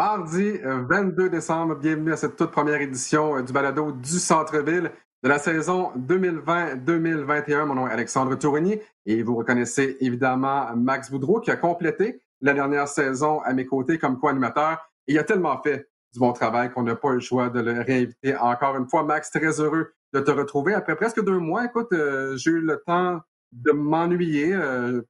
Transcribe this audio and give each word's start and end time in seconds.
Mardi 0.00 0.52
22 0.64 1.28
décembre, 1.28 1.74
bienvenue 1.74 2.14
à 2.14 2.16
cette 2.16 2.34
toute 2.34 2.52
première 2.52 2.80
édition 2.80 3.38
du 3.42 3.52
balado 3.52 3.92
du 3.92 4.18
Centre-Ville 4.18 4.90
de 5.22 5.28
la 5.28 5.38
saison 5.38 5.92
2020-2021. 5.98 7.66
Mon 7.66 7.74
nom 7.74 7.86
est 7.86 7.92
Alexandre 7.92 8.34
Tourigny 8.34 8.80
et 9.04 9.22
vous 9.22 9.36
reconnaissez 9.36 9.98
évidemment 10.00 10.74
Max 10.74 11.10
Boudreau 11.10 11.40
qui 11.40 11.50
a 11.50 11.56
complété 11.56 12.22
la 12.40 12.54
dernière 12.54 12.88
saison 12.88 13.40
à 13.40 13.52
mes 13.52 13.66
côtés 13.66 13.98
comme 13.98 14.18
co-animateur. 14.18 14.78
Il 15.06 15.18
a 15.18 15.22
tellement 15.22 15.60
fait 15.60 15.90
du 16.14 16.18
bon 16.18 16.32
travail 16.32 16.72
qu'on 16.72 16.84
n'a 16.84 16.96
pas 16.96 17.10
eu 17.10 17.16
le 17.16 17.20
choix 17.20 17.50
de 17.50 17.60
le 17.60 17.82
réinviter 17.82 18.34
encore 18.38 18.78
une 18.78 18.88
fois. 18.88 19.02
Max, 19.02 19.30
très 19.30 19.60
heureux 19.60 19.92
de 20.14 20.20
te 20.20 20.30
retrouver. 20.30 20.72
Après 20.72 20.96
presque 20.96 21.22
deux 21.22 21.38
mois, 21.38 21.66
écoute, 21.66 21.92
euh, 21.92 22.38
j'ai 22.38 22.52
eu 22.52 22.60
le 22.62 22.82
temps 22.86 23.20
de 23.52 23.72
m'ennuyer. 23.72 24.54
Euh, 24.54 25.02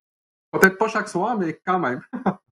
peut-être 0.51 0.79
pas 0.79 0.88
chaque 0.88 1.09
soir, 1.09 1.38
mais 1.38 1.60
quand 1.65 1.79
même. 1.79 2.01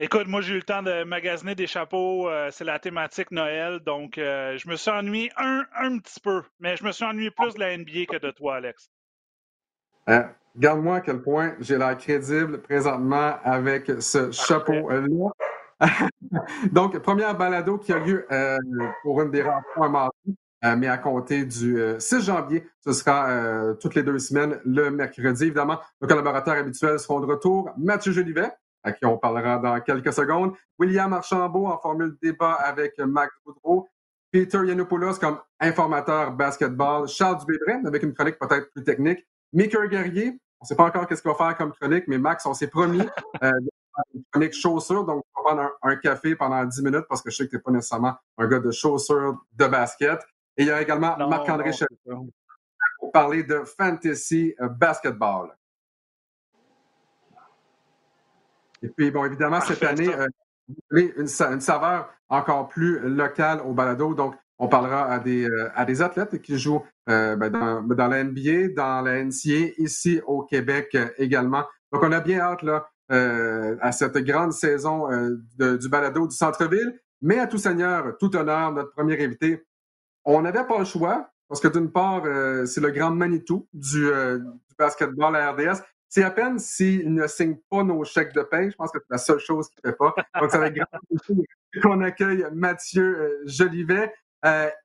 Écoute, 0.00 0.26
moi, 0.26 0.40
j'ai 0.40 0.54
eu 0.54 0.56
le 0.56 0.62
temps 0.62 0.82
de 0.82 1.04
magasiner 1.04 1.54
des 1.54 1.66
chapeaux. 1.66 2.28
Euh, 2.28 2.50
c'est 2.50 2.64
la 2.64 2.78
thématique 2.78 3.30
Noël. 3.30 3.80
Donc, 3.80 4.14
je 4.16 4.68
me 4.68 4.76
suis 4.76 4.90
ennuyé 4.90 5.30
un, 5.36 5.64
un 5.76 5.98
petit 5.98 6.20
peu. 6.20 6.42
Mais 6.58 6.76
je 6.76 6.84
me 6.84 6.92
suis 6.92 7.04
ennuyé 7.04 7.30
plus 7.30 7.54
de 7.54 7.60
la 7.60 7.76
NBA 7.76 8.06
que 8.08 8.18
de 8.18 8.30
toi, 8.30 8.56
Alex. 8.56 8.90
Regarde-moi 10.54 10.96
à 10.96 11.00
quel 11.00 11.22
point 11.22 11.54
j'ai 11.60 11.78
l'air 11.78 11.96
crédible 11.96 12.62
présentement 12.62 13.36
avec 13.42 13.90
ce 14.00 14.30
chapeau-là. 14.30 15.32
Donc, 16.72 16.98
première 16.98 17.36
balado 17.36 17.78
qui 17.78 17.92
a 17.92 17.98
lieu 17.98 18.26
euh, 18.30 18.58
pour 19.02 19.20
une 19.22 19.30
des 19.30 19.42
rencontres 19.42 19.90
mardi, 19.90 20.36
euh, 20.64 20.76
mais 20.76 20.86
à 20.86 20.98
compter 20.98 21.44
du 21.44 21.76
6 21.98 22.14
euh, 22.14 22.20
janvier. 22.20 22.66
Ce 22.80 22.92
sera 22.92 23.74
toutes 23.80 23.94
les 23.94 24.02
deux 24.02 24.18
semaines, 24.18 24.60
le 24.64 24.90
mercredi. 24.90 25.44
Évidemment, 25.44 25.80
nos 26.00 26.08
collaborateurs 26.08 26.54
habituels 26.54 26.98
seront 26.98 27.20
de 27.20 27.26
retour. 27.26 27.70
Mathieu 27.76 28.12
Jolivet, 28.12 28.50
à 28.84 28.92
qui 28.92 29.04
on 29.06 29.18
parlera 29.18 29.58
dans 29.58 29.80
quelques 29.80 30.12
secondes. 30.12 30.54
William 30.78 31.12
Archambault 31.12 31.66
en 31.66 31.78
formule 31.78 32.16
débat 32.22 32.52
avec 32.52 32.98
Max 32.98 33.34
Boudreau. 33.44 33.88
Peter 34.30 34.58
Yanopoulos 34.64 35.14
comme 35.14 35.38
informateur 35.58 36.32
basketball. 36.32 37.08
Charles 37.08 37.38
Dubébret 37.38 37.80
avec 37.86 38.02
une 38.02 38.12
chronique 38.12 38.38
peut-être 38.38 38.70
plus 38.72 38.84
technique. 38.84 39.26
Maker 39.52 39.88
Guerrier, 39.88 40.38
on 40.60 40.64
ne 40.64 40.66
sait 40.66 40.76
pas 40.76 40.84
encore 40.84 41.06
qu'est-ce 41.06 41.22
qu'il 41.22 41.30
va 41.30 41.36
faire 41.36 41.56
comme 41.56 41.72
chronique, 41.72 42.04
mais 42.08 42.18
Max, 42.18 42.44
on 42.46 42.54
s'est 42.54 42.68
promis 42.68 43.00
une 44.14 44.24
chronique 44.32 44.54
chaussures, 44.54 45.04
donc 45.04 45.24
on 45.36 45.42
va 45.42 45.54
prendre 45.54 45.72
un, 45.82 45.96
café 45.96 46.34
pendant 46.34 46.64
10 46.64 46.82
minutes 46.82 47.04
parce 47.08 47.22
que 47.22 47.30
je 47.30 47.36
sais 47.36 47.44
que 47.44 47.50
tu 47.50 47.56
n'es 47.56 47.62
pas 47.62 47.70
nécessairement 47.70 48.14
un 48.38 48.48
gars 48.48 48.58
de 48.58 48.70
chaussures 48.70 49.44
de 49.52 49.66
basket. 49.66 50.20
Et 50.56 50.62
il 50.62 50.68
y 50.68 50.70
a 50.70 50.80
également 50.80 51.16
Marc-André 51.16 51.70
pour 52.98 53.12
parler 53.12 53.42
de 53.42 53.62
fantasy 53.64 54.54
euh, 54.60 54.68
basketball. 54.68 55.54
Et 58.84 58.88
puis, 58.88 59.10
bon, 59.10 59.24
évidemment, 59.24 59.60
cette 59.60 59.82
année, 59.82 60.14
euh, 60.14 60.26
une, 60.92 61.12
une, 61.18 61.60
saveur 61.60 62.10
encore 62.28 62.68
plus 62.68 63.00
locale 63.00 63.60
au 63.64 63.72
balado. 63.72 64.14
Donc, 64.14 64.34
on 64.58 64.68
parlera 64.68 65.06
à 65.10 65.18
des, 65.18 65.48
euh, 65.48 65.70
à 65.74 65.84
des 65.84 66.00
athlètes 66.02 66.40
qui 66.40 66.58
jouent 66.58 66.84
ben, 67.06 67.36
dans, 67.50 67.82
dans, 67.82 68.08
la 68.08 68.24
NBA, 68.24 68.68
dans 68.76 69.02
la 69.02 69.22
NCA, 69.24 69.72
ici 69.78 70.20
au 70.26 70.42
Québec 70.42 70.96
également. 71.18 71.64
Donc, 71.92 72.02
on 72.02 72.12
a 72.12 72.20
bien 72.20 72.40
hâte 72.40 72.62
là, 72.62 72.88
euh, 73.12 73.76
à 73.82 73.92
cette 73.92 74.16
grande 74.16 74.54
saison 74.54 75.10
euh, 75.12 75.36
du 75.76 75.88
balado 75.90 76.26
du 76.26 76.34
centre-ville. 76.34 76.98
Mais 77.20 77.38
à 77.38 77.46
tout 77.46 77.58
seigneur, 77.58 78.16
tout 78.18 78.34
honneur, 78.34 78.72
notre 78.72 78.92
premier 78.92 79.22
invité, 79.22 79.62
on 80.24 80.40
n'avait 80.40 80.66
pas 80.66 80.78
le 80.78 80.86
choix 80.86 81.28
parce 81.48 81.60
que 81.60 81.68
d'une 81.68 81.92
part, 81.92 82.22
euh, 82.24 82.64
c'est 82.64 82.80
le 82.80 82.90
grand 82.90 83.10
Manitou 83.10 83.68
du, 83.74 84.06
du 84.06 84.74
basketball 84.78 85.36
à 85.36 85.52
RDS. 85.52 85.82
C'est 86.14 86.22
à 86.22 86.30
peine 86.30 86.60
s'il 86.60 87.12
ne 87.12 87.26
signe 87.26 87.56
pas 87.68 87.82
nos 87.82 88.04
chèques 88.04 88.32
de 88.34 88.42
paie. 88.42 88.70
Je 88.70 88.76
pense 88.76 88.92
que 88.92 89.00
c'est 89.00 89.10
la 89.10 89.18
seule 89.18 89.40
chose 89.40 89.68
qu'il 89.68 89.80
ne 89.84 89.90
fait 89.90 89.96
pas. 89.96 90.14
Donc, 90.40 90.48
c'est 90.48 90.58
avec 90.58 90.76
grand 90.76 90.86
qu'on 91.82 92.00
accueille 92.02 92.46
Mathieu 92.52 93.42
Jolivet. 93.46 94.14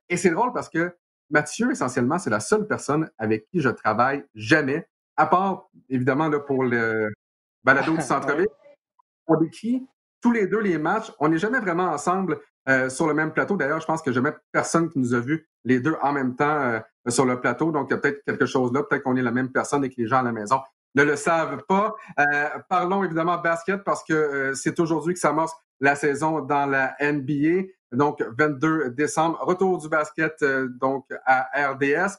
et 0.08 0.16
c'est 0.16 0.30
drôle 0.30 0.52
parce 0.52 0.68
que 0.68 0.92
Mathieu, 1.30 1.70
essentiellement, 1.70 2.18
c'est 2.18 2.30
la 2.30 2.40
seule 2.40 2.66
personne 2.66 3.08
avec 3.16 3.46
qui 3.46 3.60
je 3.60 3.68
travaille 3.68 4.24
jamais, 4.34 4.88
à 5.16 5.26
part, 5.26 5.70
évidemment, 5.88 6.26
là, 6.26 6.40
pour 6.40 6.64
le, 6.64 7.12
balado 7.62 7.94
du 7.94 8.02
centre-ville. 8.02 8.48
On 9.28 9.36
décrit 9.36 9.86
tous 10.20 10.32
les 10.32 10.48
deux 10.48 10.58
les 10.58 10.78
matchs. 10.78 11.12
On 11.20 11.28
n'est 11.28 11.38
jamais 11.38 11.60
vraiment 11.60 11.92
ensemble 11.92 12.40
euh, 12.68 12.90
sur 12.90 13.06
le 13.06 13.14
même 13.14 13.32
plateau. 13.32 13.56
D'ailleurs, 13.56 13.80
je 13.80 13.86
pense 13.86 14.02
que 14.02 14.10
jamais 14.10 14.32
personne 14.50 14.90
qui 14.90 14.98
nous 14.98 15.14
a 15.14 15.20
vus 15.20 15.48
les 15.62 15.78
deux 15.78 15.94
en 16.02 16.12
même 16.12 16.34
temps 16.34 16.60
euh, 16.60 16.80
sur 17.06 17.24
le 17.24 17.40
plateau. 17.40 17.70
Donc, 17.70 17.86
il 17.88 17.92
y 17.92 17.94
a 17.94 17.98
peut-être 17.98 18.24
quelque 18.24 18.46
chose 18.46 18.72
là. 18.72 18.82
Peut-être 18.82 19.04
qu'on 19.04 19.14
est 19.14 19.22
la 19.22 19.30
même 19.30 19.52
personne 19.52 19.84
et 19.84 19.90
que 19.90 19.94
les 19.96 20.08
gens 20.08 20.18
à 20.18 20.22
la 20.24 20.32
maison 20.32 20.58
ne 20.94 21.02
le 21.02 21.16
savent 21.16 21.62
pas. 21.68 21.94
Euh, 22.18 22.48
parlons 22.68 23.04
évidemment 23.04 23.38
basket 23.38 23.84
parce 23.84 24.02
que 24.04 24.52
c'est 24.54 24.78
aujourd'hui 24.80 25.14
que 25.14 25.20
s'amorce 25.20 25.52
la 25.80 25.94
saison 25.94 26.40
dans 26.40 26.66
la 26.66 26.96
NBA. 27.00 27.68
Donc, 27.92 28.22
22 28.38 28.90
décembre, 28.90 29.38
retour 29.40 29.78
du 29.78 29.88
basket 29.88 30.44
donc 30.80 31.06
à 31.24 31.48
RDS. 31.72 32.18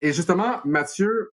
et 0.00 0.12
justement, 0.12 0.60
Mathieu, 0.64 1.30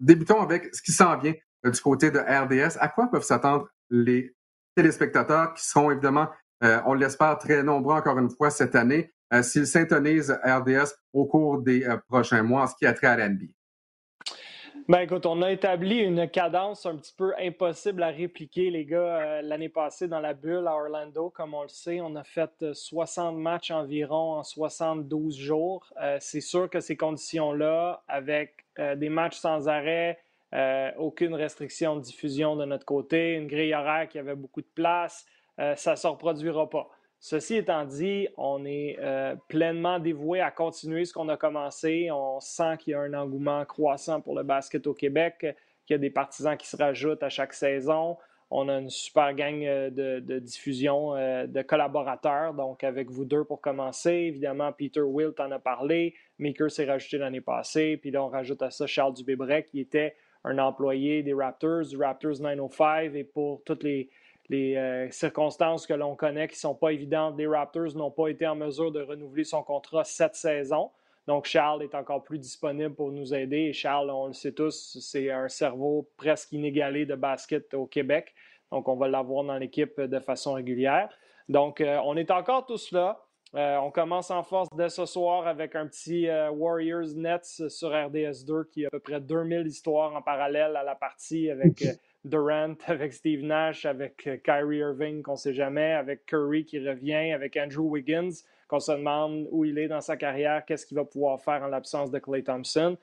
débutons 0.00 0.40
avec 0.40 0.74
ce 0.74 0.82
qui 0.82 0.92
s'en 0.92 1.16
vient 1.18 1.34
euh, 1.66 1.70
du 1.70 1.80
côté 1.80 2.10
de 2.10 2.18
RDS. 2.18 2.78
À 2.80 2.88
quoi 2.88 3.08
peuvent 3.10 3.24
s'attendre 3.24 3.68
les 3.90 4.34
téléspectateurs 4.76 5.54
qui 5.54 5.64
seront 5.64 5.90
évidemment, 5.90 6.28
euh, 6.62 6.80
on 6.86 6.94
l'espère, 6.94 7.38
très 7.38 7.62
nombreux 7.62 7.94
encore 7.94 8.18
une 8.18 8.30
fois 8.30 8.50
cette 8.50 8.74
année, 8.74 9.12
euh, 9.32 9.42
s'ils 9.42 9.66
s'intonisent 9.66 10.38
RDS 10.44 10.94
au 11.12 11.26
cours 11.26 11.60
des 11.60 11.86
prochains 12.08 12.42
mois, 12.42 12.66
ce 12.68 12.74
qui 12.76 12.86
a 12.86 12.92
trait 12.92 13.08
à 13.08 13.16
l'NBA? 13.16 13.57
Ben 14.88 15.00
écoute, 15.00 15.26
on 15.26 15.42
a 15.42 15.52
établi 15.52 15.98
une 15.98 16.30
cadence 16.30 16.86
un 16.86 16.96
petit 16.96 17.12
peu 17.12 17.34
impossible 17.38 18.02
à 18.02 18.08
répliquer, 18.08 18.70
les 18.70 18.86
gars, 18.86 19.42
l'année 19.42 19.68
passée 19.68 20.08
dans 20.08 20.20
la 20.20 20.32
bulle 20.32 20.66
à 20.66 20.74
Orlando. 20.74 21.28
Comme 21.28 21.52
on 21.52 21.62
le 21.62 21.68
sait, 21.68 22.00
on 22.00 22.16
a 22.16 22.24
fait 22.24 22.72
60 22.72 23.36
matchs 23.36 23.70
environ 23.70 24.38
en 24.38 24.42
72 24.42 25.36
jours. 25.36 25.92
c'est 26.20 26.40
sûr 26.40 26.70
que 26.70 26.80
ces 26.80 26.96
conditions-là, 26.96 28.02
avec 28.08 28.64
des 28.96 29.10
matchs 29.10 29.36
sans 29.36 29.68
arrêt, 29.68 30.18
euh, 30.54 30.90
aucune 30.96 31.34
restriction 31.34 31.96
de 31.96 32.00
diffusion 32.00 32.56
de 32.56 32.64
notre 32.64 32.86
côté, 32.86 33.34
une 33.34 33.48
grille 33.48 33.74
horaire 33.74 34.08
qui 34.08 34.18
avait 34.18 34.34
beaucoup 34.34 34.62
de 34.62 34.70
place, 34.74 35.26
euh, 35.58 35.76
ça 35.76 35.90
ne 35.90 35.96
se 35.96 36.06
reproduira 36.06 36.70
pas. 36.70 36.88
Ceci 37.20 37.56
étant 37.56 37.84
dit, 37.84 38.28
on 38.36 38.64
est 38.64 38.96
euh, 39.00 39.34
pleinement 39.48 39.98
dévoué 39.98 40.40
à 40.40 40.52
continuer 40.52 41.04
ce 41.04 41.12
qu'on 41.12 41.28
a 41.28 41.36
commencé. 41.36 42.10
On 42.12 42.38
sent 42.38 42.76
qu'il 42.78 42.92
y 42.92 42.94
a 42.94 43.00
un 43.00 43.12
engouement 43.12 43.64
croissant 43.64 44.20
pour 44.20 44.36
le 44.36 44.44
basket 44.44 44.86
au 44.86 44.94
Québec, 44.94 45.38
qu'il 45.86 45.94
y 45.94 45.94
a 45.94 45.98
des 45.98 46.10
partisans 46.10 46.56
qui 46.56 46.68
se 46.68 46.76
rajoutent 46.76 47.22
à 47.24 47.28
chaque 47.28 47.54
saison. 47.54 48.16
On 48.50 48.68
a 48.68 48.78
une 48.78 48.88
super 48.88 49.34
gang 49.34 49.60
de, 49.60 50.20
de 50.20 50.38
diffusion 50.38 51.12
de 51.12 51.62
collaborateurs, 51.62 52.54
donc 52.54 52.82
avec 52.82 53.10
vous 53.10 53.26
deux 53.26 53.44
pour 53.44 53.60
commencer. 53.60 54.10
Évidemment, 54.10 54.72
Peter 54.72 55.02
Wilt 55.02 55.38
en 55.40 55.50
a 55.50 55.58
parlé, 55.58 56.14
Maker 56.38 56.70
s'est 56.70 56.86
rajouté 56.86 57.18
l'année 57.18 57.42
passée, 57.42 57.98
puis 57.98 58.10
là 58.10 58.24
on 58.24 58.28
rajoute 58.28 58.62
à 58.62 58.70
ça 58.70 58.86
Charles 58.86 59.12
Dubébret 59.12 59.64
qui 59.64 59.80
était 59.80 60.14
un 60.44 60.56
employé 60.58 61.22
des 61.22 61.34
Raptors, 61.34 61.84
du 61.86 61.98
Raptors 61.98 62.40
905, 62.40 63.14
et 63.14 63.24
pour 63.24 63.62
toutes 63.64 63.82
les, 63.82 64.08
euh, 64.50 65.10
circonstances 65.10 65.86
que 65.86 65.94
l'on 65.94 66.16
connaît 66.16 66.48
qui 66.48 66.54
ne 66.54 66.60
sont 66.60 66.74
pas 66.74 66.92
évidentes, 66.92 67.36
les 67.36 67.46
Raptors 67.46 67.94
n'ont 67.94 68.10
pas 68.10 68.28
été 68.28 68.46
en 68.46 68.56
mesure 68.56 68.90
de 68.90 69.02
renouveler 69.02 69.44
son 69.44 69.62
contrat 69.62 70.04
cette 70.04 70.34
saison. 70.34 70.90
Donc, 71.26 71.44
Charles 71.44 71.82
est 71.82 71.94
encore 71.94 72.24
plus 72.24 72.38
disponible 72.38 72.94
pour 72.94 73.12
nous 73.12 73.34
aider. 73.34 73.58
Et 73.58 73.72
Charles, 73.74 74.10
on 74.10 74.28
le 74.28 74.32
sait 74.32 74.52
tous, 74.52 74.98
c'est 75.00 75.30
un 75.30 75.48
cerveau 75.48 76.08
presque 76.16 76.52
inégalé 76.52 77.04
de 77.04 77.14
basket 77.14 77.74
au 77.74 77.86
Québec. 77.86 78.34
Donc, 78.72 78.88
on 78.88 78.96
va 78.96 79.08
l'avoir 79.08 79.44
dans 79.44 79.58
l'équipe 79.58 80.00
de 80.00 80.18
façon 80.20 80.54
régulière. 80.54 81.10
Donc, 81.50 81.82
euh, 81.82 81.98
on 82.04 82.16
est 82.16 82.30
encore 82.30 82.64
tous 82.64 82.92
là. 82.92 83.22
Euh, 83.54 83.76
on 83.78 83.90
commence 83.90 84.30
en 84.30 84.42
force 84.42 84.68
dès 84.76 84.90
ce 84.90 85.06
soir 85.06 85.46
avec 85.46 85.74
un 85.74 85.86
petit 85.86 86.28
Warriors 86.52 87.14
Nets 87.16 87.68
sur 87.68 87.90
RDS2 87.90 88.68
qui 88.68 88.84
a 88.84 88.88
à 88.88 88.90
peu 88.90 89.00
près 89.00 89.20
2000 89.20 89.66
histoires 89.66 90.14
en 90.14 90.20
parallèle 90.20 90.76
à 90.76 90.82
la 90.82 90.94
partie 90.94 91.50
avec 91.50 91.82
Durant, 92.24 92.74
avec 92.86 93.12
Steve 93.12 93.44
Nash, 93.44 93.86
avec 93.86 94.42
Kyrie 94.44 94.78
Irving 94.78 95.22
qu'on 95.22 95.32
ne 95.32 95.36
sait 95.36 95.54
jamais, 95.54 95.92
avec 95.92 96.26
Curry 96.26 96.64
qui 96.64 96.86
revient, 96.86 97.32
avec 97.32 97.56
Andrew 97.56 97.90
Wiggins 97.90 98.30
qu'on 98.68 98.80
se 98.80 98.92
demande 98.92 99.48
où 99.50 99.64
il 99.64 99.78
est 99.78 99.88
dans 99.88 100.02
sa 100.02 100.16
carrière, 100.16 100.64
qu'est-ce 100.64 100.86
qu'il 100.86 100.96
va 100.96 101.04
pouvoir 101.04 101.40
faire 101.40 101.62
en 101.62 101.68
l'absence 101.68 102.10
de 102.10 102.18
Clay 102.18 102.42
Thompson. 102.42 102.96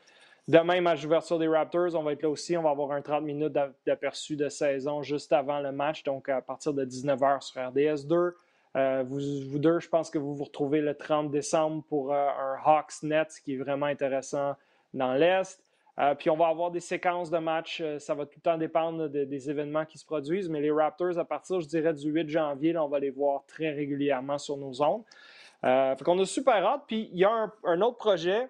Demain, 0.47 0.79
match 0.79 1.01
d'ouverture 1.01 1.39
des 1.39 1.47
Raptors, 1.47 1.95
on 1.95 2.03
va 2.03 2.13
être 2.13 2.21
là 2.21 2.29
aussi. 2.29 2.56
On 2.56 2.62
va 2.62 2.69
avoir 2.69 2.91
un 2.91 3.01
30 3.01 3.23
minutes 3.23 3.57
d'aperçu 3.85 4.35
de 4.35 4.47
saison 4.47 5.01
juste 5.01 5.33
avant 5.33 5.59
le 5.59 5.71
match, 5.71 6.03
donc 6.03 6.29
à 6.29 6.39
partir 6.39 6.71
de 6.71 6.85
19h 6.85 7.41
sur 7.41 7.59
RDS2. 7.59 8.33
Euh, 8.75 9.03
vous, 9.07 9.19
vous, 9.50 9.57
deux, 9.57 9.79
je 9.79 9.89
pense 9.89 10.12
que 10.12 10.19
vous 10.19 10.35
vous 10.35 10.44
retrouvez 10.44 10.81
le 10.81 10.94
30 10.94 11.31
décembre 11.31 11.83
pour 11.89 12.13
euh, 12.13 12.27
un 12.27 12.57
Hawks 12.63 13.01
Nets 13.01 13.39
qui 13.44 13.56
est 13.56 13.57
vraiment 13.57 13.88
intéressant 13.88 14.56
dans 14.94 15.13
l'Est. 15.13 15.59
Euh, 16.00 16.13
puis 16.15 16.30
on 16.30 16.36
va 16.36 16.47
avoir 16.47 16.71
des 16.71 16.81
séquences 16.81 17.30
de 17.30 17.38
matchs. 17.38 17.81
ça 18.00 18.13
va 18.13 18.25
tout 18.25 18.38
le 18.38 18.42
temps 18.42 18.57
dépendre 18.57 19.07
des 19.07 19.50
événements 19.50 19.86
qui 19.86 19.97
se 19.97 20.06
produisent. 20.06 20.50
Mais 20.50 20.62
les 20.62 20.71
Raptors, 20.71 21.18
à 21.18 21.25
partir, 21.25 21.62
je 21.62 21.68
dirais, 21.68 21.94
du 21.94 22.09
8 22.09 22.30
janvier, 22.30 22.77
on 22.77 22.89
va 22.89 23.00
les 23.00 23.12
voir 23.12 23.45
très 23.45 23.71
régulièrement 23.71 24.38
sur 24.38 24.57
nos 24.57 24.81
ondes. 24.81 25.03
fait 25.63 26.03
qu'on 26.03 26.19
a 26.19 26.25
super 26.25 26.65
hâte. 26.65 26.83
Puis 26.88 27.09
il 27.13 27.19
y 27.19 27.25
a 27.25 27.51
un, 27.63 27.81
autre 27.81 27.97
projet 27.97 28.50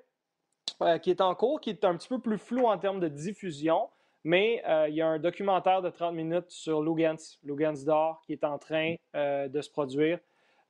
qui 1.01 1.09
est 1.09 1.21
en 1.21 1.35
cours, 1.35 1.61
qui 1.61 1.69
est 1.69 1.85
un 1.85 1.95
petit 1.95 2.09
peu 2.09 2.19
plus 2.19 2.37
flou 2.37 2.65
en 2.65 2.77
termes 2.77 2.99
de 2.99 3.07
diffusion, 3.07 3.89
Mais 4.23 4.63
euh, 4.67 4.87
il 4.89 4.95
y 4.95 5.01
a 5.01 5.07
un 5.07 5.19
documentaire 5.19 5.83
de 5.83 5.89
30 5.89 6.15
minutes 6.15 6.49
sur 6.49 6.81
Lugans, 6.81 7.37
Lugans 7.43 7.85
d'or, 7.85 8.21
qui 8.25 8.33
est 8.33 8.43
en 8.43 8.57
train 8.57 8.95
euh, 9.15 9.47
de 9.47 9.61
se 9.61 9.69
produire. 9.69 10.19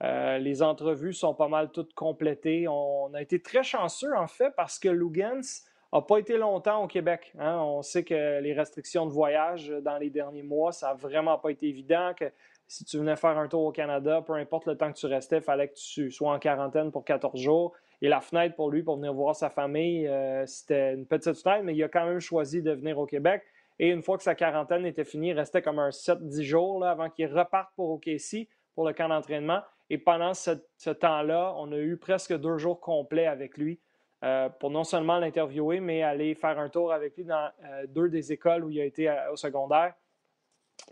Euh, 0.03 0.37
les 0.39 0.61
entrevues 0.61 1.13
sont 1.13 1.33
pas 1.33 1.47
mal 1.47 1.71
toutes 1.71 1.93
complétées. 1.93 2.67
On 2.67 3.13
a 3.13 3.21
été 3.21 3.41
très 3.41 3.63
chanceux, 3.63 4.13
en 4.15 4.27
fait, 4.27 4.53
parce 4.57 4.77
que 4.77 4.89
Lugans 4.89 5.63
n'a 5.95 6.01
pas 6.01 6.17
été 6.17 6.37
longtemps 6.37 6.83
au 6.83 6.87
Québec. 6.87 7.33
Hein. 7.39 7.57
On 7.59 7.81
sait 7.81 8.03
que 8.03 8.39
les 8.39 8.53
restrictions 8.53 9.05
de 9.05 9.11
voyage 9.11 9.69
dans 9.81 9.97
les 9.97 10.09
derniers 10.09 10.43
mois, 10.43 10.71
ça 10.71 10.87
n'a 10.87 10.93
vraiment 10.93 11.37
pas 11.37 11.49
été 11.49 11.67
évident. 11.67 12.13
Que 12.17 12.25
si 12.67 12.83
tu 12.85 12.97
venais 12.97 13.15
faire 13.15 13.37
un 13.37 13.47
tour 13.47 13.63
au 13.63 13.71
Canada, 13.71 14.21
peu 14.25 14.33
importe 14.33 14.65
le 14.65 14.77
temps 14.77 14.91
que 14.91 14.97
tu 14.97 15.05
restais, 15.05 15.37
il 15.37 15.43
fallait 15.43 15.69
que 15.69 15.75
tu 15.75 16.11
sois 16.11 16.33
en 16.33 16.39
quarantaine 16.39 16.91
pour 16.91 17.05
14 17.05 17.39
jours. 17.39 17.73
Et 18.01 18.09
la 18.09 18.21
fenêtre 18.21 18.55
pour 18.55 18.69
lui, 18.69 18.83
pour 18.83 18.97
venir 18.97 19.13
voir 19.13 19.35
sa 19.35 19.49
famille, 19.49 20.07
euh, 20.07 20.45
c'était 20.45 20.93
une 20.93 21.05
petite 21.05 21.41
fenêtre, 21.41 21.63
mais 21.63 21.73
il 21.73 21.83
a 21.83 21.87
quand 21.87 22.05
même 22.05 22.19
choisi 22.19 22.61
de 22.61 22.71
venir 22.71 22.99
au 22.99 23.05
Québec. 23.05 23.43
Et 23.79 23.89
une 23.89 24.01
fois 24.01 24.17
que 24.17 24.23
sa 24.23 24.35
quarantaine 24.35 24.85
était 24.85 25.03
finie, 25.03 25.29
il 25.29 25.33
restait 25.33 25.61
comme 25.61 25.79
un 25.79 25.89
7-10 25.89 26.41
jours 26.43 26.85
avant 26.85 27.09
qu'il 27.09 27.27
reparte 27.27 27.69
pour 27.75 27.91
OKC 27.91 28.47
pour 28.73 28.85
le 28.85 28.93
camp 28.93 29.09
d'entraînement. 29.09 29.61
Et 29.89 29.97
pendant 29.97 30.33
ce, 30.33 30.89
temps-là, 30.89 31.53
on 31.57 31.71
a 31.71 31.77
eu 31.77 31.97
presque 31.97 32.35
deux 32.37 32.57
jours 32.57 32.79
complets 32.79 33.27
avec 33.27 33.57
lui 33.57 33.79
euh, 34.23 34.49
pour 34.49 34.71
non 34.71 34.83
seulement 34.83 35.19
l'interviewer, 35.19 35.79
mais 35.79 36.03
aller 36.03 36.35
faire 36.35 36.57
un 36.59 36.69
tour 36.69 36.91
avec 36.91 37.15
lui 37.17 37.25
dans 37.25 37.49
euh, 37.63 37.85
deux 37.87 38.09
des 38.09 38.31
écoles 38.31 38.63
où 38.63 38.69
il 38.69 38.79
a 38.79 38.85
été 38.85 39.13
au 39.31 39.35
secondaire. 39.35 39.93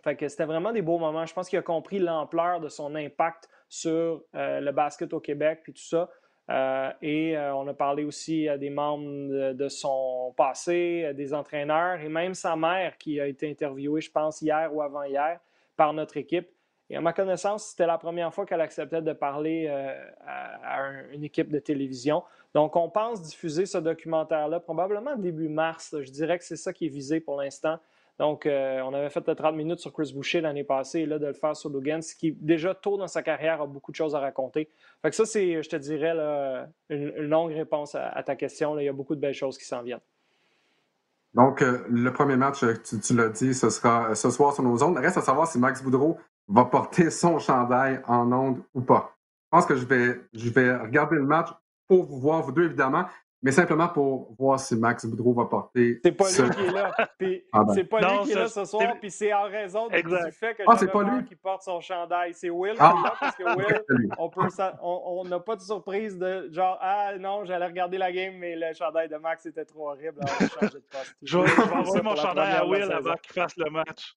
C'était 0.03 0.45
vraiment 0.45 0.71
des 0.71 0.81
beaux 0.81 0.97
moments. 0.97 1.25
Je 1.25 1.33
pense 1.33 1.49
qu'il 1.49 1.59
a 1.59 1.63
compris 1.63 1.99
l'ampleur 1.99 2.59
de 2.59 2.69
son 2.69 2.95
impact 2.95 3.49
sur 3.67 4.23
le 4.33 4.71
basket 4.71 5.13
au 5.13 5.19
Québec 5.19 5.59
puis 5.63 5.73
tout 5.73 5.83
ça. 5.83 6.09
Euh, 6.49 6.91
et 7.01 7.37
euh, 7.37 7.55
on 7.55 7.67
a 7.67 7.73
parlé 7.73 8.03
aussi 8.03 8.49
à 8.49 8.57
des 8.57 8.69
membres 8.69 9.53
de, 9.53 9.67
son 9.69 10.33
passé, 10.35 11.13
des 11.15 11.33
entraîneurs 11.33 12.01
et 12.01 12.09
même 12.09 12.33
sa 12.33 12.55
mère 12.55 12.97
qui 12.97 13.19
a 13.19 13.27
été 13.27 13.49
interviewée, 13.49 14.01
je 14.01 14.11
pense, 14.11 14.41
hier 14.41 14.69
ou 14.73 14.81
avant-hier 14.81 15.39
par 15.77 15.93
notre 15.93 16.17
équipe. 16.17 16.49
Et 16.89 16.97
à 16.97 17.01
ma 17.01 17.13
connaissance, 17.13 17.69
c'était 17.69 17.87
la 17.87 17.97
première 17.97 18.33
fois 18.33 18.45
qu'elle 18.45 18.61
acceptait 18.61 19.01
de 19.01 19.13
parler 19.13 19.67
euh, 19.69 20.11
à, 20.27 20.81
une 21.13 21.23
équipe 21.23 21.49
de 21.49 21.59
télévision. 21.59 22.23
Donc, 22.53 22.75
on 22.75 22.89
pense 22.89 23.21
diffuser 23.21 23.65
ce 23.65 23.79
documentaire-là 23.79 24.59
probablement 24.59 25.15
début 25.15 25.49
mars. 25.49 25.95
Je 25.99 26.11
dirais 26.11 26.37
que 26.37 26.45
c'est 26.45 26.55
ça 26.55 26.71
qui 26.71 26.85
est 26.85 26.89
visé 26.89 27.19
pour 27.19 27.41
l'instant. 27.41 27.79
Donc, 28.19 28.45
euh, 28.45 28.79
on 28.81 28.93
avait 28.93 29.09
fait 29.09 29.27
le 29.27 29.33
30 29.33 29.55
minutes 29.55 29.79
sur 29.79 29.91
Chris 29.91 30.11
Boucher 30.13 30.39
l'année 30.39 30.63
passée 30.63 30.99
et 30.99 31.05
là, 31.07 31.17
de 31.17 31.25
le 31.25 31.33
faire 31.33 31.55
sur 31.55 31.71
Logan, 31.71 32.03
ce 32.03 32.13
qui, 32.13 32.31
déjà, 32.31 32.75
tôt 32.75 32.95
dans 32.95 33.07
sa 33.07 33.23
carrière, 33.23 33.59
a 33.61 33.65
beaucoup 33.65 33.91
de 33.91 33.95
choses 33.95 34.13
à 34.13 34.19
raconter. 34.19 34.69
Fait 35.01 35.09
que 35.09 35.15
ça, 35.15 35.25
c'est, 35.25 35.63
je 35.63 35.69
te 35.69 35.75
dirais, 35.75 36.13
une, 36.89 37.09
longue 37.17 37.53
réponse 37.53 37.95
à, 37.95 38.21
ta 38.21 38.35
question. 38.35 38.77
Il 38.77 38.85
y 38.85 38.89
a 38.89 38.93
beaucoup 38.93 39.15
de 39.15 39.19
belles 39.19 39.33
choses 39.33 39.57
qui 39.57 39.65
s'en 39.65 39.81
viennent. 39.81 39.99
Donc, 41.33 41.63
euh, 41.63 41.83
le 41.89 42.13
premier 42.13 42.35
match, 42.35 42.63
euh, 42.63 42.75
tu, 42.83 43.15
l'as 43.15 43.29
dit, 43.29 43.55
ce 43.55 43.71
sera 43.71 44.13
ce 44.13 44.29
soir 44.29 44.53
sur 44.53 44.61
nos 44.61 44.83
ondes. 44.83 44.99
Reste 44.99 45.17
à 45.17 45.21
savoir 45.21 45.47
si 45.47 45.57
Max 45.57 45.81
Boudreau 45.81 46.19
va 46.47 46.65
porter 46.65 47.09
son 47.09 47.39
chandail 47.39 47.99
en 48.05 48.31
ondes 48.31 48.61
ou 48.75 48.81
pas. 48.81 49.17
Je 49.45 49.57
pense 49.57 49.65
que 49.65 49.75
je 49.75 49.85
vais 49.85 50.75
regarder 50.77 51.15
le 51.15 51.25
match 51.25 51.49
pour 51.87 52.05
vous 52.05 52.19
voir, 52.19 52.41
vous 52.41 52.51
deux, 52.51 52.65
évidemment 52.65 53.05
mais 53.43 53.51
simplement 53.51 53.89
pour 53.89 54.33
voir 54.39 54.57
si 54.57 54.73
Max 54.77 55.05
Boudreau 55.05 55.33
va 55.33 55.45
porter. 55.45 55.99
C'est 56.01 56.13
pas 56.13 56.29
lui 56.29 56.49
qui 56.49 56.61
est 56.61 56.71
là. 56.71 56.95
c'est 57.73 57.83
pas 57.83 57.99
lui 57.99 58.23
qui 58.23 58.31
est 58.31 58.35
là 58.35 58.47
ce 58.47 58.63
soir, 58.63 58.95
puis 59.01 59.11
c'est 59.11 59.33
en 59.33 59.43
raison 59.43 59.89
du 59.89 60.01
fait 60.31 60.55
que 60.55 60.63
ah, 60.65 60.77
c'est 60.79 60.87
pas 60.87 61.03
lui 61.03 61.25
qui 61.25 61.35
porte 61.35 61.61
son 61.61 61.81
chandail. 61.81 62.33
C'est 62.33 62.49
Will 62.49 62.75
ah. 62.79 62.93
qui 62.93 62.99
est 62.99 63.03
là 63.03 63.13
parce 63.19 63.35
que 63.35 63.43
Will, 63.57 64.11
on 64.17 64.29
peut, 64.29 64.47
on 64.81 65.25
n'a 65.25 65.41
pas 65.41 65.57
de 65.57 65.61
surprise 65.61 66.17
de 66.17 66.47
genre 66.53 66.77
ah 66.79 67.17
non, 67.19 67.43
j'allais 67.43 67.67
regarder 67.67 67.97
la 67.97 68.13
game, 68.13 68.35
mais 68.37 68.55
le 68.55 68.73
chandail 68.73 69.09
de 69.09 69.17
Max 69.17 69.45
était 69.45 69.65
trop 69.65 69.89
horrible. 69.89 70.21
je 71.21 71.37
vais 71.37 71.73
envoyer 71.73 72.01
mon 72.01 72.15
chandail 72.15 72.55
à 72.55 72.65
Will 72.65 72.89
avant 72.93 73.15
qu'il 73.15 73.33
fasse 73.33 73.57
le 73.57 73.69
match. 73.69 74.15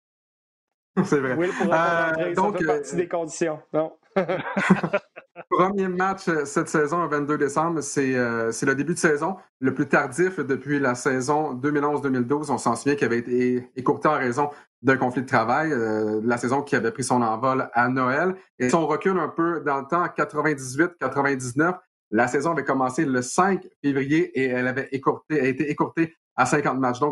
C'est 1.05 1.19
vrai. 1.19 1.35
Will 1.35 1.51
pourra 1.51 2.13
euh, 2.17 2.33
donc, 2.33 2.55
ça 2.55 2.59
fait 2.61 2.67
partie 2.67 2.95
euh, 2.95 2.99
des 2.99 3.09
conditions. 3.09 3.61
Non? 3.73 3.93
Premier 5.57 5.89
match 5.89 6.29
euh, 6.29 6.45
cette 6.45 6.69
saison, 6.69 7.03
le 7.03 7.09
22 7.09 7.39
décembre, 7.39 7.81
euh, 7.97 8.53
c'est 8.53 8.67
le 8.67 8.75
début 8.75 8.93
de 8.93 8.99
saison, 8.99 9.37
le 9.59 9.73
plus 9.73 9.89
tardif 9.89 10.39
depuis 10.39 10.79
la 10.79 10.95
saison 10.95 11.55
2011-2012. 11.55 12.51
On 12.51 12.59
s'en 12.59 12.77
souvient 12.77 12.95
qu'il 12.95 13.07
avait 13.07 13.21
été 13.21 13.67
écourté 13.75 14.07
en 14.07 14.19
raison 14.19 14.51
d'un 14.83 14.99
conflit 14.99 15.23
de 15.23 15.27
travail, 15.27 15.73
euh, 15.73 16.21
la 16.23 16.37
saison 16.37 16.61
qui 16.61 16.77
avait 16.77 16.91
pris 16.91 17.05
son 17.05 17.23
envol 17.23 17.71
à 17.73 17.89
Noël. 17.89 18.35
Et 18.59 18.69
si 18.69 18.75
on 18.75 18.87
recule 18.87 19.19
un 19.19 19.29
peu 19.29 19.63
dans 19.65 19.79
le 19.79 19.87
temps, 19.87 20.05
98-99, 20.05 21.79
la 22.11 22.29
saison 22.29 22.53
avait 22.53 22.65
commencé 22.65 23.07
le 23.07 23.23
5 23.23 23.67
février 23.83 24.39
et 24.39 24.49
elle 24.49 24.67
avait 24.67 24.91
écourté, 24.93 25.41
a 25.41 25.47
été 25.47 25.71
écourtée 25.71 26.15
à 26.37 26.45
50 26.45 26.79
matchs. 26.79 27.01
Euh, 27.03 27.11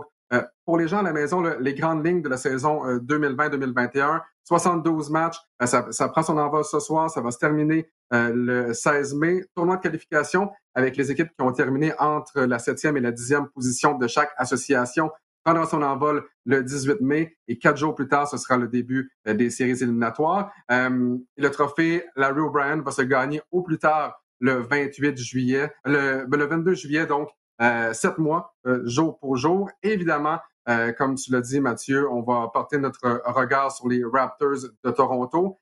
pour 0.65 0.79
les 0.79 0.89
gens 0.89 0.99
à 0.99 1.03
la 1.03 1.13
maison, 1.13 1.43
les 1.43 1.75
grandes 1.75 2.07
lignes 2.07 2.23
de 2.23 2.29
la 2.29 2.37
saison 2.37 2.85
2020-2021, 2.99 4.17
euh, 4.17 4.19
72 4.45 5.11
matchs, 5.11 5.37
euh, 5.63 5.67
ça, 5.67 6.09
prend 6.09 6.23
son 6.23 6.39
envol 6.39 6.65
ce 6.65 6.81
soir, 6.81 7.11
ça 7.11 7.21
va 7.21 7.31
se 7.31 7.39
terminer 7.39 7.91
le 8.11 8.73
16 8.73 9.15
mai. 9.15 9.45
Tournoi 9.55 9.77
de 9.77 9.83
qualification 9.83 10.51
avec 10.75 10.97
les 10.97 11.11
équipes 11.11 11.29
qui 11.29 11.45
ont 11.45 11.53
terminé 11.53 11.93
entre 11.99 12.43
la 12.43 12.59
7e 12.59 12.97
et 12.97 13.01
la 13.01 13.11
10e 13.11 13.49
position 13.49 13.99
de 13.99 14.07
chaque 14.07 14.31
association 14.37 15.11
prendra 15.43 15.67
son 15.67 15.83
envol 15.83 16.25
le 16.47 16.63
18 16.63 17.01
mai 17.01 17.37
et 17.49 17.59
quatre 17.59 17.77
jours 17.77 17.95
plus 17.95 18.09
tard, 18.09 18.29
ce 18.29 18.39
sera 18.39 18.57
le 18.57 18.69
début 18.69 19.11
des 19.27 19.51
séries 19.51 19.83
éliminatoires. 19.83 20.53
le 20.71 21.49
trophée 21.51 22.05
Larry 22.17 22.41
O'Brien 22.41 22.81
va 22.83 22.93
se 22.93 23.03
gagner 23.03 23.43
au 23.51 23.63
plus 23.63 23.79
tard 23.79 24.25
le 24.41 24.55
28 24.61 25.19
juillet, 25.19 25.73
le, 25.85 26.25
ben, 26.27 26.39
le 26.39 26.47
22 26.47 26.75
juillet, 26.75 27.07
donc 27.07 27.29
euh, 27.29 27.33
sept 27.61 28.19
mois, 28.19 28.55
euh, 28.67 28.83
jour 28.85 29.19
pour 29.19 29.37
jour. 29.37 29.71
Évidemment, 29.83 30.39
euh, 30.69 30.93
comme 30.93 31.15
tu 31.15 31.31
l'as 31.33 31.41
dit, 31.41 31.61
Mathieu, 31.61 32.11
on 32.11 32.23
va 32.23 32.49
porter 32.53 32.79
notre 32.79 33.23
regard 33.27 33.73
sur 33.73 33.89
les 33.89 34.03
Raptors 34.05 34.69
de 34.83 34.91
Toronto. 34.91 35.59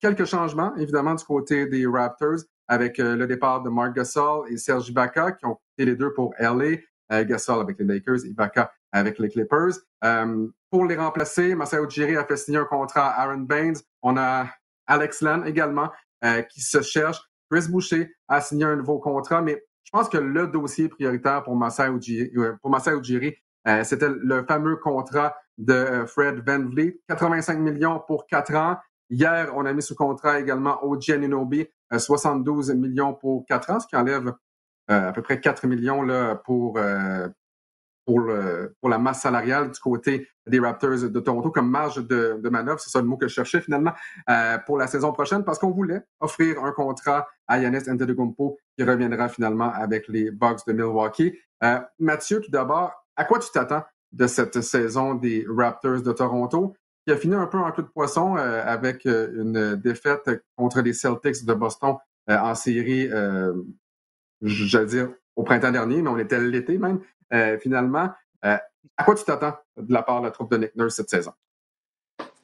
quelques 0.00 0.26
changements, 0.26 0.76
évidemment, 0.76 1.14
du 1.14 1.24
côté 1.24 1.66
des 1.66 1.86
Raptors, 1.86 2.40
avec 2.68 2.98
le 2.98 3.26
départ 3.26 3.62
de 3.62 3.70
Mark 3.70 3.96
Gasol 3.96 4.52
et 4.52 4.56
Serge 4.58 4.90
Ibaka, 4.90 5.32
qui 5.32 5.46
ont 5.46 5.56
quitté 5.56 5.86
les 5.90 5.96
deux 5.96 6.12
pour 6.12 6.34
LA. 6.38 6.76
Gasol 7.24 7.62
avec 7.62 7.78
les 7.78 7.86
Lakers, 7.86 8.26
Ibaka 8.26 8.70
avec 8.92 9.18
les 9.18 9.30
Clippers. 9.30 9.72
pour 10.70 10.84
les 10.84 10.96
remplacer, 10.96 11.54
Masao 11.54 11.86
Ujiri 11.86 12.16
a 12.16 12.24
fait 12.26 12.36
signer 12.36 12.58
un 12.58 12.64
contrat 12.66 13.08
à 13.08 13.22
Aaron 13.22 13.38
Baines. 13.38 13.78
On 14.02 14.18
a 14.18 14.46
Alex 14.86 15.22
Len 15.22 15.44
également, 15.46 15.90
qui 16.50 16.60
se 16.60 16.82
cherche. 16.82 17.18
Chris 17.50 17.66
Boucher 17.70 18.14
a 18.28 18.40
signé 18.42 18.66
un 18.66 18.76
nouveau 18.76 18.98
contrat, 18.98 19.40
mais 19.40 19.64
je 19.88 19.90
pense 19.90 20.10
que 20.10 20.18
le 20.18 20.46
dossier 20.48 20.90
prioritaire 20.90 21.42
pour 21.42 21.56
Ujiri, 21.56 22.30
euh, 22.36 22.52
pour 22.60 22.76
euh, 23.66 23.84
c'était 23.84 24.10
le 24.10 24.44
fameux 24.44 24.76
contrat 24.76 25.34
de 25.56 25.72
euh, 25.72 26.06
Fred 26.06 26.42
Van 26.46 26.62
Vliet, 26.62 27.00
85 27.08 27.58
millions 27.58 27.98
pour 28.06 28.26
quatre 28.26 28.54
ans. 28.54 28.76
Hier, 29.08 29.50
on 29.56 29.64
a 29.64 29.72
mis 29.72 29.80
sous 29.80 29.94
contrat 29.94 30.40
également 30.40 30.84
OG 30.84 31.08
Anunobi, 31.12 31.66
72 31.90 32.74
millions 32.74 33.14
pour 33.14 33.46
quatre 33.46 33.70
ans, 33.70 33.80
ce 33.80 33.86
qui 33.86 33.96
enlève 33.96 34.34
à 34.88 35.12
peu 35.12 35.22
près 35.22 35.40
4 35.40 35.66
millions 35.66 36.02
là, 36.02 36.34
pour, 36.34 36.78
pour, 38.08 38.88
la 38.88 38.98
masse 38.98 39.20
salariale 39.20 39.70
du 39.70 39.78
côté 39.80 40.28
des 40.46 40.58
Raptors 40.58 41.10
de 41.10 41.20
Toronto 41.20 41.50
comme 41.50 41.68
marge 41.68 42.06
de, 42.06 42.40
de 42.42 42.48
manœuvre. 42.48 42.80
C'est 42.80 42.88
ça 42.88 43.02
le 43.02 43.06
mot 43.06 43.18
que 43.18 43.28
je 43.28 43.34
cherchais 43.34 43.60
finalement 43.60 43.92
euh, 44.30 44.56
pour 44.64 44.78
la 44.78 44.86
saison 44.86 45.12
prochaine 45.12 45.44
parce 45.44 45.58
qu'on 45.58 45.72
voulait 45.72 46.02
offrir 46.18 46.64
un 46.64 46.72
contrat 46.72 47.28
à 47.46 47.58
Yanis 47.58 47.90
Antetokounmpo 47.90 48.56
qui 48.76 48.84
reviendra 48.84 49.28
finalement 49.28 49.70
avec 49.70 50.08
les 50.08 50.30
Bucks 50.30 50.66
de 50.66 50.72
Milwaukee. 50.72 51.38
Euh, 51.62 51.80
Mathieu, 51.98 52.40
tout 52.40 52.50
d'abord, 52.50 52.92
à 53.14 53.24
quoi 53.24 53.40
tu 53.40 53.50
t'attends 53.52 53.82
de 54.12 54.26
cette 54.26 54.62
saison 54.62 55.14
des 55.14 55.44
Raptors 55.46 56.00
de 56.00 56.12
Toronto 56.12 56.74
qui 57.06 57.12
a 57.12 57.16
fini 57.16 57.34
un 57.34 57.46
peu 57.46 57.58
en 57.58 57.70
coup 57.72 57.82
de 57.82 57.88
poisson 57.88 58.38
euh, 58.38 58.62
avec 58.64 59.04
une 59.04 59.76
défaite 59.76 60.30
contre 60.56 60.80
les 60.80 60.94
Celtics 60.94 61.44
de 61.44 61.52
Boston 61.52 61.96
en 62.26 62.54
série, 62.54 63.08
j'allais 64.42 64.86
dire 64.86 65.08
au 65.38 65.44
printemps 65.44 65.70
dernier, 65.70 66.02
mais 66.02 66.10
on 66.10 66.18
était 66.18 66.40
l'été 66.40 66.76
même. 66.76 67.00
Euh, 67.32 67.58
finalement. 67.58 68.10
Euh, 68.44 68.56
à 68.96 69.04
quoi 69.04 69.14
tu 69.14 69.24
t'attends 69.24 69.54
de 69.76 69.92
la 69.92 70.02
part 70.02 70.20
de 70.20 70.26
la 70.26 70.32
troupe 70.32 70.50
de 70.50 70.56
Nick 70.56 70.74
Nurse 70.74 70.96
cette 70.96 71.10
saison? 71.10 71.32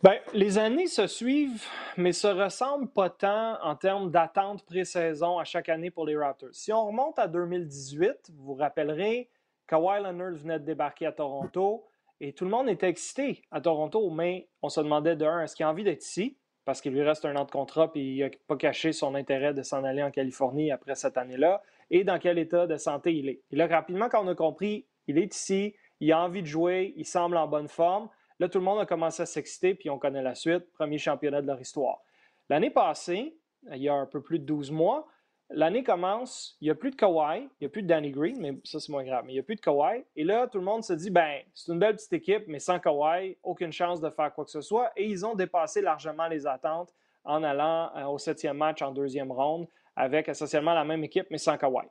Bien, 0.03 0.19
les 0.33 0.59
années 0.59 0.87
se 0.87 1.07
suivent, 1.07 1.65
mais 1.97 2.13
se 2.13 2.27
ressemblent 2.27 2.89
pas 2.89 3.11
tant 3.11 3.59
en 3.63 3.75
termes 3.75 4.11
d'attente 4.11 4.65
pré-saison 4.65 5.39
à 5.39 5.45
chaque 5.45 5.69
année 5.71 5.91
pour 5.91 6.07
les 6.07 6.17
Raptors. 6.17 6.51
Si 6.53 6.73
on 6.73 6.87
remonte 6.87 7.19
à 7.19 7.27
2018, 7.27 8.31
vous 8.35 8.45
vous 8.45 8.55
rappellerez, 8.55 9.31
Kawhi 9.67 10.03
Leonard 10.03 10.35
venait 10.35 10.61
de 10.61 10.65
débarquer 10.65 11.07
à 11.07 11.13
Toronto 11.13 11.87
et 12.21 12.33
tout 12.33 12.45
le 12.45 12.51
monde 12.51 12.69
était 12.69 12.89
excité 12.89 13.43
à 13.51 13.61
Toronto, 13.61 14.11
mais 14.11 14.49
on 14.63 14.69
se 14.69 14.81
demandait 14.81 15.17
de 15.17 15.25
un, 15.25 15.43
est-ce 15.43 15.57
qu'il 15.57 15.65
a 15.65 15.71
envie 15.71 15.85
d'être 15.85 16.05
ici? 16.05 16.37
Parce 16.65 16.81
qu'il 16.81 16.93
lui 16.93 17.03
reste 17.03 17.25
un 17.25 17.35
an 17.37 17.45
de 17.45 17.51
contrat 17.51 17.91
et 17.95 18.01
il 18.01 18.21
n'a 18.21 18.31
pas 18.47 18.57
caché 18.57 18.93
son 18.93 19.15
intérêt 19.15 19.55
de 19.55 19.63
s'en 19.63 19.83
aller 19.85 20.03
en 20.03 20.11
Californie 20.11 20.71
après 20.71 20.95
cette 20.95 21.17
année-là 21.17 21.63
et 21.91 22.05
dans 22.05 22.19
quel 22.19 22.39
état 22.39 22.67
de 22.67 22.77
santé 22.77 23.15
il 23.15 23.29
est. 23.29 23.41
Et 23.51 23.57
là, 23.57 23.67
rapidement, 23.67 24.09
quand 24.09 24.25
on 24.25 24.29
a 24.29 24.35
compris, 24.35 24.87
il 25.07 25.19
est 25.19 25.35
ici, 25.35 25.75
il 26.01 26.13
a 26.13 26.21
envie 26.21 26.43
de 26.43 26.47
jouer, 26.47 26.95
il 26.97 27.07
semble 27.07 27.37
en 27.37 27.47
bonne 27.47 27.69
forme, 27.69 28.09
là, 28.39 28.49
tout 28.49 28.59
le 28.59 28.65
monde 28.65 28.81
a 28.81 28.87
commencé 28.87 29.23
à 29.23 29.27
s'exciter, 29.27 29.75
puis 29.75 29.91
on 29.91 29.99
connaît 29.99 30.23
la 30.23 30.35
suite, 30.35 30.71
premier 30.73 30.99
championnat 30.99 31.43
de 31.43 31.47
leur 31.47 31.61
histoire. 31.61 32.03
L'année 32.49 32.71
passée, 32.71 33.37
il 33.71 33.83
y 33.83 33.89
a 33.89 33.95
un 33.95 34.07
peu 34.07 34.21
plus 34.21 34.39
de 34.39 34.45
12 34.45 34.71
mois, 34.71 35.07
l'année 35.51 35.83
commence, 35.83 36.57
il 36.61 36.65
n'y 36.65 36.71
a 36.71 36.75
plus 36.75 36.91
de 36.91 36.97
Kawhi, 36.97 37.41
il 37.43 37.49
n'y 37.63 37.67
a 37.67 37.71
plus 37.71 37.83
de 37.83 37.89
Danny 37.89 38.11
Green, 38.11 38.37
mais 38.41 38.59
ça 38.65 38.81
c'est 38.81 38.91
moins 38.91 39.05
grave, 39.05 39.25
mais 39.25 39.33
il 39.33 39.37
n'y 39.37 39.41
a 39.41 39.45
plus 39.45 39.57
de 39.57 39.61
Kawhi. 39.61 40.05
Et 40.17 40.25
là, 40.25 40.47
tout 40.47 40.59
le 40.59 40.65
monde 40.65 40.83
se 40.83 40.93
dit, 40.93 41.11
ben, 41.11 41.41
c'est 41.55 41.73
une 41.73 41.79
belle 41.79 41.97
petite 41.97 42.13
équipe, 42.13 42.45
mais 42.49 42.59
sans 42.59 42.79
Kawhi, 42.79 43.37
aucune 43.43 43.73
chance 43.73 44.01
de 44.01 44.11
faire 44.11 44.33
quoi 44.35 44.45
que 44.45 44.51
ce 44.51 44.61
soit. 44.61 44.91
Et 44.97 45.07
ils 45.07 45.25
ont 45.25 45.35
dépassé 45.35 45.81
largement 45.81 46.29
les 46.29 46.47
attentes 46.47 46.93
en 47.25 47.43
allant 47.43 47.91
euh, 47.97 48.05
au 48.07 48.19
septième 48.19 48.59
match 48.59 48.83
en 48.83 48.93
deuxième 48.93 49.33
ronde 49.33 49.67
avec 49.97 50.29
essentiellement 50.29 50.75
la 50.75 50.85
même 50.85 51.05
équipe, 51.05 51.27
mais 51.31 51.39
sans 51.39 51.57
Kawhi. 51.57 51.87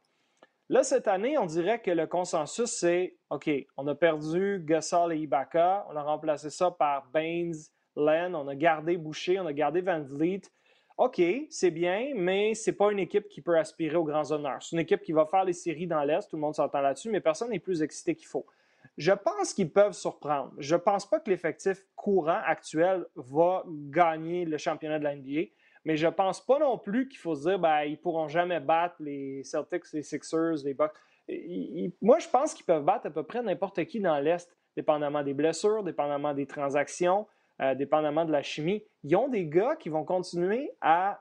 Là, 0.69 0.83
cette 0.83 1.07
année, 1.07 1.38
on 1.38 1.45
dirait 1.45 1.81
que 1.81 1.91
le 1.91 2.07
consensus, 2.07 2.69
c'est 2.69 3.17
OK, 3.29 3.50
on 3.77 3.86
a 3.88 3.95
perdu 3.95 4.62
Gasol 4.63 5.13
et 5.13 5.17
Ibaka, 5.17 5.86
on 5.89 5.95
a 5.95 6.01
remplacé 6.01 6.50
ça 6.50 6.72
par 6.72 7.07
Baines, 7.13 7.53
Len, 7.95 8.36
on 8.36 8.48
a 8.48 8.55
gardé 8.55 8.98
Boucher, 8.98 9.39
on 9.39 9.45
a 9.45 9.53
gardé 9.53 9.81
Van 9.81 10.01
Vliet. 10.01 10.41
OK, 10.98 11.22
c'est 11.50 11.72
bien, 11.72 12.13
mais 12.15 12.53
ce 12.53 12.69
n'est 12.69 12.75
pas 12.75 12.91
une 12.91 13.00
équipe 13.00 13.27
qui 13.27 13.41
peut 13.41 13.57
aspirer 13.57 13.95
aux 13.95 14.03
grands 14.03 14.31
honneurs. 14.31 14.62
C'est 14.62 14.75
une 14.75 14.81
équipe 14.81 15.01
qui 15.01 15.12
va 15.12 15.25
faire 15.25 15.43
les 15.43 15.53
séries 15.53 15.88
dans 15.88 16.03
l'Est, 16.03 16.29
tout 16.29 16.36
le 16.36 16.41
monde 16.41 16.55
s'entend 16.55 16.81
là-dessus, 16.81 17.10
mais 17.10 17.19
personne 17.19 17.50
n'est 17.50 17.60
plus 17.60 17.81
excité 17.81 18.15
qu'il 18.15 18.27
faut. 18.27 18.45
Je 18.98 19.12
pense 19.12 19.53
qu'ils 19.53 19.72
peuvent 19.72 19.93
surprendre. 19.93 20.53
Je 20.60 20.75
ne 20.75 20.79
pense 20.79 21.10
pas 21.10 21.19
que 21.19 21.29
l'effectif 21.29 21.83
courant 21.95 22.41
actuel 22.45 23.05
va 23.15 23.63
gagner 23.67 24.45
le 24.45 24.57
championnat 24.57 25.00
de 25.00 25.03
la 25.03 25.15
NBA, 25.15 25.50
mais 25.86 25.98
je 25.98 26.08
pense 26.08 26.46
pas 26.46 26.60
non 26.60 26.78
plus 26.78 27.08
qu'il 27.08 27.20
faut 27.20 27.36
se 27.36 27.50
dire 27.50 27.60
ben, 27.60 27.90
ne 27.90 27.96
pourront 27.96 28.28
jamais 28.28 28.60
battre 28.60 28.96
les 29.00 29.44
Celtics, 29.44 29.92
les 29.94 30.04
Sixers, 30.04 30.63
les 30.63 30.74
Bucks. 30.74 30.94
moi, 32.02 32.20
je 32.20 32.30
pense 32.30 32.54
qu'ils 32.54 32.66
peuvent 32.66 32.84
battre 32.84 33.08
à 33.08 33.12
peu 33.12 33.24
près 33.24 33.42
n'importe 33.42 33.84
qui 33.86 34.00
dans 34.00 34.20
l'Est, 34.20 34.56
dépendamment 34.75 35.24
des 35.24 35.34
blessures, 35.34 35.84
dépendamment 35.84 36.34
des 36.34 36.48
transactions. 36.48 37.28
Euh, 37.62 37.75
dépendamment 37.75 38.25
de 38.25 38.32
la 38.32 38.42
chimie, 38.42 38.84
ils 39.04 39.16
ont 39.16 39.28
des 39.28 39.46
gars 39.46 39.75
qui 39.75 39.90
vont 39.90 40.04
continuer 40.04 40.72
à, 40.82 41.20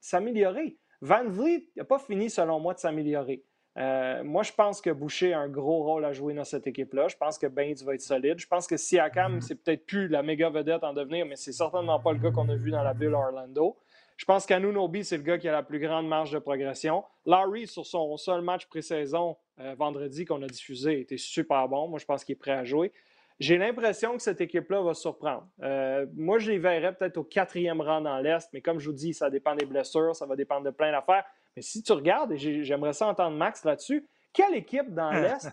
s'améliorer. 0.00 0.78
Van 1.00 1.24
Vliet 1.24 1.68
n'a 1.76 1.84
pas 1.84 1.98
fini, 1.98 2.30
selon 2.30 2.60
moi, 2.60 2.74
de 2.74 2.78
s'améliorer. 2.78 3.44
Euh, 3.76 4.24
moi, 4.24 4.42
je 4.42 4.52
pense 4.52 4.80
que 4.80 4.90
Boucher 4.90 5.34
a 5.34 5.40
un 5.40 5.48
gros 5.48 5.82
rôle 5.82 6.04
à 6.04 6.12
jouer 6.12 6.32
dans 6.32 6.44
cette 6.44 6.66
équipe-là. 6.66 7.08
Je 7.08 7.16
pense 7.16 7.38
que 7.38 7.46
Baines 7.46 7.76
va 7.84 7.94
être 7.94 8.00
solide. 8.00 8.38
Je 8.38 8.46
pense 8.46 8.66
que 8.66 8.76
Siakam, 8.76 9.36
mm-hmm. 9.36 9.40
c'est 9.42 9.54
peut-être 9.56 9.84
plus 9.84 10.08
la 10.08 10.22
méga 10.22 10.48
vedette 10.48 10.82
en 10.82 10.94
devenir, 10.94 11.26
mais 11.26 11.36
c'est 11.36 11.52
certainement 11.52 12.00
pas 12.00 12.12
le 12.12 12.18
gars 12.18 12.30
qu'on 12.30 12.48
a 12.48 12.56
vu 12.56 12.70
dans 12.70 12.82
la 12.82 12.94
bulle 12.94 13.14
Orlando. 13.14 13.76
Je 14.16 14.24
pense 14.24 14.46
qu'Anunobi, 14.46 15.04
c'est 15.04 15.18
le 15.18 15.22
gars 15.22 15.36
qui 15.36 15.46
a 15.46 15.52
la 15.52 15.62
plus 15.62 15.78
grande 15.78 16.08
marge 16.08 16.32
de 16.32 16.38
progression. 16.38 17.04
Larry, 17.26 17.66
sur 17.66 17.84
son 17.84 18.16
seul 18.16 18.40
match 18.40 18.66
pré-saison 18.66 19.36
euh, 19.60 19.74
vendredi 19.78 20.24
qu'on 20.24 20.40
a 20.42 20.46
diffusé, 20.46 21.00
était 21.00 21.18
super 21.18 21.68
bon. 21.68 21.88
Moi, 21.88 21.98
je 21.98 22.06
pense 22.06 22.24
qu'il 22.24 22.32
est 22.32 22.38
prêt 22.38 22.52
à 22.52 22.64
jouer. 22.64 22.92
J'ai 23.38 23.58
l'impression 23.58 24.16
que 24.16 24.22
cette 24.22 24.40
équipe-là 24.40 24.80
va 24.80 24.94
surprendre. 24.94 25.46
Euh, 25.62 26.06
moi, 26.14 26.38
je 26.38 26.50
les 26.50 26.58
verrais 26.58 26.94
peut-être 26.94 27.18
au 27.18 27.24
quatrième 27.24 27.82
rang 27.82 28.00
dans 28.00 28.18
l'Est, 28.18 28.48
mais 28.54 28.62
comme 28.62 28.78
je 28.78 28.86
vous 28.88 28.96
dis, 28.96 29.12
ça 29.12 29.28
dépend 29.28 29.54
des 29.54 29.66
blessures, 29.66 30.16
ça 30.16 30.24
va 30.24 30.36
dépendre 30.36 30.64
de 30.64 30.70
plein 30.70 30.90
d'affaires. 30.90 31.24
Mais 31.56 31.62
si 31.62 31.82
tu 31.82 31.92
regardes, 31.92 32.32
et 32.32 32.64
j'aimerais 32.64 32.92
ça 32.92 33.06
entendre 33.06 33.36
Max 33.36 33.64
là-dessus, 33.64 34.06
quelle 34.32 34.54
équipe 34.54 34.92
dans 34.92 35.10
l'Est 35.12 35.50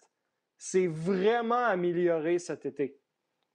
s'est 0.57 0.87
vraiment 0.87 1.65
améliorée 1.65 2.39
cet 2.39 2.65
été? 2.65 2.99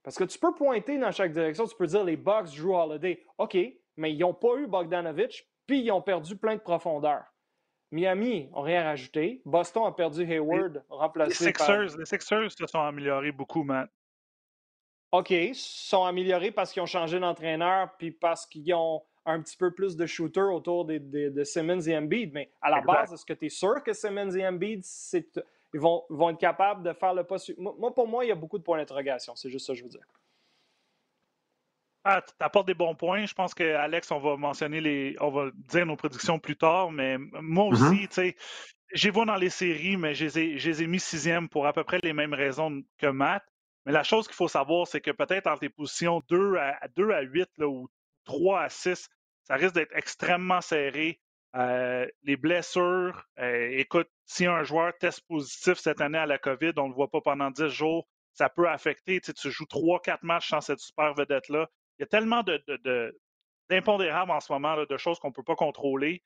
Parce 0.02 0.16
que 0.16 0.24
tu 0.24 0.38
peux 0.38 0.54
pointer 0.54 0.98
dans 0.98 1.12
chaque 1.12 1.32
direction, 1.32 1.66
tu 1.66 1.76
peux 1.76 1.86
dire 1.86 2.04
les 2.04 2.16
Bucks 2.16 2.48
jouent 2.48 2.74
Holiday. 2.74 3.24
OK, 3.36 3.56
mais 3.96 4.12
ils 4.12 4.18
n'ont 4.18 4.34
pas 4.34 4.56
eu 4.56 4.66
Bogdanovich, 4.66 5.46
puis 5.66 5.80
ils 5.80 5.90
ont 5.92 6.00
perdu 6.00 6.36
plein 6.36 6.56
de 6.56 6.60
profondeur. 6.60 7.24
Miami 7.90 8.48
n'a 8.54 8.62
rien 8.62 8.84
rajouté. 8.84 9.42
Boston 9.44 9.84
a 9.86 9.92
perdu 9.92 10.22
Hayward, 10.22 10.84
remplacé 10.88 11.44
les 11.44 11.52
Sixers, 11.52 11.98
Les 11.98 12.04
Sixers 12.06 12.50
se 12.52 12.66
sont 12.66 12.80
améliorés 12.80 13.32
beaucoup, 13.32 13.64
Matt. 13.64 13.90
OK, 15.12 15.32
sont 15.54 16.04
améliorés 16.04 16.50
parce 16.50 16.70
qu'ils 16.70 16.82
ont 16.82 16.86
changé 16.86 17.18
d'entraîneur 17.18 17.96
puis 17.96 18.10
parce 18.10 18.46
qu'ils 18.46 18.74
ont 18.74 19.02
un 19.28 19.42
petit 19.42 19.56
peu 19.56 19.70
plus 19.70 19.96
de 19.96 20.06
shooters 20.06 20.52
autour 20.52 20.84
de, 20.84 21.44
Simmons 21.44 21.80
et 21.80 21.96
Embiid. 21.96 22.32
Mais 22.32 22.50
à 22.60 22.70
la 22.70 22.80
base, 22.80 23.12
est-ce 23.12 23.24
que 23.24 23.32
tu 23.32 23.46
es 23.46 23.50
sûr 23.50 23.82
que 23.82 23.92
Simmons 23.92 24.34
et 24.34 24.46
Embiid, 24.46 24.84
ils 25.12 25.80
vont, 25.80 26.04
vont, 26.08 26.30
être 26.30 26.38
capables 26.38 26.82
de 26.82 26.92
faire 26.92 27.14
le 27.14 27.24
pas? 27.24 27.36
Moi, 27.58 27.94
pour 27.94 28.08
moi, 28.08 28.24
il 28.24 28.28
y 28.28 28.32
a 28.32 28.36
beaucoup 28.36 28.58
de 28.58 28.62
points 28.62 28.78
d'interrogation. 28.78 29.36
C'est 29.36 29.50
juste 29.50 29.66
ça 29.66 29.72
que 29.72 29.78
je 29.78 29.84
veux 29.84 29.90
dire. 29.90 30.06
Ah, 32.04 32.22
tu 32.22 32.32
apportes 32.40 32.66
des 32.66 32.74
bons 32.74 32.94
points. 32.94 33.26
Je 33.26 33.34
pense 33.34 33.54
qu'Alex, 33.54 34.10
on 34.10 34.18
va 34.18 34.36
mentionner 34.36 34.80
les. 34.80 35.16
On 35.20 35.30
va 35.30 35.50
dire 35.54 35.84
nos 35.84 35.96
prédictions 35.96 36.38
plus 36.38 36.56
tard, 36.56 36.90
mais 36.90 37.18
moi 37.18 37.66
mm-hmm. 37.66 37.72
aussi, 37.72 38.08
tu 38.08 38.14
sais, 38.14 38.36
j'ai 38.92 39.10
vu 39.10 39.24
dans 39.26 39.36
les 39.36 39.50
séries, 39.50 39.96
mais 39.96 40.14
je 40.14 40.24
les 40.24 40.82
ai 40.82 40.86
mis 40.86 41.00
sixième 41.00 41.48
pour 41.48 41.66
à 41.66 41.72
peu 41.72 41.84
près 41.84 41.98
les 42.02 42.12
mêmes 42.12 42.34
raisons 42.34 42.82
que 42.96 43.08
Matt. 43.08 43.44
Mais 43.84 43.92
la 43.92 44.04
chose 44.04 44.26
qu'il 44.26 44.36
faut 44.36 44.48
savoir, 44.48 44.86
c'est 44.86 45.00
que 45.00 45.10
peut-être 45.10 45.46
entre 45.46 45.62
les 45.62 45.68
positions 45.68 46.22
2 46.28 46.56
à, 46.56 46.88
2 46.96 47.10
à 47.10 47.20
8 47.20 47.48
là, 47.58 47.68
ou 47.68 47.88
3 48.24 48.62
à 48.62 48.68
6, 48.68 49.08
ça 49.48 49.54
risque 49.54 49.74
d'être 49.74 49.96
extrêmement 49.96 50.60
serré. 50.60 51.20
Euh, 51.56 52.06
les 52.22 52.36
blessures, 52.36 53.24
euh, 53.38 53.68
écoute, 53.72 54.08
si 54.26 54.46
un 54.46 54.62
joueur 54.62 54.92
teste 54.98 55.22
positif 55.26 55.78
cette 55.78 56.00
année 56.00 56.18
à 56.18 56.26
la 56.26 56.38
COVID, 56.38 56.72
on 56.76 56.84
ne 56.84 56.88
le 56.90 56.94
voit 56.94 57.10
pas 57.10 57.22
pendant 57.22 57.50
10 57.50 57.68
jours, 57.68 58.06
ça 58.34 58.50
peut 58.50 58.68
affecter. 58.68 59.20
Tu, 59.20 59.50
joues 59.50 59.64
3-4 59.64 60.18
matchs 60.22 60.50
sans 60.50 60.60
cette 60.60 60.80
super 60.80 61.14
vedette-là. 61.14 61.68
Il 61.98 62.02
y 62.02 62.04
a 62.04 62.06
tellement 62.06 62.44
d'impondérables 63.70 64.30
en 64.30 64.40
ce 64.40 64.52
moment, 64.52 64.76
de 64.84 64.96
choses 64.98 65.18
qu'on 65.18 65.28
ne 65.28 65.32
peut 65.32 65.42
pas 65.42 65.56
contrôler. 65.56 66.22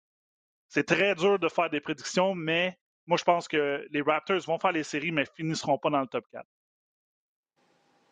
C'est 0.69 0.85
très 0.85 1.15
dur 1.15 1.39
de 1.39 1.49
faire 1.49 1.71
des 1.71 1.81
prédictions, 1.81 2.35
mais 2.35 2.77
moi, 3.07 3.17
je 3.17 3.25
pense 3.25 3.47
que 3.47 3.87
les 3.91 4.03
Raptors 4.03 4.41
vont 4.47 4.59
faire 4.59 4.73
les 4.73 4.83
séries, 4.83 5.13
mais 5.13 5.25
finiront 5.37 5.79
pas 5.79 5.91
dans 5.91 6.01
le 6.01 6.07
top 6.07 6.25
4. 6.33 6.45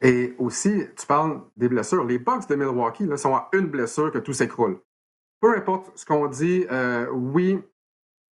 Et 0.02 0.34
aussi, 0.38 0.86
tu 0.96 1.06
parles 1.06 1.42
des 1.56 1.68
blessures. 1.68 2.04
Les 2.04 2.18
Bucks 2.18 2.48
de 2.48 2.54
Milwaukee 2.54 3.06
sont 3.18 3.34
à 3.34 3.48
une 3.52 3.66
blessure 3.66 4.10
que 4.10 4.18
tout 4.18 4.32
s'écroule. 4.32 4.80
Peu 5.40 5.56
importe 5.56 5.90
ce 5.96 6.04
qu'on 6.04 6.28
dit, 6.28 6.66
euh, 6.70 7.08
oui, 7.10 7.60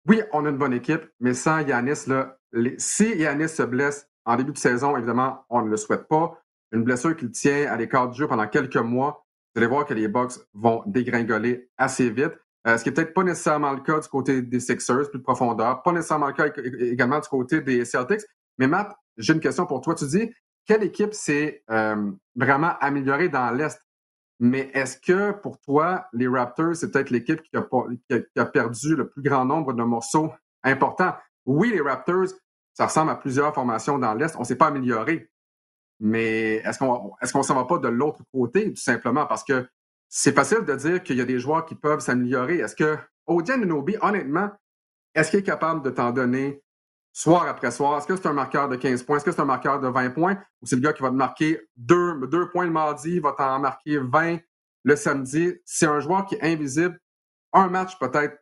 oui, 0.06 0.22
on 0.32 0.44
a 0.44 0.50
une 0.50 0.58
bonne 0.58 0.74
équipe, 0.74 1.02
mais 1.20 1.34
sans 1.34 1.60
Yanis, 1.60 2.06
là, 2.06 2.38
si 2.76 3.16
Yanis 3.16 3.48
se 3.48 3.62
blesse 3.62 4.08
en 4.24 4.36
début 4.36 4.52
de 4.52 4.58
saison, 4.58 4.96
évidemment, 4.96 5.44
on 5.48 5.62
ne 5.62 5.70
le 5.70 5.76
souhaite 5.76 6.06
pas. 6.08 6.40
Une 6.72 6.84
blessure 6.84 7.16
qu'il 7.16 7.30
tient 7.30 7.70
à 7.70 7.76
l'écart 7.76 8.10
du 8.10 8.18
jeu 8.18 8.28
pendant 8.28 8.46
quelques 8.46 8.76
mois, 8.76 9.24
vous 9.54 9.60
allez 9.60 9.66
voir 9.66 9.86
que 9.86 9.94
les 9.94 10.06
Bucks 10.06 10.32
vont 10.52 10.82
dégringoler 10.86 11.70
assez 11.78 12.10
vite. 12.10 12.32
Euh, 12.66 12.76
ce 12.76 12.82
qui 12.82 12.90
n'est 12.90 12.94
peut-être 12.94 13.14
pas 13.14 13.22
nécessairement 13.22 13.72
le 13.72 13.80
cas 13.80 13.98
du 13.98 14.08
côté 14.08 14.42
des 14.42 14.60
Sixers, 14.60 15.08
plus 15.10 15.18
de 15.18 15.24
profondeur, 15.24 15.82
pas 15.82 15.92
nécessairement 15.92 16.26
le 16.26 16.32
cas 16.34 16.48
également 16.80 17.20
du 17.20 17.28
côté 17.28 17.62
des 17.62 17.84
Celtics. 17.86 18.20
Mais 18.58 18.66
Matt, 18.66 18.94
j'ai 19.16 19.32
une 19.32 19.40
question 19.40 19.64
pour 19.64 19.80
toi. 19.80 19.94
Tu 19.94 20.04
dis, 20.06 20.30
quelle 20.66 20.82
équipe 20.82 21.14
s'est 21.14 21.62
euh, 21.70 22.10
vraiment 22.36 22.74
améliorée 22.80 23.30
dans 23.30 23.50
l'Est? 23.50 23.80
Mais 24.40 24.71
est-ce 24.73 24.99
que 24.99 25.33
pour 25.33 25.59
toi, 25.61 26.07
les 26.12 26.28
Raptors, 26.28 26.76
c'est 26.76 26.90
peut-être 26.90 27.11
l'équipe 27.11 27.42
qui, 27.42 27.57
a, 27.57 28.45
perdu 28.47 28.95
le 28.95 29.09
plus 29.09 29.23
grand 29.23 29.45
nombre 29.45 29.73
de 29.73 29.83
morceaux 29.83 30.33
importants? 30.62 31.14
Oui, 31.45 31.71
les 31.71 31.80
Raptors, 31.80 32.28
ça 32.73 32.87
ressemble 32.87 33.11
à 33.11 33.16
plusieurs 33.16 33.52
formations 33.52 33.99
dans 33.99 34.14
l'Est. 34.14 34.37
On 34.37 34.40
ne 34.40 34.45
s'est 34.45 34.57
pas 34.57 34.68
amélioré. 34.68 35.28
Mais 36.00 36.57
est-ce 36.57 36.78
qu'on 36.78 37.12
qu'on 37.33 37.42
s'en 37.42 37.57
va 37.57 37.64
pas 37.64 37.78
de 37.78 37.88
l'autre 37.88 38.23
côté, 38.33 38.73
tout 38.73 38.80
simplement? 38.80 39.26
Parce 39.26 39.42
que 39.42 39.66
c'est 40.09 40.35
facile 40.35 40.64
de 40.64 40.75
dire 40.76 41.02
qu'il 41.02 41.16
y 41.16 41.21
a 41.21 41.25
des 41.25 41.40
joueurs 41.40 41.66
qui 41.66 41.75
peuvent 41.75 42.00
s'améliorer. 42.00 42.59
Est-ce 42.59 42.76
que 42.76 42.97
Odian 43.26 43.59
Nobi, 43.59 43.97
honnêtement, 44.00 44.50
est-ce 45.14 45.30
qu'il 45.30 45.40
est 45.40 45.45
capable 45.45 45.83
de 45.83 45.90
t'en 45.90 46.12
donner 46.12 46.62
soir 47.18 47.48
après 47.48 47.72
soir. 47.72 47.98
Est-ce 47.98 48.06
que 48.06 48.14
c'est 48.14 48.28
un 48.28 48.32
marqueur 48.32 48.68
de 48.68 48.76
15 48.76 49.02
points? 49.02 49.16
Est-ce 49.16 49.25
que 49.25 49.32
c'est 49.32 49.40
un 49.40 49.44
marqueur 49.44 49.80
de 49.80 49.88
20 49.88 50.10
points? 50.10 50.38
Ou 50.62 50.66
c'est 50.66 50.76
le 50.76 50.82
gars 50.82 50.92
qui 50.92 51.02
va 51.02 51.08
te 51.08 51.14
marquer 51.14 51.68
deux, 51.76 52.14
deux 52.28 52.48
points 52.48 52.64
le 52.64 52.70
mardi, 52.70 53.18
va 53.18 53.32
t'en 53.32 53.58
marquer 53.58 53.98
20 53.98 54.38
le 54.84 54.96
samedi? 54.96 55.54
C'est 55.64 55.87
un 55.87 55.98
joueur 55.98 56.26
qui 56.26 56.37
est 56.37 56.42
invisible. 56.44 56.96
Un 57.52 57.66
match 57.68 57.98
peut-être 57.98 58.38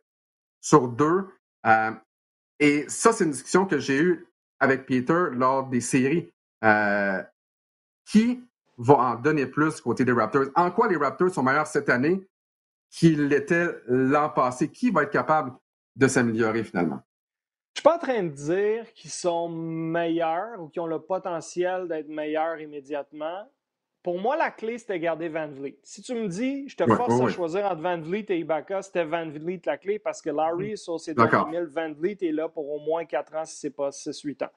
sur 0.61 0.89
deux. 0.89 1.27
Euh, 1.65 1.91
et 2.59 2.85
ça, 2.87 3.13
c'est 3.13 3.23
une 3.23 3.31
discussion 3.31 3.65
que 3.65 3.79
j'ai 3.79 3.99
eue 3.99 4.27
avec 4.59 4.85
Peter 4.85 5.25
lors 5.31 5.67
des 5.67 5.81
séries. 5.81 6.31
Euh, 6.63 7.23
qui 8.05 8.43
va 8.77 8.93
en 8.93 9.15
donner 9.15 9.47
plus 9.47 9.81
côté 9.81 10.05
des 10.05 10.11
Raptors? 10.11 10.45
En 10.55 10.69
quoi 10.69 10.87
les 10.87 10.97
Raptors 10.97 11.33
sont 11.33 11.41
meilleurs 11.41 11.65
cette 11.65 11.89
année 11.89 12.27
qu'ils 12.91 13.27
l'étaient 13.27 13.75
l'an 13.87 14.29
passé? 14.29 14.69
Qui 14.69 14.91
va 14.91 15.01
être 15.01 15.11
capable 15.11 15.53
de 15.95 16.07
s'améliorer 16.07 16.63
finalement? 16.63 17.01
Je 17.77 17.81
suis 17.81 17.83
pas 17.83 17.97
en 17.97 17.99
train 17.99 18.23
de 18.23 18.29
dire 18.29 18.91
qu'ils 18.95 19.11
sont 19.11 19.49
meilleurs 19.49 20.59
ou 20.59 20.67
qu'ils 20.67 20.81
ont 20.81 20.87
le 20.87 20.97
potentiel 20.97 21.87
d'être 21.87 22.07
meilleurs 22.07 22.59
immédiatement. 22.59 23.47
Pour 24.01 24.19
moi, 24.19 24.35
la 24.35 24.49
clé, 24.49 24.79
c'était 24.79 24.99
garder 24.99 25.29
Van 25.29 25.47
Vliet. 25.47 25.77
Si 25.83 26.01
tu 26.01 26.15
me 26.15 26.27
dis, 26.27 26.67
je 26.67 26.75
te 26.75 26.91
force 26.91 27.21
à 27.21 27.27
choisir 27.27 27.67
entre 27.67 27.83
Van 27.83 28.01
Vliet 28.01 28.25
et 28.29 28.39
Ibaka, 28.39 28.81
c'était 28.81 29.03
Van 29.03 29.29
Vliet 29.29 29.61
la 29.67 29.77
clé 29.77 29.99
parce 29.99 30.23
que 30.23 30.31
Larry, 30.31 30.73
mm. 30.73 30.77
sur 30.77 30.99
ses 30.99 31.13
2000, 31.13 31.67
Van 31.69 31.93
Vliet 31.93 32.17
est 32.19 32.31
là 32.31 32.49
pour 32.49 32.67
au 32.67 32.79
moins 32.79 33.05
4 33.05 33.35
ans, 33.35 33.45
si 33.45 33.57
ce 33.57 33.67
n'est 33.67 33.73
pas 33.73 33.89
6-8 33.91 34.45
ans. 34.45 34.51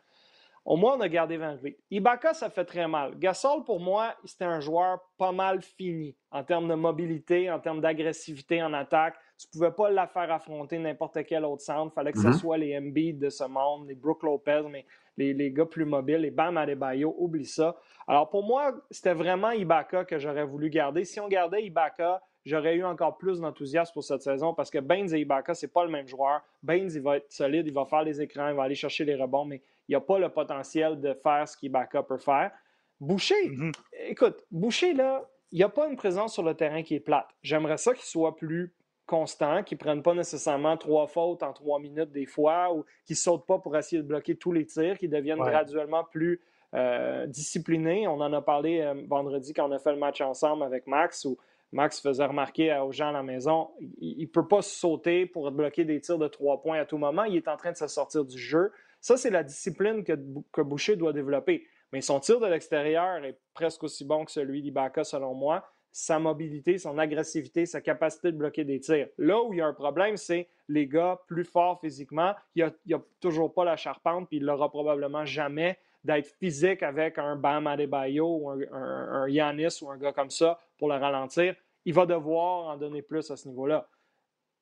Au 0.64 0.76
moins, 0.76 0.97
on 0.97 1.00
a 1.00 1.09
gardé 1.09 1.37
Van 1.37 1.57
Vliet. 1.57 1.79
Ibaka, 1.90 2.35
ça 2.35 2.50
fait 2.50 2.64
très 2.64 2.87
mal. 2.87 3.19
Gasol, 3.19 3.64
pour 3.64 3.81
moi, 3.81 4.14
c'était 4.25 4.45
un 4.45 4.61
joueur 4.61 5.00
pas 5.17 5.33
mal 5.33 5.62
fini 5.62 6.14
en 6.31 6.45
termes 6.45 6.69
de 6.69 6.75
mobilité, 6.75 7.50
en 7.50 7.59
termes 7.59 7.81
d'agressivité 7.81 8.62
en 8.62 8.73
attaque. 8.75 9.14
Tu 9.38 9.47
ne 9.47 9.52
pouvais 9.52 9.75
pas 9.75 9.90
la 9.90 10.07
faire 10.07 10.31
affronter 10.31 10.79
n'importe 10.79 11.25
quel 11.25 11.47
autre 11.47 11.62
centre. 11.62 11.93
Il 11.93 11.95
fallait 11.95 12.12
que 12.12 12.19
ce 12.19 12.29
mm-hmm. 12.29 12.38
soit 12.38 12.59
les 12.59 12.76
Embiid 12.76 13.19
de 13.19 13.31
ce 13.31 13.45
monde, 13.45 13.88
les 13.88 13.95
Brook 13.95 14.23
Lopez, 14.23 14.62
mais 14.71 14.85
les, 15.17 15.33
les, 15.33 15.50
gars 15.50 15.64
plus 15.64 15.87
mobiles, 15.87 16.19
les 16.19 16.31
Bam 16.31 16.59
Adebayo, 16.59 17.14
oublie 17.19 17.47
ça. 17.47 17.75
Alors 18.07 18.29
pour 18.29 18.45
moi, 18.45 18.75
c'était 18.90 19.14
vraiment 19.14 19.50
Ibaka 19.50 20.05
que 20.05 20.19
j'aurais 20.19 20.45
voulu 20.45 20.69
garder. 20.69 21.05
Si 21.05 21.21
on 21.21 21.29
gardait 21.29 21.64
Ibaka, 21.64 22.23
j'aurais 22.45 22.75
eu 22.75 22.85
encore 22.85 23.17
plus 23.19 23.40
d'enthousiasme 23.40 23.93
pour 23.93 24.05
cette 24.05 24.23
saison 24.23 24.55
parce 24.55 24.71
que 24.71 24.79
Baines 24.79 25.14
et 25.14 25.21
Ibaka, 25.21 25.55
c'est 25.55 25.73
pas 25.73 25.85
le 25.85 25.90
même 25.90 26.07
joueur. 26.07 26.43
Baines, 26.62 26.90
il 26.95 27.00
va 27.00 27.17
être 27.17 27.31
solide, 27.33 27.67
il 27.67 27.73
va 27.73 27.87
faire 27.87 28.02
les 28.02 28.21
écrans, 28.21 28.49
il 28.49 28.55
va 28.55 28.64
aller 28.64 28.75
chercher 28.75 29.05
les 29.05 29.14
rebonds, 29.14 29.45
mais 29.45 29.62
il 29.91 29.95
n'a 29.95 30.01
pas 30.01 30.21
le 30.21 30.29
potentiel 30.29 31.01
de 31.01 31.15
faire 31.15 31.49
ce 31.49 31.57
qu'Ibaka 31.57 32.05
peut 32.05 32.17
faire. 32.17 32.53
Boucher, 33.01 33.35
mm-hmm. 33.49 33.73
écoute, 34.07 34.45
Boucher, 34.53 34.95
là, 34.95 35.29
il 35.51 35.57
n'y 35.57 35.65
a 35.65 35.69
pas 35.69 35.89
une 35.89 35.97
présence 35.97 36.33
sur 36.33 36.45
le 36.45 36.55
terrain 36.55 36.85
qui 36.85 36.95
est 36.95 37.01
plate. 37.01 37.27
J'aimerais 37.43 37.77
ça 37.77 37.93
qu'il 37.93 38.05
soit 38.05 38.37
plus 38.37 38.73
constant, 39.07 39.65
qu'il 39.65 39.77
ne 39.79 39.81
prenne 39.81 40.03
pas 40.05 40.15
nécessairement 40.15 40.77
trois 40.77 41.09
fautes 41.09 41.43
en 41.43 41.53
trois 41.53 41.81
minutes 41.81 42.13
des 42.13 42.27
fois, 42.27 42.73
ou 42.73 42.85
qu'il 43.05 43.15
ne 43.15 43.19
saute 43.19 43.45
pas 43.47 43.59
pour 43.59 43.77
essayer 43.77 44.01
de 44.01 44.07
bloquer 44.07 44.37
tous 44.37 44.53
les 44.53 44.65
tirs, 44.65 44.97
qu'il 44.97 45.11
devienne 45.11 45.39
graduellement 45.39 46.05
plus 46.05 46.41
euh, 46.75 47.27
discipliné. 47.27 48.07
On 48.07 48.21
en 48.21 48.33
a 48.33 48.41
parlé 48.41 48.83
euh, 48.83 48.95
vendredi 49.09 49.53
quand 49.53 49.69
on 49.69 49.73
a 49.73 49.81
fait 49.81 49.91
le 49.91 49.99
match 49.99 50.21
ensemble 50.21 50.63
avec 50.63 50.87
Max, 50.87 51.25
où 51.25 51.37
Max 51.73 52.01
faisait 52.01 52.27
remarquer 52.27 52.73
aux 52.79 52.93
gens 52.93 53.09
à 53.09 53.13
la 53.13 53.25
maison, 53.25 53.71
il 53.99 54.23
ne 54.23 54.27
peut 54.27 54.47
pas 54.47 54.63
sauter 54.63 55.27
pour 55.27 55.51
bloquer 55.51 55.85
des 55.85 56.01
tirs 56.01 56.19
de 56.19 56.29
trois 56.29 56.63
points 56.63 56.79
à 56.79 56.85
tout 56.85 56.99
moment. 56.99 57.25
Il 57.25 57.35
est 57.35 57.49
en 57.49 57.57
train 57.57 57.73
de 57.73 57.77
se 57.77 57.89
sortir 57.89 58.25
du 58.25 58.39
jeu. 58.39 58.71
Ça, 59.00 59.16
c'est 59.16 59.30
la 59.30 59.42
discipline 59.42 60.04
que, 60.04 60.12
que 60.52 60.61
Boucher 60.61 60.97
doit 60.97 61.12
développer. 61.12 61.66
Mais 61.92 62.00
son 62.00 62.21
tir 62.21 62.38
de 62.40 62.47
l'extérieur 62.47 63.25
est 63.25 63.38
presque 63.54 63.83
aussi 63.83 64.04
bon 64.04 64.25
que 64.25 64.30
celui 64.30 64.62
d'Ibaka, 64.62 65.04
selon 65.04 65.35
moi. 65.35 65.64
Sa 65.92 66.21
mobilité, 66.21 66.78
son 66.78 66.99
agressivité, 66.99 67.66
sa 67.66 67.80
capacité 67.80 68.30
de 68.30 68.37
bloquer 68.37 68.64
des 68.64 68.78
tirs. 68.78 69.09
Là 69.19 69.42
où 69.42 69.52
il 69.52 69.59
y 69.59 69.61
a 69.61 69.66
un 69.66 69.73
problème, 69.73 70.16
c'est 70.16 70.49
les 70.69 70.87
gars 70.87 71.21
plus 71.26 71.45
forts 71.45 71.80
physiquement. 71.80 72.35
Il 72.54 72.73
n'y 72.87 72.95
a, 72.95 73.02
toujours 73.21 73.52
pas 73.52 73.64
la 73.64 73.76
charpente, 73.76 74.28
puis 74.28 74.37
il 74.37 74.45
l'aura 74.45 74.71
probablement 74.71 75.25
jamais 75.25 75.78
d'être 76.04 76.28
physique 76.38 76.85
avec 76.85 77.19
un 77.19 77.35
Bam 77.35 77.66
Adebayo 77.66 78.25
ou 78.25 78.50
un, 78.50 78.61
un, 78.73 79.28
Yanis 79.28 79.83
ou 79.83 79.90
un 79.90 79.99
gars 79.99 80.12
comme 80.12 80.30
ça 80.30 80.61
pour 80.78 80.88
le 80.88 80.95
ralentir. 80.95 81.57
Il 81.85 81.92
va 81.92 82.07
devoir 82.07 82.69
en 82.69 82.76
donner 82.76 83.02
plus 83.02 83.28
à 83.33 83.37
ce 83.37 83.49
niveau-là. 83.49 83.88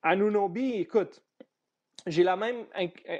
Anunobi, 0.02 0.76
écoute, 0.76 1.22
j'ai 2.10 2.22
la 2.22 2.36
même 2.36 2.66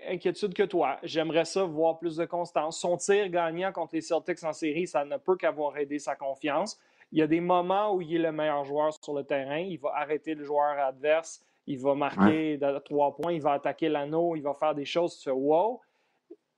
inquiétude 0.08 0.54
que 0.54 0.62
toi. 0.62 0.98
J'aimerais 1.02 1.44
ça 1.44 1.64
voir 1.64 1.98
plus 1.98 2.16
de 2.16 2.24
constance. 2.24 2.80
Son 2.80 2.96
tir 2.96 3.28
gagnant 3.28 3.72
contre 3.72 3.94
les 3.94 4.00
Celtics 4.00 4.42
en 4.44 4.52
série, 4.52 4.86
ça 4.86 5.04
ne 5.04 5.16
peut 5.16 5.36
qu'avoir 5.36 5.76
aidé 5.76 5.98
sa 5.98 6.16
confiance. 6.16 6.78
Il 7.12 7.18
y 7.18 7.22
a 7.22 7.26
des 7.26 7.40
moments 7.40 7.94
où 7.94 8.02
il 8.02 8.16
est 8.16 8.18
le 8.18 8.32
meilleur 8.32 8.64
joueur 8.64 8.92
sur 8.92 9.14
le 9.14 9.24
terrain. 9.24 9.58
Il 9.58 9.78
va 9.78 9.92
arrêter 9.94 10.34
le 10.34 10.44
joueur 10.44 10.78
adverse. 10.78 11.42
Il 11.66 11.78
va 11.78 11.94
marquer 11.94 12.58
trois 12.84 13.14
points. 13.14 13.32
Il 13.32 13.40
va 13.40 13.52
attaquer 13.52 13.88
l'anneau. 13.88 14.36
Il 14.36 14.42
va 14.42 14.54
faire 14.54 14.74
des 14.74 14.84
choses. 14.84 15.16
Tu 15.16 15.24
fais 15.24 15.30
wow. 15.30 15.80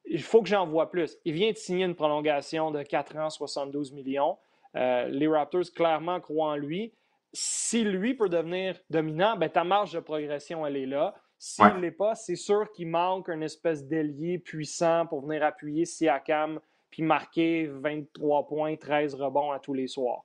Il 0.06 0.22
faut 0.22 0.42
que 0.42 0.48
j'en 0.48 0.66
vois 0.66 0.90
plus. 0.90 1.16
Il 1.24 1.34
vient 1.34 1.52
de 1.52 1.56
signer 1.56 1.84
une 1.84 1.94
prolongation 1.94 2.70
de 2.70 2.82
4 2.82 3.16
ans, 3.16 3.30
72 3.30 3.92
millions. 3.92 4.38
Euh, 4.76 5.06
les 5.08 5.28
Raptors 5.28 5.72
clairement 5.74 6.20
croient 6.20 6.52
en 6.52 6.56
lui. 6.56 6.92
Si 7.32 7.84
lui 7.84 8.14
peut 8.14 8.28
devenir 8.28 8.76
dominant, 8.88 9.36
ben, 9.36 9.48
ta 9.48 9.62
marge 9.62 9.92
de 9.92 10.00
progression, 10.00 10.66
elle 10.66 10.76
est 10.76 10.86
là. 10.86 11.14
S'il 11.42 11.64
ne 11.64 11.80
l'est 11.80 11.90
pas, 11.90 12.14
c'est 12.14 12.36
sûr 12.36 12.70
qu'il 12.70 12.88
manque 12.88 13.30
une 13.30 13.42
espèce 13.42 13.86
d'ailier 13.86 14.38
puissant 14.38 15.06
pour 15.06 15.22
venir 15.22 15.42
appuyer 15.42 15.86
Siakam 15.86 16.60
puis 16.90 17.02
marquer 17.02 17.66
23 17.66 18.46
points, 18.46 18.76
13 18.76 19.14
rebonds 19.14 19.50
à 19.50 19.58
tous 19.58 19.72
les 19.72 19.86
soirs. 19.86 20.22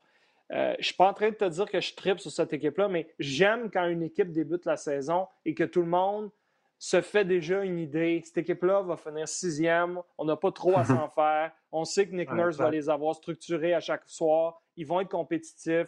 Euh, 0.52 0.74
je 0.74 0.80
ne 0.80 0.84
suis 0.84 0.94
pas 0.96 1.10
en 1.10 1.14
train 1.14 1.30
de 1.30 1.36
te 1.36 1.46
dire 1.46 1.72
que 1.72 1.80
je 1.80 1.96
tripe 1.96 2.20
sur 2.20 2.32
cette 2.32 2.52
équipe-là, 2.52 2.90
mais 2.90 3.08
j'aime 3.18 3.72
quand 3.72 3.88
une 3.88 4.04
équipe 4.04 4.34
débute 4.34 4.66
la 4.66 4.76
saison 4.76 5.26
et 5.46 5.54
que 5.54 5.64
tout 5.64 5.80
le 5.80 5.88
monde 5.88 6.32
se 6.78 7.00
fait 7.00 7.24
déjà 7.24 7.64
une 7.64 7.80
idée. 7.80 8.22
Cette 8.26 8.40
équipe-là 8.40 8.82
va 8.82 8.98
finir 8.98 9.26
sixième. 9.26 10.02
On 10.18 10.26
n'a 10.26 10.36
pas 10.36 10.52
trop 10.52 10.78
à 10.78 10.84
s'en 10.84 11.08
faire. 11.08 11.54
On 11.72 11.86
sait 11.86 12.10
que 12.10 12.14
Nick 12.14 12.30
Nurse 12.34 12.58
va 12.58 12.70
les 12.70 12.90
avoir 12.90 13.16
structurés 13.16 13.74
à 13.74 13.80
chaque 13.80 14.04
soir. 14.06 14.62
Ils 14.76 14.86
vont 14.86 15.00
être 15.00 15.10
compétitifs 15.10 15.88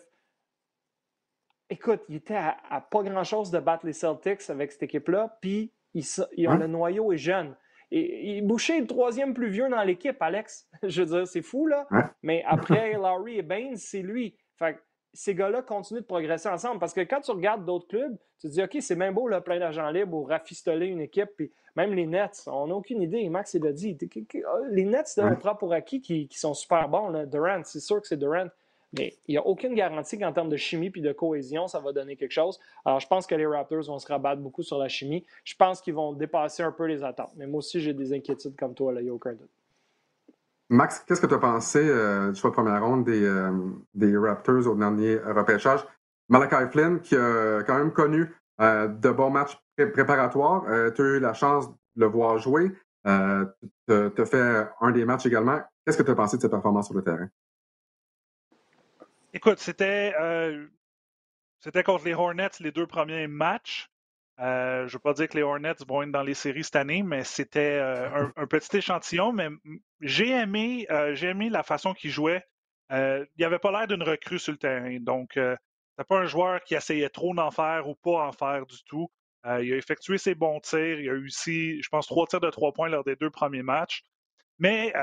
écoute, 1.69 2.01
il 2.09 2.15
était 2.15 2.35
à, 2.35 2.81
pas 2.81 3.03
grand-chose 3.03 3.51
de 3.51 3.59
battre 3.59 3.85
les 3.85 3.93
Celtics 3.93 4.49
avec 4.49 4.71
cette 4.71 4.83
équipe-là, 4.83 5.37
puis 5.41 5.71
il, 5.93 6.03
le 6.37 6.67
noyau 6.67 7.11
est 7.11 7.17
jeune. 7.17 7.55
Et, 7.91 8.41
Boucher 8.41 8.77
est 8.77 8.81
le 8.81 8.87
troisième 8.87 9.33
plus 9.33 9.49
vieux 9.49 9.69
dans 9.69 9.83
l'équipe, 9.83 10.21
Alex. 10.21 10.67
Je 10.83 11.01
veux 11.01 11.17
dire, 11.17 11.27
c'est 11.27 11.41
fou, 11.41 11.67
là. 11.67 11.87
Mais 12.21 12.43
après 12.45 12.93
Larry 13.01 13.37
et 13.37 13.41
Baines, 13.41 13.77
c'est 13.77 14.01
lui. 14.01 14.35
Fait 14.57 14.77
ces 15.13 15.33
gars-là 15.33 15.63
continuent 15.63 16.01
de 16.01 16.05
progresser 16.05 16.47
ensemble. 16.47 16.79
Parce 16.79 16.93
que 16.93 17.01
quand 17.01 17.21
tu 17.21 17.31
regardes 17.31 17.65
d'autres 17.65 17.87
clubs, 17.87 18.15
tu 18.39 18.47
te 18.47 18.53
dis, 18.53 18.61
OK, 18.61 18.77
c'est 18.81 18.95
même 18.95 19.15
beau, 19.15 19.27
là, 19.27 19.41
plein 19.41 19.57
d'agents 19.57 19.89
libres 19.89 20.15
ou 20.15 20.23
rafistoler 20.23 20.87
une 20.87 21.01
équipe. 21.01 21.29
Puis 21.35 21.51
même 21.75 21.93
les 21.93 22.05
Nets, 22.05 22.43
on 22.45 22.67
n'a 22.67 22.75
aucune 22.75 23.01
idée. 23.01 23.27
Max, 23.29 23.53
il 23.55 23.65
a 23.65 23.71
dit. 23.71 23.97
Les 24.69 24.85
Nets, 24.85 25.17
on 25.17 25.35
prend 25.35 25.55
pour 25.55 25.73
acquis 25.73 26.01
qui, 26.01 26.27
qui 26.27 26.37
sont 26.37 26.53
super 26.53 26.87
bons. 26.87 27.09
Là. 27.09 27.25
Durant, 27.25 27.61
c'est 27.63 27.79
sûr 27.79 27.99
que 27.99 28.07
c'est 28.07 28.17
Durant. 28.17 28.47
Mais 28.93 29.13
il 29.27 29.33
n'y 29.33 29.37
a 29.37 29.45
aucune 29.45 29.73
garantie 29.73 30.17
qu'en 30.17 30.31
termes 30.31 30.49
de 30.49 30.55
chimie 30.55 30.89
puis 30.89 31.01
de 31.01 31.11
cohésion, 31.11 31.67
ça 31.67 31.79
va 31.79 31.91
donner 31.91 32.15
quelque 32.15 32.31
chose. 32.31 32.59
Alors, 32.85 32.99
je 32.99 33.07
pense 33.07 33.27
que 33.27 33.35
les 33.35 33.45
Raptors 33.45 33.83
vont 33.83 33.99
se 33.99 34.07
rabattre 34.07 34.41
beaucoup 34.41 34.63
sur 34.63 34.77
la 34.77 34.87
chimie. 34.87 35.25
Je 35.43 35.55
pense 35.55 35.81
qu'ils 35.81 35.93
vont 35.93 36.13
dépasser 36.13 36.63
un 36.63 36.71
peu 36.71 36.85
les 36.85 37.03
attentes. 37.03 37.31
Mais 37.35 37.47
moi 37.47 37.59
aussi, 37.59 37.81
j'ai 37.81 37.93
des 37.93 38.13
inquiétudes 38.13 38.55
comme 38.55 38.73
toi, 38.73 38.93
là, 38.93 39.01
il 39.01 39.05
n'y 39.05 39.09
a 39.09 39.13
aucun 39.13 39.33
doute. 39.33 39.49
Max, 40.69 41.03
qu'est-ce 41.07 41.21
que 41.21 41.27
tu 41.27 41.33
as 41.33 41.39
pensé 41.39 41.79
euh, 41.79 42.31
du 42.31 42.39
choix 42.39 42.51
première 42.51 42.83
ronde 42.83 43.05
des, 43.05 43.23
euh, 43.23 43.51
des, 43.93 44.17
Raptors 44.17 44.67
au 44.67 44.75
dernier 44.75 45.17
repêchage? 45.17 45.85
Malachi 46.29 46.69
Flynn, 46.71 46.99
qui 46.99 47.15
a 47.15 47.63
quand 47.63 47.77
même 47.77 47.93
connu 47.93 48.33
euh, 48.59 48.87
de 48.87 49.09
bons 49.11 49.29
matchs 49.29 49.57
préparatoires, 49.93 50.63
tu 50.93 51.01
as 51.01 51.05
eu 51.05 51.19
la 51.19 51.33
chance 51.33 51.69
de 51.69 51.75
le 51.95 52.07
voir 52.07 52.37
jouer. 52.37 52.71
tu 53.05 53.11
as 53.11 54.25
fait 54.25 54.67
un 54.81 54.91
des 54.91 55.05
matchs 55.05 55.25
également. 55.25 55.59
Qu'est-ce 55.85 55.97
que 55.97 56.03
tu 56.03 56.11
as 56.11 56.15
pensé 56.15 56.35
de 56.35 56.41
cette 56.41 56.51
performance 56.51 56.87
sur 56.87 56.95
le 56.95 57.03
terrain? 57.03 57.29
Écoute, 59.33 59.59
c'était 59.59 60.13
euh, 60.19 60.67
c'était 61.59 61.83
contre 61.83 62.05
les 62.05 62.13
Hornets 62.13 62.49
les 62.59 62.71
deux 62.71 62.87
premiers 62.87 63.27
matchs. 63.27 63.89
Euh, 64.39 64.81
je 64.81 64.83
ne 64.85 64.91
veux 64.93 64.99
pas 64.99 65.13
dire 65.13 65.27
que 65.27 65.35
les 65.35 65.43
Hornets 65.43 65.75
vont 65.87 66.03
être 66.03 66.11
dans 66.11 66.23
les 66.23 66.33
séries 66.33 66.63
cette 66.63 66.75
année, 66.77 67.03
mais 67.03 67.23
c'était 67.23 67.79
euh, 67.81 68.27
un, 68.35 68.47
petit 68.47 68.77
échantillon. 68.77 69.33
Mais 69.33 69.49
j'ai 69.99 70.29
aimé, 70.29 70.87
j'ai 71.13 71.27
aimé 71.27 71.49
la 71.49 71.63
façon 71.63 71.93
qu'il 71.93 72.11
jouait. 72.11 72.43
il 72.91 73.27
n'avait 73.39 73.59
pas 73.59 73.71
l'air 73.71 73.87
d'une 73.87 74.03
recrue 74.03 74.39
sur 74.39 74.53
le 74.53 74.59
terrain. 74.59 74.97
Donc, 75.01 75.31
c'est 75.33 76.07
pas 76.07 76.19
un 76.19 76.25
joueur 76.25 76.63
qui 76.63 76.75
essayait 76.75 77.09
trop 77.09 77.33
d'en 77.33 77.51
faire 77.51 77.89
ou 77.89 77.95
pas 77.95 78.27
en 78.27 78.31
faire 78.31 78.65
du 78.65 78.77
tout. 78.85 79.09
il 79.45 79.73
a 79.73 79.77
effectué 79.77 80.17
ses 80.17 80.35
bons 80.35 80.59
tirs. 80.61 80.99
Il 80.99 81.09
a 81.09 81.13
réussi, 81.13 81.81
je 81.81 81.89
pense, 81.89 82.07
trois 82.07 82.27
tirs 82.27 82.39
de 82.41 82.49
trois 82.49 82.71
points 82.71 82.89
lors 82.89 83.03
des 83.03 83.15
deux 83.15 83.31
premiers 83.31 83.63
matchs. 83.63 84.03
Mais, 84.59 84.93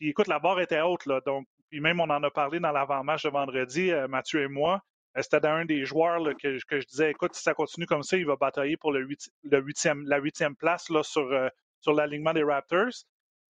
écoute, 0.00 0.28
la 0.28 0.38
barre 0.38 0.60
était 0.60 0.82
haute, 0.82 1.06
là. 1.06 1.20
Donc, 1.26 1.46
puis 1.70 1.80
même 1.80 2.00
on 2.00 2.10
en 2.10 2.22
a 2.22 2.30
parlé 2.30 2.60
dans 2.60 2.72
l'avant-match 2.72 3.22
de 3.24 3.30
vendredi, 3.30 3.92
euh, 3.92 4.08
Mathieu 4.08 4.42
et 4.42 4.48
moi. 4.48 4.82
Euh, 5.16 5.22
c'était 5.22 5.46
un 5.46 5.64
des 5.64 5.84
joueurs 5.84 6.20
que, 6.36 6.58
je 6.58 6.86
disais, 6.86 7.10
écoute, 7.10 7.34
si 7.34 7.42
ça 7.42 7.54
continue 7.54 7.86
comme 7.86 8.02
ça, 8.02 8.16
il 8.16 8.26
va 8.26 8.36
batailler 8.36 8.76
pour 8.76 8.92
le, 8.92 9.08
la 9.44 10.18
huitième 10.18 10.56
place 10.56 10.90
euh, 10.90 11.50
sur 11.80 11.94
l'alignement 11.94 12.32
des 12.32 12.42
Raptors. 12.42 13.04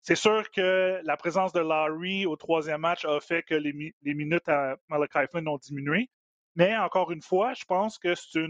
C'est 0.02 0.16
sûr 0.16 0.50
que 0.50 1.00
la 1.02 1.16
présence 1.16 1.52
de 1.52 1.60
Larry 1.60 2.26
au 2.26 2.36
troisième 2.36 2.80
match 2.80 3.04
a 3.04 3.20
fait 3.20 3.42
que 3.42 3.54
les, 3.54 3.92
minutes 4.02 4.48
à 4.48 4.76
Malachi 4.88 5.26
Flynn 5.30 5.48
ont 5.48 5.58
diminué. 5.58 6.08
Mais 6.54 6.76
encore 6.76 7.10
une 7.10 7.22
fois, 7.22 7.54
je 7.54 7.64
pense 7.64 7.98
que 7.98 8.14
c'est 8.14 8.40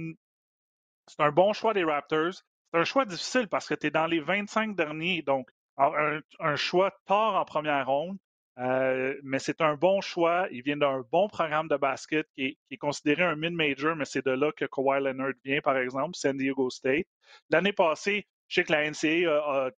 un 1.18 1.32
bon 1.32 1.52
choix 1.54 1.72
des 1.72 1.82
Raptors. 1.82 2.34
C'est 2.34 2.78
un 2.78 2.84
choix 2.84 3.04
difficile 3.04 3.48
parce 3.48 3.66
que 3.66 3.74
tu 3.74 3.86
es 3.86 3.90
dans 3.90 4.06
les 4.06 4.20
25 4.20 4.76
derniers, 4.76 5.22
donc 5.22 5.50
un, 5.78 6.20
un 6.40 6.56
choix 6.56 6.90
tard 7.06 7.36
en 7.36 7.44
première 7.44 7.86
ronde. 7.86 8.18
Euh, 8.58 9.14
mais 9.22 9.38
c'est 9.38 9.60
un 9.60 9.74
bon 9.74 10.00
choix. 10.00 10.48
Il 10.50 10.62
vient 10.62 10.76
d'un 10.76 11.04
bon 11.12 11.28
programme 11.28 11.68
de 11.68 11.76
basket 11.76 12.26
qui 12.34 12.56
est, 12.70 12.76
considéré 12.78 13.22
un 13.22 13.36
mid-major, 13.36 13.94
mais 13.96 14.04
c'est 14.06 14.24
de 14.24 14.30
là 14.30 14.50
que 14.52 14.64
Kawhi 14.64 15.02
Leonard 15.02 15.32
vient, 15.44 15.60
par 15.60 15.76
exemple, 15.76 16.16
San 16.16 16.36
Diego 16.36 16.70
State. 16.70 17.06
L'année 17.50 17.72
passée, 17.72 18.26
je 18.48 18.54
sais 18.54 18.64
que 18.64 18.72
la 18.72 18.90
NCA, 18.90 19.70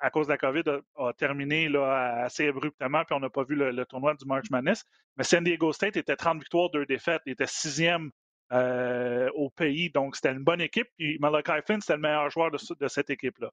à 0.00 0.10
cause 0.10 0.26
de 0.26 0.32
la 0.32 0.38
COVID, 0.38 0.62
a, 0.96 1.12
terminé 1.12 1.68
là, 1.68 2.24
assez 2.24 2.48
abruptement, 2.48 3.04
puis 3.04 3.14
on 3.14 3.20
n'a 3.20 3.30
pas 3.30 3.44
vu 3.44 3.54
le, 3.54 3.84
tournoi 3.86 4.14
du 4.14 4.26
March 4.26 4.50
Madness. 4.50 4.84
Mais 5.16 5.24
San 5.24 5.44
Diego 5.44 5.72
State 5.72 5.96
était 5.96 6.16
30 6.16 6.40
victoires, 6.40 6.70
2 6.70 6.86
défaites. 6.86 7.22
Il 7.26 7.32
était 7.32 7.46
sixième 7.46 8.10
euh, 8.52 9.30
au 9.34 9.48
pays, 9.50 9.90
donc 9.90 10.16
c'était 10.16 10.32
une 10.32 10.44
bonne 10.44 10.60
équipe. 10.60 10.88
Puis 10.98 11.18
Malachi 11.20 11.62
Flynn, 11.64 11.80
c'était 11.80 11.94
le 11.94 12.00
meilleur 12.00 12.28
joueur 12.30 12.50
de, 12.50 12.58
de 12.78 12.88
cette 12.88 13.10
équipe-là. 13.10 13.50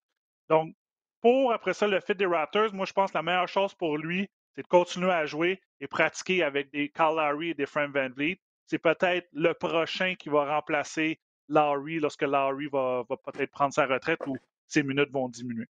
Donc, 0.49 0.73
pour 1.21 1.53
après 1.53 1.73
ça, 1.73 1.87
le 1.87 1.99
fit 1.99 2.15
des 2.15 2.25
Raptors, 2.25 2.73
moi, 2.73 2.85
je 2.85 2.93
pense 2.93 3.11
que 3.11 3.17
la 3.17 3.23
meilleure 3.23 3.47
chose 3.47 3.75
pour 3.75 3.97
lui, 3.97 4.27
c'est 4.55 4.63
de 4.63 4.67
continuer 4.67 5.11
à 5.11 5.25
jouer 5.25 5.61
et 5.79 5.87
pratiquer 5.87 6.43
avec 6.43 6.71
des 6.71 6.89
Carl 6.89 7.15
Lowry 7.15 7.49
et 7.49 7.53
des 7.53 7.65
Frank 7.65 7.91
Van 7.93 8.09
Vliet. 8.09 8.39
C'est 8.65 8.79
peut-être 8.79 9.27
le 9.33 9.53
prochain 9.53 10.15
qui 10.15 10.29
va 10.29 10.55
remplacer 10.55 11.19
Lowry 11.49 11.99
lorsque 11.99 12.21
Lowry 12.21 12.67
va, 12.67 13.03
peut-être 13.07 13.51
prendre 13.51 13.73
sa 13.73 13.85
retraite 13.85 14.19
ou 14.27 14.37
ses 14.67 14.83
minutes 14.83 15.11
vont 15.11 15.27
diminuer. 15.27 15.67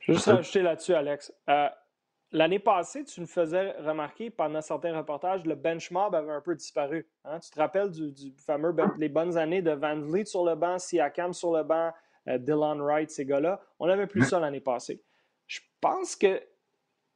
Je 0.00 0.12
vais 0.12 0.14
juste 0.14 0.26
rajouter 0.26 0.62
là-dessus, 0.62 0.94
Alex. 0.94 1.32
Euh, 1.48 1.68
l'année 2.30 2.58
passée, 2.58 3.04
tu 3.04 3.20
nous 3.20 3.26
faisais 3.26 3.72
remarquer 3.72 4.30
pendant 4.30 4.60
certains 4.60 4.96
reportages, 4.96 5.44
le 5.44 5.54
benchmark 5.54 6.14
avait 6.14 6.32
un 6.32 6.40
peu 6.40 6.54
disparu. 6.54 7.08
Hein. 7.24 7.38
Tu 7.40 7.50
te 7.50 7.58
rappelles 7.58 7.90
du, 7.90 8.34
fameux 8.36 8.72
ben, 8.72 8.92
les 8.98 9.08
bonnes 9.08 9.36
années 9.36 9.62
de 9.62 9.72
Van 9.72 9.98
Vliet 9.98 10.26
sur 10.26 10.44
le 10.44 10.54
banc, 10.54 10.78
Siakam 10.78 11.32
sur 11.32 11.56
le 11.56 11.62
banc, 11.62 11.92
euh, 12.28 12.38
Dylan 12.38 12.80
Wright, 12.80 13.10
ces 13.10 13.24
gars-là? 13.24 13.60
On 13.78 13.86
n'avait 13.86 14.06
plus 14.06 14.24
ça 14.24 14.38
l'année 14.38 14.60
passée. 14.60 15.02
Je 15.46 15.60
pense 15.80 16.16
que 16.16 16.40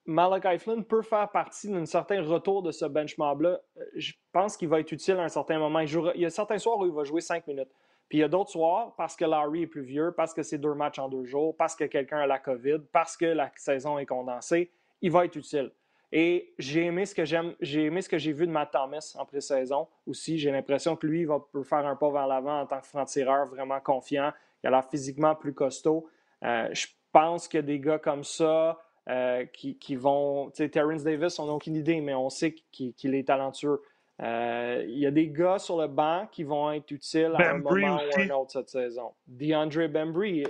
Malachi 0.06 0.58
Flynn 0.58 0.84
peut 0.84 1.02
faire 1.02 1.28
partie 1.30 1.68
d'un 1.68 1.84
certain 1.84 2.22
retour 2.22 2.62
de 2.62 2.70
ce 2.70 2.84
bench 2.84 3.18
mob-là. 3.18 3.60
Je 3.94 4.12
pense 4.32 4.56
qu'il 4.56 4.68
va 4.68 4.80
être 4.80 4.92
utile 4.92 5.16
à 5.16 5.24
un 5.24 5.28
certain 5.28 5.58
moment. 5.58 5.80
Il, 5.80 6.20
y 6.20 6.24
a 6.24 6.30
certains 6.30 6.58
soirs 6.58 6.78
où 6.78 6.86
il 6.86 6.92
va 6.92 7.04
jouer 7.04 7.20
cinq 7.20 7.46
minutes. 7.46 7.70
Puis 8.08 8.18
il 8.18 8.20
y 8.20 8.24
a 8.24 8.28
d'autres 8.28 8.50
soirs, 8.50 8.94
parce 8.96 9.16
que 9.16 9.24
Larry 9.24 9.62
est 9.62 9.66
plus 9.66 9.82
vieux, 9.82 10.12
parce 10.16 10.32
que 10.32 10.44
c'est 10.44 10.58
deux 10.58 10.74
matchs 10.74 11.00
en 11.00 11.08
deux 11.08 11.24
jours, 11.24 11.56
parce 11.56 11.74
que 11.74 11.84
quelqu'un 11.84 12.18
a 12.18 12.26
la 12.26 12.38
COVID, 12.38 12.82
parce 12.92 13.16
que 13.16 13.26
la 13.26 13.50
saison 13.56 13.98
est 13.98 14.06
condensée, 14.06 14.70
il 15.02 15.10
va 15.10 15.24
être 15.24 15.34
utile. 15.34 15.72
Et 16.12 16.54
j'ai 16.56 16.84
aimé 16.84 17.04
ce 17.04 17.16
que 17.16 17.24
j'aime, 17.24 17.56
j'ai 17.60 17.86
aimé 17.86 18.00
ce 18.00 18.08
que 18.08 18.16
j'ai 18.16 18.32
vu 18.32 18.46
de 18.46 18.52
Matt 18.52 18.70
Thomas 18.70 19.16
en 19.18 19.24
pré-saison 19.24 19.88
aussi. 20.06 20.38
J'ai 20.38 20.52
l'impression 20.52 20.94
que 20.94 21.04
lui, 21.04 21.22
il 21.22 21.26
va 21.26 21.44
faire 21.64 21.84
un 21.84 21.96
pas 21.96 22.10
vers 22.10 22.28
l'avant 22.28 22.60
en 22.60 22.66
tant 22.66 22.80
que 22.80 22.86
franc-tireur, 22.86 23.46
vraiment 23.46 23.80
confiant. 23.80 24.32
Il 24.62 24.68
a 24.68 24.70
l'air 24.70 24.88
physiquement 24.88 25.34
plus 25.34 25.52
costaud. 25.52 26.08
Euh, 26.44 26.68
je 26.72 26.86
pense 27.10 27.52
a 27.54 27.62
des 27.62 27.80
gars 27.80 27.98
comme 27.98 28.22
ça 28.22 28.78
euh, 29.08 29.44
qui, 29.46 29.78
qui, 29.78 29.94
vont. 29.94 30.50
Tu 30.50 30.64
sais, 30.64 30.68
Terrence 30.68 31.04
Davis, 31.04 31.38
on 31.38 31.46
n'a 31.46 31.52
aucune 31.52 31.76
idée, 31.76 32.00
mais 32.00 32.14
on 32.14 32.28
sait 32.28 32.54
qu'il 32.72 33.14
est 33.14 33.26
talentueux. 33.26 33.80
Euh, 34.22 34.84
il 34.88 34.98
y 34.98 35.06
a 35.06 35.10
des 35.10 35.28
gars 35.28 35.58
sur 35.58 35.78
le 35.78 35.88
banc 35.88 36.26
qui 36.32 36.42
vont 36.42 36.72
être 36.72 36.90
utiles 36.90 37.32
à 37.34 37.50
un 37.50 37.58
moment 37.58 37.96
ou 37.96 38.20
un 38.20 38.30
autre 38.30 38.50
cette 38.50 38.70
saison. 38.70 39.12
DeAndre 39.26 39.88
Bembry, 39.88 40.44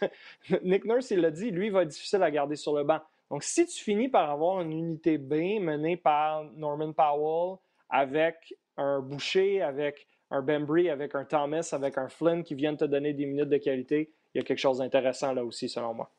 Nick 0.62 0.84
Nurse, 0.84 1.10
il 1.10 1.20
l'a 1.20 1.30
dit, 1.30 1.50
lui, 1.50 1.66
il 1.66 1.72
va 1.72 1.82
être 1.82 1.88
difficile 1.88 2.22
à 2.22 2.30
garder 2.30 2.56
sur 2.56 2.74
le 2.74 2.84
banc. 2.84 3.00
Donc, 3.30 3.42
si 3.42 3.66
tu 3.66 3.82
finis 3.82 4.08
par 4.08 4.30
avoir 4.30 4.60
une 4.62 4.72
unité 4.72 5.18
B 5.18 5.60
menée 5.60 5.96
par 5.96 6.44
Norman 6.56 6.92
Powell 6.92 7.58
avec 7.90 8.54
un 8.76 9.00
Boucher, 9.00 9.62
avec 9.62 10.06
un 10.30 10.40
Bembry, 10.40 10.88
avec 10.88 11.14
un 11.14 11.24
Thomas, 11.24 11.68
avec 11.72 11.98
un 11.98 12.08
Flynn 12.08 12.42
qui 12.42 12.54
viennent 12.54 12.76
te 12.76 12.84
donner 12.84 13.12
des 13.12 13.26
minutes 13.26 13.48
de 13.48 13.56
qualité, 13.58 14.12
il 14.34 14.38
y 14.38 14.40
a 14.40 14.44
quelque 14.44 14.58
chose 14.58 14.78
d'intéressant 14.78 15.32
là 15.32 15.44
aussi, 15.44 15.68
selon 15.68 15.94
moi. 15.94 16.10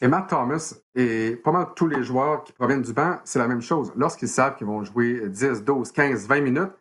Et 0.00 0.08
Matt 0.08 0.28
Thomas 0.28 0.74
et 0.94 1.36
pas 1.36 1.50
mal 1.50 1.68
tous 1.74 1.88
les 1.88 2.02
joueurs 2.04 2.44
qui 2.44 2.52
proviennent 2.52 2.82
du 2.82 2.92
banc, 2.92 3.18
c'est 3.24 3.38
la 3.38 3.48
même 3.48 3.62
chose. 3.62 3.92
Lorsqu'ils 3.96 4.28
savent 4.28 4.56
qu'ils 4.56 4.66
vont 4.66 4.84
jouer 4.84 5.28
10, 5.28 5.64
12, 5.64 5.90
15, 5.90 6.28
20 6.28 6.40
minutes, 6.40 6.72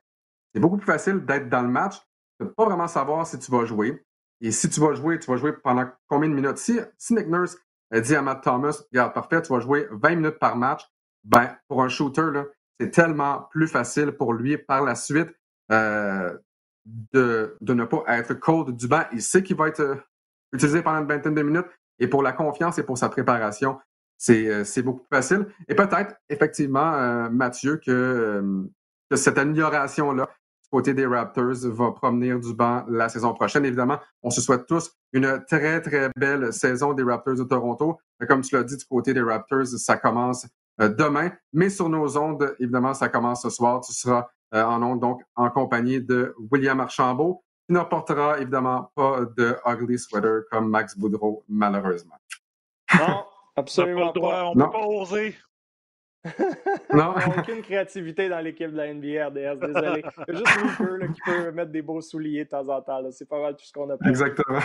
c'est 0.54 0.60
beaucoup 0.60 0.78
plus 0.78 0.86
facile 0.86 1.26
d'être 1.26 1.50
dans 1.50 1.62
le 1.62 1.68
match, 1.68 1.96
de 2.40 2.46
ne 2.46 2.50
pas 2.50 2.66
vraiment 2.66 2.88
savoir 2.88 3.26
si 3.26 3.40
tu 3.40 3.52
vas 3.52 3.66
jouer. 3.66 4.04
Et 4.40 4.52
si 4.52 4.70
tu 4.70 4.80
vas 4.80 4.94
jouer, 4.94 5.18
tu 5.18 5.32
vas 5.32 5.38
jouer 5.38 5.54
pendant 5.54 5.90
combien 6.08 6.30
de 6.30 6.36
minutes? 6.36 6.58
Si, 6.58 6.80
si 6.98 7.16
Nick 7.16 7.28
Nurse 7.28 7.58
dit 7.92 8.16
à 8.16 8.22
Matt 8.22 8.44
Thomas, 8.44 8.84
regarde, 8.92 9.14
parfait, 9.14 9.42
tu 9.42 9.52
vas 9.52 9.60
jouer 9.60 9.88
20 9.90 10.16
minutes 10.16 10.40
par 10.40 10.56
match, 10.56 10.84
ben, 11.24 11.56
pour 11.68 11.82
un 11.82 11.90
shooter, 11.90 12.44
c'est 12.80 12.92
tellement 12.92 13.48
plus 13.52 13.68
facile 13.68 14.12
pour 14.12 14.34
lui 14.34 14.58
par 14.58 14.84
la 14.84 14.94
suite 14.94 15.30
euh, 15.72 16.38
de, 17.14 17.58
de, 17.60 17.74
ne 17.74 17.84
pas 17.86 18.04
être 18.08 18.36
cold 18.36 18.76
du 18.76 18.88
banc. 18.88 19.04
Il 19.12 19.22
sait 19.22 19.42
qu'il 19.42 19.58
va 19.58 19.68
être 19.68 19.82
euh, 19.82 19.96
utilisé 20.54 20.82
pendant 20.82 21.00
une 21.00 21.08
vingtaine 21.08 21.34
de 21.34 21.42
minutes. 21.42 21.68
Et 22.00 22.08
pour 22.08 22.24
la 22.24 22.32
confiance 22.32 22.78
et 22.78 22.84
pour 22.84 22.98
sa 22.98 23.10
préparation, 23.10 23.78
c'est 24.18 24.48
euh, 24.48 24.84
beaucoup 24.84 25.02
plus 25.02 25.16
facile. 25.16 25.48
Et 25.68 25.76
peut-être, 25.76 26.16
effectivement, 26.30 26.94
euh, 26.94 27.30
Mathieu, 27.30 27.78
que, 27.78 27.92
euh, 27.92 28.64
que 29.10 29.16
cette 29.16 29.38
amélioration-là 29.38 30.26
du 30.26 30.70
côté 30.72 30.94
des 30.94 31.06
Raptors 31.06 31.56
va 31.66 31.92
provenir 31.92 32.40
du 32.40 32.54
banc 32.54 32.84
la 32.90 33.10
saison 33.10 33.34
prochaine. 33.34 33.64
Évidemment, 33.66 34.00
on 34.24 34.30
se 34.30 34.42
souhaite 34.42 34.66
tous 34.66 34.92
une 35.14 35.44
très, 35.48 35.82
très 35.82 36.10
belle 36.18 36.52
saison 36.52 36.94
des 36.94 37.04
Raptors 37.04 37.36
de 37.36 37.44
Toronto. 37.44 38.00
Comme 38.28 38.42
tu 38.42 38.56
l'as 38.56 38.64
dit, 38.64 38.76
du 38.76 38.86
côté 38.86 39.14
des 39.14 39.22
Raptors, 39.22 39.68
ça 39.68 39.98
commence 39.98 40.48
demain. 40.80 41.32
Mais 41.54 41.70
sur 41.70 41.88
nos 41.88 42.18
ondes, 42.18 42.54
évidemment, 42.60 42.94
ça 42.94 43.08
commence 43.08 43.44
ce 43.44 43.50
soir. 43.50 43.80
Tu 43.82 43.94
seras 43.94 44.28
en 44.52 44.84
ondes, 44.84 45.00
donc, 45.00 45.22
en 45.36 45.50
compagnie 45.50 46.02
de 46.02 46.36
William 46.52 46.80
Archambault 46.80 47.44
qui 47.68 47.74
n'apportera 47.74 48.40
évidemment 48.40 48.92
pas 48.96 49.22
de 49.38 49.58
ugly 49.66 50.00
sweater 50.00 50.44
comme 50.50 50.70
Max 50.70 50.98
Boudreau, 50.98 51.44
malheureusement. 51.50 52.16
Non, 52.98 53.26
absolument 53.56 54.14
pas. 54.14 54.46
On 54.46 54.56
ne 54.56 54.64
peut 54.64 54.72
pas 54.72 54.86
oser. 54.86 55.36
non. 56.94 57.14
Il 57.20 57.28
n'y 57.28 57.36
a 57.36 57.40
aucune 57.40 57.62
créativité 57.62 58.30
dans 58.30 58.40
l'équipe 58.40 58.72
de 58.72 58.78
la 58.78 58.94
NBA 58.94 59.28
RDS, 59.28 59.60
désolé. 59.60 60.04
Il 60.28 60.34
y 60.34 60.38
a 60.38 60.40
juste 60.40 60.80
Luker 60.80 61.14
qui 61.14 61.22
peut 61.26 61.52
mettre 61.52 61.72
des 61.72 61.82
beaux 61.82 62.02
souliers 62.02 62.46
de 62.46 62.50
temps 62.50 62.68
en 62.70 62.82
temps. 62.82 63.02
C'est 63.12 63.28
pas 63.28 63.42
mal 63.42 63.56
tout 63.56 63.66
ce 63.66 63.74
qu'on 63.74 63.90
a 63.90 63.98
fait. 63.98 64.10
Exactement. 64.10 64.60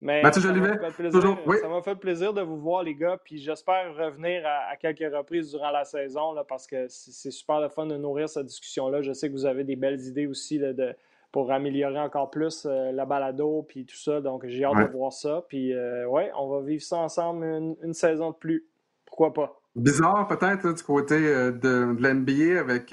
Mais 0.00 0.22
Mathieu 0.22 0.42
ça 0.42 0.52
m'a 0.52 0.90
fait, 0.90 0.92
plaisir, 0.92 1.38
oui. 1.46 1.56
ça 1.60 1.68
m'a 1.68 1.82
fait 1.82 1.96
plaisir 1.96 2.34
de 2.34 2.42
vous 2.42 2.58
voir, 2.58 2.82
les 2.82 2.94
gars. 2.94 3.18
Puis 3.24 3.38
j'espère 3.38 3.94
revenir 3.96 4.42
à, 4.44 4.76
quelques 4.76 5.12
reprises 5.12 5.50
durant 5.50 5.70
la 5.70 5.84
saison 5.84 6.32
là, 6.32 6.44
parce 6.44 6.66
que 6.66 6.86
c'est 6.88 7.30
super 7.30 7.60
le 7.60 7.68
fun 7.68 7.86
de 7.86 7.96
nourrir 7.96 8.28
cette 8.28 8.46
discussion-là. 8.46 9.00
Je 9.00 9.12
sais 9.12 9.28
que 9.28 9.32
vous 9.32 9.46
avez 9.46 9.64
des 9.64 9.76
belles 9.76 10.00
idées 10.00 10.26
aussi 10.26 10.58
de, 10.58 10.94
pour 11.36 11.52
améliorer 11.52 12.00
encore 12.00 12.30
plus 12.30 12.64
euh, 12.64 12.92
la 12.92 13.04
balado 13.04 13.62
puis 13.68 13.84
tout 13.84 13.98
ça. 13.98 14.22
Donc, 14.22 14.46
j'ai 14.46 14.64
hâte 14.64 14.88
de 14.88 14.90
voir 14.90 15.12
ça. 15.12 15.44
Puis, 15.50 15.74
euh, 15.74 16.08
ouais, 16.08 16.30
on 16.34 16.48
va 16.48 16.62
vivre 16.62 16.82
ça 16.82 16.96
ensemble 16.96 17.44
une, 17.44 17.92
saison 17.92 18.30
de 18.30 18.36
plus. 18.36 18.64
Pourquoi 19.04 19.34
pas? 19.34 19.60
Bizarre, 19.74 20.26
peut-être, 20.28 20.72
du 20.72 20.82
côté 20.82 21.14
euh, 21.14 21.52
de, 21.52 21.94
l'NBA 22.00 22.58
avec 22.58 22.90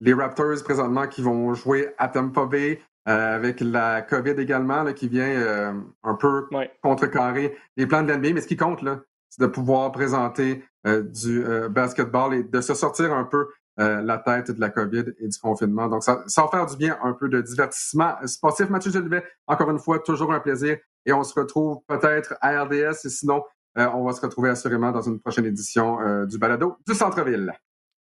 les 0.00 0.14
Raptors 0.14 0.62
présentement 0.62 1.08
qui 1.08 1.22
vont 1.22 1.54
jouer 1.54 1.88
à 1.98 2.06
Tampa 2.06 2.46
Bay. 2.46 2.80
avec 3.04 3.60
la 3.60 4.02
COVID 4.02 4.36
également 4.38 4.84
qui 4.92 5.08
vient 5.08 5.74
un 6.04 6.14
peu 6.14 6.46
contrecarrer 6.84 7.56
les 7.76 7.88
plans 7.88 8.04
de 8.04 8.12
l'NBA. 8.12 8.34
Mais 8.34 8.42
ce 8.42 8.46
qui 8.46 8.56
compte, 8.56 8.80
là, 8.80 9.00
c'est 9.28 9.42
de 9.42 9.48
pouvoir 9.48 9.90
présenter 9.90 10.62
du 10.84 11.44
basketball 11.68 12.32
et 12.32 12.44
de 12.44 12.60
se 12.60 12.74
sortir 12.74 13.12
un 13.12 13.24
peu 13.24 13.48
euh, 13.80 14.02
la 14.02 14.18
tête 14.18 14.52
de 14.52 14.60
la 14.60 14.70
COVID 14.70 15.04
et 15.18 15.26
du 15.26 15.38
confinement. 15.38 15.88
Donc, 15.88 16.04
ça, 16.04 16.22
ça 16.28 16.42
va 16.42 16.48
faire 16.48 16.66
du 16.66 16.76
bien 16.76 16.96
un 17.02 17.12
peu 17.12 17.28
de 17.28 17.40
divertissement 17.40 18.14
sportif. 18.24 18.70
Mathieu 18.70 18.92
Jolivet, 18.92 19.24
encore 19.48 19.68
une 19.68 19.80
fois, 19.80 19.98
toujours 19.98 20.32
un 20.32 20.38
plaisir. 20.38 20.78
Et 21.04 21.12
on 21.12 21.24
se 21.24 21.34
retrouve 21.34 21.80
peut-être 21.88 22.36
à 22.40 22.62
RDS 22.62 23.04
et 23.04 23.08
sinon, 23.08 23.42
euh, 23.76 23.88
on 23.92 24.04
va 24.04 24.12
se 24.12 24.20
retrouver 24.20 24.50
assurément 24.50 24.92
dans 24.92 25.02
une 25.02 25.18
prochaine 25.18 25.46
édition 25.46 26.00
euh, 26.00 26.24
du 26.24 26.38
balado 26.38 26.76
du 26.86 26.94
Centre-Ville. 26.94 27.52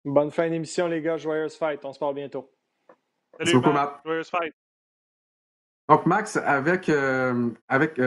Bonne 0.05 0.29
fin 0.29 0.47
d'émission, 0.47 0.87
les 0.87 1.01
gars. 1.01 1.17
Joyeuse 1.17 1.55
fête. 1.55 1.83
On 1.83 1.91
se 1.91 1.97
parle 1.97 2.13
bientôt. 2.13 2.51
Salut, 3.39 3.53
beaucoup, 3.53 3.71
Matt. 3.71 3.99
Joyeuse 4.05 4.29
fête. 4.29 4.53
Donc, 5.89 6.05
Max, 6.05 6.37
avec, 6.37 6.89
avec 7.67 7.99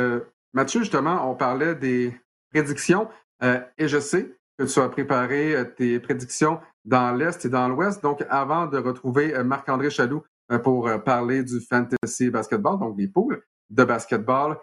Mathieu, 0.53 0.81
justement, 0.81 1.29
on 1.29 1.35
parlait 1.35 1.75
des 1.75 2.17
prédictions 2.53 3.09
et 3.43 3.89
je 3.89 3.99
sais 3.99 4.39
que 4.57 4.65
tu 4.65 4.79
as 4.79 4.89
préparé 4.89 5.57
tes 5.77 5.99
prédictions 6.01 6.61
dans 6.87 7.13
l'Est 7.13 7.45
et 7.45 7.49
dans 7.49 7.69
l'Ouest. 7.69 8.03
Donc, 8.03 8.25
avant 8.31 8.67
de 8.67 8.79
retrouver 8.79 9.35
euh, 9.35 9.45
Marc-André 9.45 9.91
Chaloux 9.91 10.23
euh, 10.53 10.59
pour 10.59 10.89
euh, 10.89 10.99
parler 10.99 11.43
du 11.43 11.61
fantasy 11.61 12.31
basketball, 12.31 12.79
donc 12.79 12.97
des 12.97 13.09
poules 13.09 13.43
de 13.69 13.85
basketball, 13.85 14.57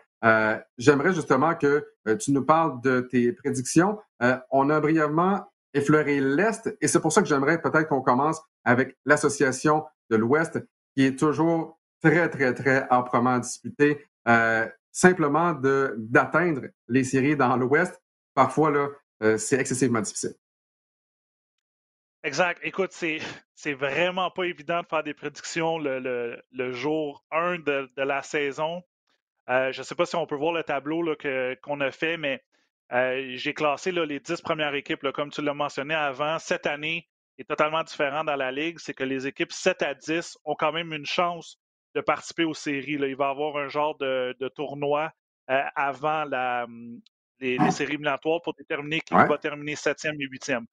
j'aimerais 0.77 1.13
justement 1.13 1.53
que 1.53 1.85
tu 2.17 2.31
nous 2.31 2.45
parles 2.45 2.79
de 2.79 3.01
tes 3.01 3.33
prédictions. 3.33 3.99
on 4.51 4.69
a 4.69 4.79
brièvement 4.79 5.43
effleuré 5.73 6.21
l'Est 6.21 6.73
et 6.79 6.87
c'est 6.87 7.01
pour 7.01 7.11
ça 7.11 7.21
que 7.21 7.27
j'aimerais 7.27 7.61
peut-être 7.61 7.89
qu'on 7.89 8.01
commence 8.01 8.41
avec 8.63 8.97
l'association 9.03 9.83
de 10.09 10.15
l'Ouest 10.15 10.65
qui 10.95 11.03
est 11.03 11.19
toujours 11.19 11.77
très, 12.01 12.29
très, 12.29 12.53
très 12.53 12.87
âprement 12.89 13.37
disputée. 13.37 14.07
simplement 14.93 15.51
d'atteindre 15.97 16.67
les 16.87 17.03
séries 17.03 17.35
dans 17.35 17.57
l'Ouest, 17.57 18.01
parfois, 18.33 18.71
là, 18.71 19.37
c'est 19.37 19.59
excessivement 19.59 19.99
difficile. 19.99 20.35
Exact. 22.23 22.59
Écoute, 22.63 22.93
c'est, 22.93 23.19
c'est 23.53 23.73
vraiment 23.73 24.31
pas 24.31 24.45
évident 24.45 24.81
de 24.81 24.87
faire 24.87 25.03
des 25.03 25.13
prédictions 25.13 25.77
le, 25.77 26.41
le, 26.51 26.71
jour 26.71 27.25
1 27.31 27.59
de, 27.59 27.91
de 27.97 28.01
la 28.01 28.21
saison. 28.21 28.81
Euh, 29.49 29.73
je 29.73 29.79
ne 29.79 29.83
sais 29.83 29.95
pas 29.95 30.05
si 30.05 30.15
on 30.15 30.25
peut 30.25 30.35
voir 30.35 30.53
le 30.53 30.63
tableau 30.63 31.03
là, 31.03 31.15
que, 31.17 31.55
qu'on 31.61 31.81
a 31.81 31.91
fait, 31.91 32.15
mais 32.15 32.41
euh, 32.93 33.33
j'ai 33.35 33.53
classé 33.53 33.91
là, 33.91 34.05
les 34.05 34.21
10 34.21 34.41
premières 34.41 34.73
équipes, 34.73 35.03
là, 35.03 35.11
comme 35.11 35.31
tu 35.31 35.41
l'as 35.41 35.53
mentionné 35.53 35.95
avant. 35.95 36.39
Cette 36.39 36.65
année 36.65 37.09
est 37.37 37.47
totalement 37.47 37.83
différent 37.83 38.23
dans 38.23 38.37
la 38.37 38.53
Ligue. 38.53 38.79
C'est 38.79 38.93
que 38.93 39.03
les 39.03 39.27
équipes 39.27 39.51
7 39.51 39.81
à 39.81 39.93
10 39.93 40.37
ont 40.45 40.55
quand 40.55 40.71
même 40.71 40.93
une 40.93 41.05
chance 41.05 41.59
de 41.93 41.99
participer 41.99 42.45
aux 42.45 42.53
séries. 42.53 42.93
Il 42.93 43.15
va 43.17 43.27
y 43.27 43.29
avoir 43.29 43.57
un 43.57 43.67
genre 43.67 43.97
de, 43.97 44.33
de 44.39 44.47
tournoi 44.47 45.11
euh, 45.49 45.61
avant 45.75 46.23
la, 46.23 46.63
hum, 46.63 47.01
les, 47.39 47.57
les, 47.57 47.71
séries 47.71 47.95
éliminatoires 47.95 48.41
pour 48.41 48.53
déterminer 48.53 49.01
qui 49.01 49.13
va 49.13 49.37
terminer 49.37 49.73
7e 49.75 50.15
et 50.21 50.27
8e. 50.27 50.63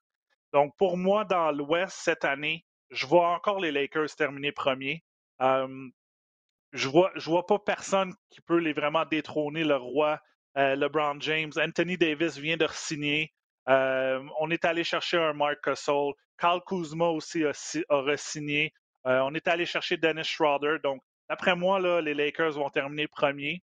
Donc, 0.53 0.75
pour 0.77 0.97
moi, 0.97 1.25
dans 1.25 1.53
l'Ouest 1.53 1.97
cette 1.97 2.25
année, 2.25 2.65
je 2.91 3.07
vois 3.07 3.29
encore 3.29 3.61
les 3.61 3.73
Lakers 3.73 4.15
terminer 4.17 4.53
premier. 4.53 5.05
je 5.41 6.89
vois, 6.89 7.13
vois 7.17 7.47
pas 7.47 7.59
personne 7.59 8.15
qui 8.31 8.41
peut 8.41 8.59
les 8.59 8.73
vraiment 8.73 9.05
détrôner 9.05 9.65
le 9.65 9.77
roi 9.77 10.21
euh, 10.57 10.75
LeBron 10.77 11.21
James. 11.21 11.53
Anthony 11.57 11.97
Davis 11.97 12.37
vient 12.39 12.57
de 12.57 12.67
signer. 12.73 13.33
on 13.67 14.51
est 14.51 14.65
allé 14.65 14.85
chercher 14.85 15.19
un 15.19 15.33
Mark 15.33 15.59
Gasol. 15.65 16.15
Carl 16.39 16.61
Kuzma 16.67 17.07
aussi 17.07 17.45
a, 17.45 17.53
a 17.91 18.17
signé. 18.17 18.73
Euh, 19.07 19.21
on 19.21 19.35
est 19.35 19.47
allé 19.49 19.67
chercher 19.67 19.97
Dennis 19.97 20.25
Schroeder. 20.25 20.79
Donc, 20.83 21.03
d'après 21.29 21.57
moi, 21.57 22.01
les 22.01 22.15
Lakers 22.15 22.53
vont 22.53 22.69
terminer 22.71 23.09
premier. 23.09 23.63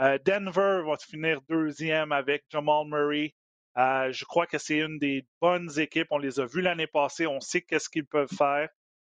Euh, 0.00 0.18
Denver 0.24 0.82
va 0.86 0.96
finir 0.98 1.40
deuxième 1.48 2.12
avec 2.12 2.44
Jamal 2.50 2.86
Murray, 2.86 3.34
euh, 3.76 4.10
je 4.10 4.24
crois 4.24 4.46
que 4.46 4.58
c'est 4.58 4.78
une 4.78 4.98
des 4.98 5.26
bonnes 5.40 5.70
équipes. 5.78 6.08
On 6.10 6.18
les 6.18 6.40
a 6.40 6.46
vus 6.46 6.62
l'année 6.62 6.86
passée. 6.86 7.26
On 7.26 7.40
sait 7.40 7.62
qu'est-ce 7.62 7.88
qu'ils 7.88 8.06
peuvent 8.06 8.32
faire. 8.36 8.68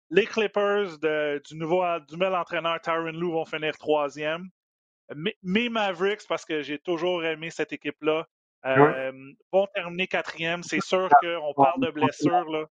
Les 0.09 0.25
Clippers 0.25 0.97
du 0.99 1.55
nouveau 1.57 1.83
du 2.07 2.15
nouvel 2.15 2.35
entraîneur 2.35 2.79
Tyron 2.81 3.11
Lou 3.11 3.31
vont 3.31 3.45
finir 3.45 3.77
troisième. 3.77 4.49
Mes 5.43 5.69
Mavericks, 5.69 6.27
parce 6.27 6.43
que 6.45 6.61
j'ai 6.61 6.79
toujours 6.79 7.23
aimé 7.23 7.49
cette 7.49 7.71
équipe-là, 7.73 8.27
vont 9.51 9.67
terminer 9.73 10.07
quatrième. 10.07 10.63
C'est 10.63 10.81
sûr 10.83 11.09
qu'on 11.21 11.53
parle 11.53 11.81
de 11.81 11.91
blessures. 11.91 12.49
Là. 12.49 12.65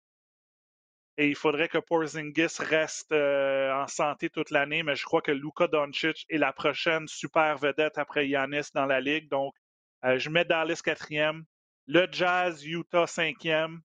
Et 1.16 1.28
il 1.28 1.36
faudrait 1.36 1.68
que 1.68 1.78
Porzingis 1.78 2.56
reste 2.58 3.12
en 3.12 3.86
santé 3.86 4.30
toute 4.30 4.50
l'année, 4.50 4.82
mais 4.82 4.96
je 4.96 5.04
crois 5.04 5.22
que 5.22 5.32
Luka 5.32 5.68
Doncic 5.68 6.26
est 6.28 6.38
la 6.38 6.52
prochaine 6.52 7.06
super 7.06 7.56
vedette 7.58 7.98
après 7.98 8.26
Yanis 8.26 8.70
dans 8.74 8.86
la 8.86 9.00
ligue. 9.00 9.28
Donc, 9.28 9.54
je 10.02 10.28
mets 10.28 10.44
Dallas 10.44 10.80
quatrième, 10.84 11.44
le 11.86 12.06
Jazz, 12.10 12.64
Utah 12.64 13.06
cinquième, 13.06 13.80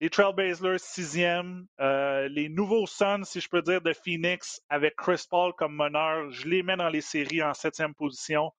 les 0.00 0.10
Trailblazers 0.10 0.80
sixième, 0.80 1.66
euh, 1.80 2.28
les 2.28 2.48
nouveaux 2.48 2.86
Suns, 2.86 3.24
si 3.24 3.40
je 3.40 3.48
peux 3.48 3.62
dire, 3.62 3.80
de 3.80 3.92
Phoenix 3.92 4.60
avec 4.68 4.96
Chris 4.96 5.24
Paul 5.28 5.52
comme 5.54 5.74
meneur, 5.74 6.30
je 6.30 6.48
les 6.48 6.62
mets 6.62 6.76
dans 6.76 6.88
les 6.88 7.00
séries 7.00 7.42
en 7.42 7.54
septième 7.54 7.94
position. 7.94 8.52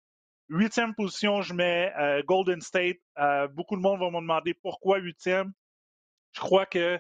Huitième 0.49 0.95
position, 0.95 1.43
je 1.43 1.53
mets 1.53 1.93
euh, 1.99 2.23
Golden 2.23 2.61
State. 2.61 2.99
Euh, 3.19 3.49
beaucoup 3.49 3.77
de 3.77 3.83
monde 3.83 4.01
va 4.01 4.11
me 4.11 4.21
demander 4.21 4.55
pourquoi 4.55 4.99
huitième. 4.99 5.53
Je 6.33 6.41
crois 6.41 6.65
que 6.65 6.99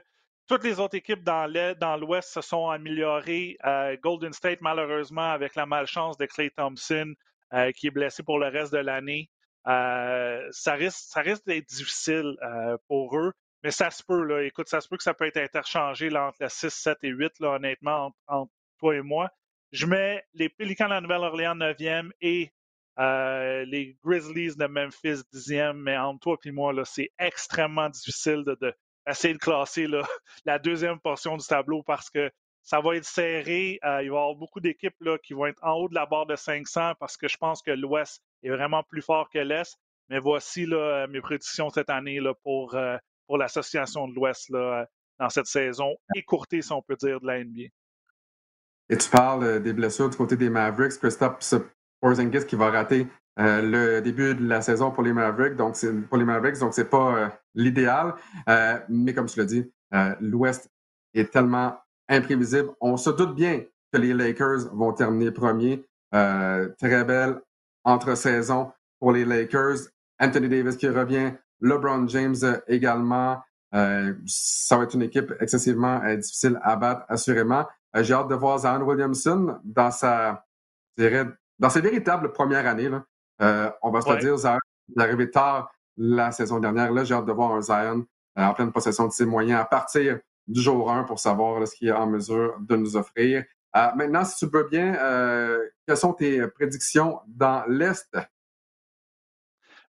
toutes 0.48 0.64
les 0.64 0.80
autres 0.80 0.96
équipes 0.96 1.22
dans 1.22 1.98
l'Ouest 1.98 2.32
se 2.32 2.40
sont 2.40 2.68
améliorées. 2.68 3.56
Golden 4.00 4.32
State, 4.32 4.60
malheureusement, 4.60 5.32
avec 5.32 5.56
la 5.56 5.66
malchance 5.66 6.16
de 6.18 6.26
Clay 6.26 6.50
Thompson, 6.50 7.14
qui 7.74 7.88
est 7.88 7.90
blessé 7.90 8.22
pour 8.22 8.38
le 8.38 8.46
reste 8.46 8.72
de 8.72 8.78
l'année, 8.78 9.28
ça 9.66 10.74
risque, 10.74 10.98
ça 10.98 11.20
risque 11.20 11.44
d'être 11.46 11.68
difficile 11.68 12.36
pour 12.88 13.16
eux. 13.18 13.32
Mais 13.62 13.72
ça 13.72 13.90
se 13.90 14.02
peut, 14.04 14.22
là. 14.22 14.44
Écoute, 14.44 14.68
ça 14.68 14.80
se 14.80 14.88
peut 14.88 14.96
que 14.96 15.02
ça 15.02 15.14
peut 15.14 15.26
être 15.26 15.38
interchangé 15.38 16.14
entre 16.16 16.36
la 16.40 16.48
6, 16.48 16.70
7 16.70 16.98
et 17.02 17.08
8, 17.08 17.40
là, 17.40 17.54
honnêtement, 17.54 18.12
entre, 18.28 18.52
toi 18.78 18.94
et 18.94 19.02
moi. 19.02 19.30
Je 19.72 19.86
mets 19.86 20.24
les 20.34 20.48
Pélicans 20.48 20.84
de 20.84 20.90
la 20.90 21.00
Nouvelle-Orléans 21.00 21.56
9e 21.56 22.10
et 22.20 22.52
euh, 22.98 23.64
les 23.64 23.96
Grizzlies 24.04 24.56
de 24.56 24.66
Memphis 24.66 25.22
10e, 25.34 25.72
mais 25.72 25.96
entre 25.96 26.20
toi 26.20 26.36
et 26.44 26.50
moi, 26.50 26.72
là, 26.72 26.84
c'est 26.84 27.10
extrêmement 27.18 27.88
difficile 27.88 28.44
de, 28.46 28.56
de, 28.60 28.72
essayer 29.08 29.34
de 29.34 29.38
classer 29.38 29.86
là, 29.86 30.02
la 30.44 30.58
deuxième 30.58 31.00
portion 31.00 31.36
du 31.36 31.46
tableau 31.46 31.82
parce 31.82 32.08
que 32.08 32.30
ça 32.62 32.80
va 32.80 32.96
être 32.96 33.04
serré. 33.04 33.78
Euh, 33.84 34.02
il 34.02 34.10
va 34.10 34.16
y 34.16 34.18
avoir 34.18 34.34
beaucoup 34.34 34.60
d'équipes 34.60 34.96
qui 35.22 35.34
vont 35.34 35.46
être 35.46 35.62
en 35.62 35.72
haut 35.72 35.88
de 35.88 35.94
la 35.94 36.06
barre 36.06 36.26
de 36.26 36.36
500 36.36 36.94
parce 36.98 37.16
que 37.16 37.28
je 37.28 37.36
pense 37.36 37.62
que 37.62 37.70
l'Ouest 37.70 38.22
est 38.42 38.50
vraiment 38.50 38.82
plus 38.82 39.02
fort 39.02 39.28
que 39.30 39.38
l'Est. 39.38 39.76
Mais 40.08 40.18
voici 40.18 40.66
là, 40.66 41.06
mes 41.08 41.20
prédictions 41.20 41.70
cette 41.70 41.90
année 41.90 42.20
euh, 42.20 42.32
pour 42.42 43.38
l'Association 43.38 44.08
de 44.08 44.14
l'Ouest 44.14 44.50
dans 44.52 45.28
cette 45.28 45.46
saison 45.46 45.96
écourtée, 46.14 46.62
si 46.62 46.72
on 46.72 46.82
peut 46.82 46.96
dire, 46.96 47.20
de 47.20 47.26
la 47.26 47.42
NBA. 47.42 47.68
Et 48.88 48.96
tu 48.96 49.10
parles 49.10 49.44
euh, 49.44 49.58
des 49.58 49.72
blessures 49.72 50.08
du 50.08 50.16
côté 50.16 50.36
des 50.36 50.50
Mavericks. 50.50 50.98
Christophe 50.98 51.54
Porzingis 52.00 52.46
qui 52.46 52.56
va 52.56 52.70
rater 52.70 53.06
euh, 53.38 53.60
le 53.62 54.00
début 54.00 54.34
de 54.34 54.46
la 54.46 54.62
saison 54.62 54.90
pour 54.90 55.02
les 55.02 55.12
Mavericks. 55.12 55.56
Donc, 55.56 55.76
c'est 55.76 55.92
pour 55.92 56.18
les 56.18 56.24
Mavericks, 56.24 56.58
donc 56.58 56.74
c'est 56.74 56.88
pas 56.88 57.16
euh, 57.16 57.28
l'idéal. 57.54 58.14
mais 58.88 59.12
comme 59.14 59.26
tu 59.26 59.38
l'as 59.38 59.44
dit, 59.44 59.70
l'Ouest 60.20 60.70
est 61.14 61.32
tellement 61.32 61.76
imprévisible. 62.08 62.70
On 62.80 62.96
se 62.96 63.10
doute 63.10 63.34
bien 63.34 63.64
que 63.92 63.98
les 63.98 64.14
Lakers 64.14 64.72
vont 64.72 64.92
terminer 64.92 65.30
premier. 65.30 65.84
très 66.10 67.04
belle 67.04 67.40
entre-saison 67.86 68.72
pour 68.98 69.12
les 69.12 69.24
Lakers. 69.24 69.78
Anthony 70.20 70.48
Davis 70.48 70.76
qui 70.76 70.88
revient, 70.88 71.32
LeBron 71.60 72.06
James 72.08 72.36
euh, 72.42 72.58
également. 72.68 73.40
Euh, 73.74 74.14
ça 74.26 74.76
va 74.76 74.84
être 74.84 74.94
une 74.94 75.02
équipe 75.02 75.32
excessivement 75.40 76.02
euh, 76.02 76.16
difficile 76.16 76.58
à 76.62 76.76
battre, 76.76 77.04
assurément. 77.08 77.66
J'ai 77.94 78.12
hâte 78.12 78.28
de 78.28 78.34
voir 78.34 78.58
Zion 78.58 78.82
Williamson 78.82 79.58
dans 79.64 79.90
sa, 79.90 80.44
dans 80.98 81.70
ses 81.70 81.80
véritables 81.80 82.30
premières 82.32 82.66
années. 82.66 82.90
Là. 82.90 83.78
on 83.82 83.90
va 83.90 84.02
se 84.02 84.12
le 84.12 84.18
dire, 84.18 84.36
Zion 84.36 84.58
est 84.94 85.00
arrivé 85.00 85.30
tard 85.30 85.72
la 85.96 86.30
saison 86.30 86.60
dernière. 86.60 86.92
Là, 86.92 87.04
j'ai 87.04 87.14
hâte 87.14 87.24
de 87.24 87.32
voir 87.32 87.52
un 87.52 87.62
Zion 87.62 88.04
en 88.36 88.52
pleine 88.52 88.70
possession 88.70 89.06
de 89.06 89.12
ses 89.12 89.24
moyens 89.24 89.62
à 89.62 89.64
partir 89.64 90.18
du 90.46 90.60
jour 90.60 90.90
1 90.90 91.04
pour 91.04 91.18
savoir 91.18 91.66
ce 91.66 91.74
qu'il 91.74 91.88
est 91.88 91.92
en 91.92 92.06
mesure 92.06 92.56
de 92.60 92.76
nous 92.76 92.98
offrir. 92.98 93.44
Maintenant, 93.96 94.24
si 94.24 94.44
tu 94.44 94.52
veux 94.52 94.68
bien, 94.68 94.94
quelles 95.86 95.96
sont 95.96 96.12
tes 96.12 96.46
prédictions 96.48 97.20
dans 97.26 97.64
l'Est? 97.68 98.16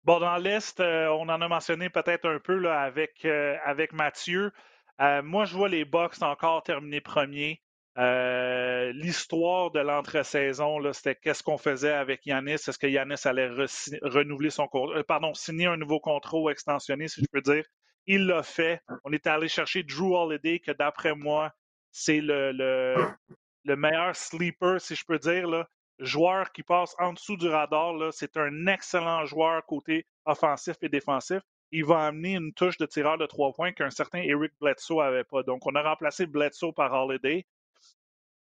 Bon, 0.04 0.20
dans 0.20 0.36
l'Est, 0.36 0.80
euh, 0.80 1.08
on 1.08 1.30
en 1.30 1.40
a 1.40 1.48
mentionné 1.48 1.88
peut-être 1.88 2.28
un 2.28 2.38
peu 2.38 2.58
là, 2.58 2.82
avec, 2.82 3.24
euh, 3.24 3.56
avec 3.64 3.94
Mathieu. 3.94 4.52
Euh, 5.00 5.22
moi, 5.22 5.46
je 5.46 5.56
vois 5.56 5.70
les 5.70 5.86
Bucks 5.86 6.20
encore 6.20 6.62
terminer 6.62 7.00
premier. 7.00 7.62
L'histoire 7.96 9.70
de 9.70 9.80
l'entre-saison, 9.80 10.92
c'était 10.92 11.14
qu'est-ce 11.14 11.42
qu'on 11.42 11.56
faisait 11.56 11.92
avec 11.92 12.26
Yanis? 12.26 12.52
Est-ce 12.52 12.76
que 12.76 12.86
Yanis 12.86 13.14
allait 13.24 13.48
renouveler 14.02 14.50
son 14.50 14.68
pardon, 15.08 15.32
signer 15.32 15.66
un 15.66 15.78
nouveau 15.78 16.00
contrat 16.00 16.36
ou 16.36 16.50
extensionner, 16.50 17.08
si 17.08 17.22
je 17.22 17.26
peux 17.32 17.40
dire? 17.40 17.64
Il 18.06 18.26
l'a 18.26 18.42
fait. 18.42 18.82
On 19.04 19.12
est 19.12 19.26
allé 19.26 19.48
chercher 19.48 19.84
Drew 19.84 20.14
Holiday, 20.14 20.58
que 20.58 20.72
d'après 20.72 21.14
moi, 21.14 21.52
c'est 21.92 22.20
le, 22.20 22.92
le, 23.64 23.76
meilleur 23.76 24.14
sleeper, 24.14 24.80
si 24.80 24.94
je 24.94 25.04
peux 25.04 25.18
dire, 25.18 25.48
là, 25.48 25.68
joueur 25.98 26.52
qui 26.52 26.62
passe 26.62 26.94
en 26.98 27.12
dessous 27.12 27.36
du 27.36 27.48
radar. 27.48 27.94
C'est 28.12 28.36
un 28.36 28.66
excellent 28.66 29.24
joueur 29.26 29.64
côté 29.66 30.06
offensif 30.24 30.76
et 30.82 30.88
défensif. 30.88 31.40
Il 31.70 31.84
va 31.84 32.06
amener 32.06 32.34
une 32.34 32.52
touche 32.52 32.76
de 32.76 32.86
tireur 32.86 33.18
de 33.18 33.26
trois 33.26 33.52
points 33.52 33.72
qu'un 33.72 33.90
certain 33.90 34.20
Eric 34.20 34.52
Bledsoe 34.60 35.02
n'avait 35.02 35.24
pas. 35.24 35.42
Donc, 35.42 35.66
on 35.66 35.74
a 35.74 35.82
remplacé 35.82 36.26
Bledsoe 36.26 36.72
par 36.72 36.92
Holiday. 36.92 37.46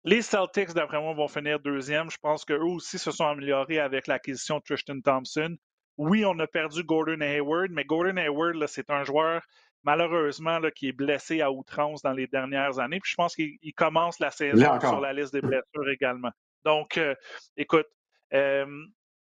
Les 0.05 0.23
Celtics, 0.23 0.73
d'après 0.73 1.01
moi, 1.01 1.13
vont 1.13 1.29
finir 1.29 1.61
deuxième. 1.61 2.11
Je 2.11 2.17
pense 2.17 2.47
qu'eux 2.47 2.63
aussi 2.63 2.99
se 2.99 3.11
sont 3.11 3.27
améliorés 3.27 3.81
avec 3.81 4.07
l'acquisition 4.07 4.57
de 4.59 4.63
Tristan 4.63 5.01
Thompson. 5.01 5.57
Oui, 5.99 6.25
on 6.25 6.39
a 6.39 6.47
perdu 6.47 6.83
Gordon 6.83 7.21
Hayward, 7.21 7.71
mais 7.73 7.85
Gordon 7.85 8.17
Hayward, 8.17 8.67
c'est 8.67 8.89
un 8.89 9.05
joueur, 9.05 9.43
malheureusement, 9.85 10.59
là, 10.59 10.71
qui 10.71 10.89
est 10.89 10.93
blessé 10.93 11.41
à 11.41 11.51
outrance 11.51 12.03
dans 12.03 12.13
les 12.13 12.27
dernières 12.27 12.79
années. 12.79 13.01
Puis 13.01 13.13
je 13.13 13.17
pense 13.17 13.35
qu'il 13.35 13.75
commence 13.75 14.19
la 14.19 14.31
saison 14.31 14.81
sur 14.81 15.01
la 15.01 15.13
liste 15.13 15.33
des 15.33 15.41
blessures 15.41 15.89
également. 15.91 16.31
Donc, 16.65 16.99
euh, 16.99 17.15
écoute, 17.57 17.89
euh, 18.35 18.67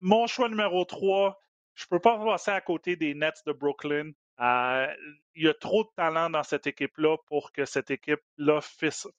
mon 0.01 0.27
choix 0.27 0.49
numéro 0.49 0.83
3, 0.85 1.39
je 1.75 1.85
ne 1.85 1.87
peux 1.89 2.01
pas 2.01 2.17
passer 2.17 2.51
à 2.51 2.61
côté 2.61 2.95
des 2.95 3.13
Nets 3.13 3.41
de 3.45 3.53
Brooklyn. 3.53 4.11
Euh, 4.39 4.87
il 5.35 5.45
y 5.45 5.47
a 5.47 5.53
trop 5.53 5.83
de 5.83 5.89
talent 5.95 6.29
dans 6.29 6.43
cette 6.43 6.65
équipe-là 6.65 7.17
pour 7.27 7.51
que 7.51 7.63
cette 7.65 7.91
équipe-là 7.91 8.59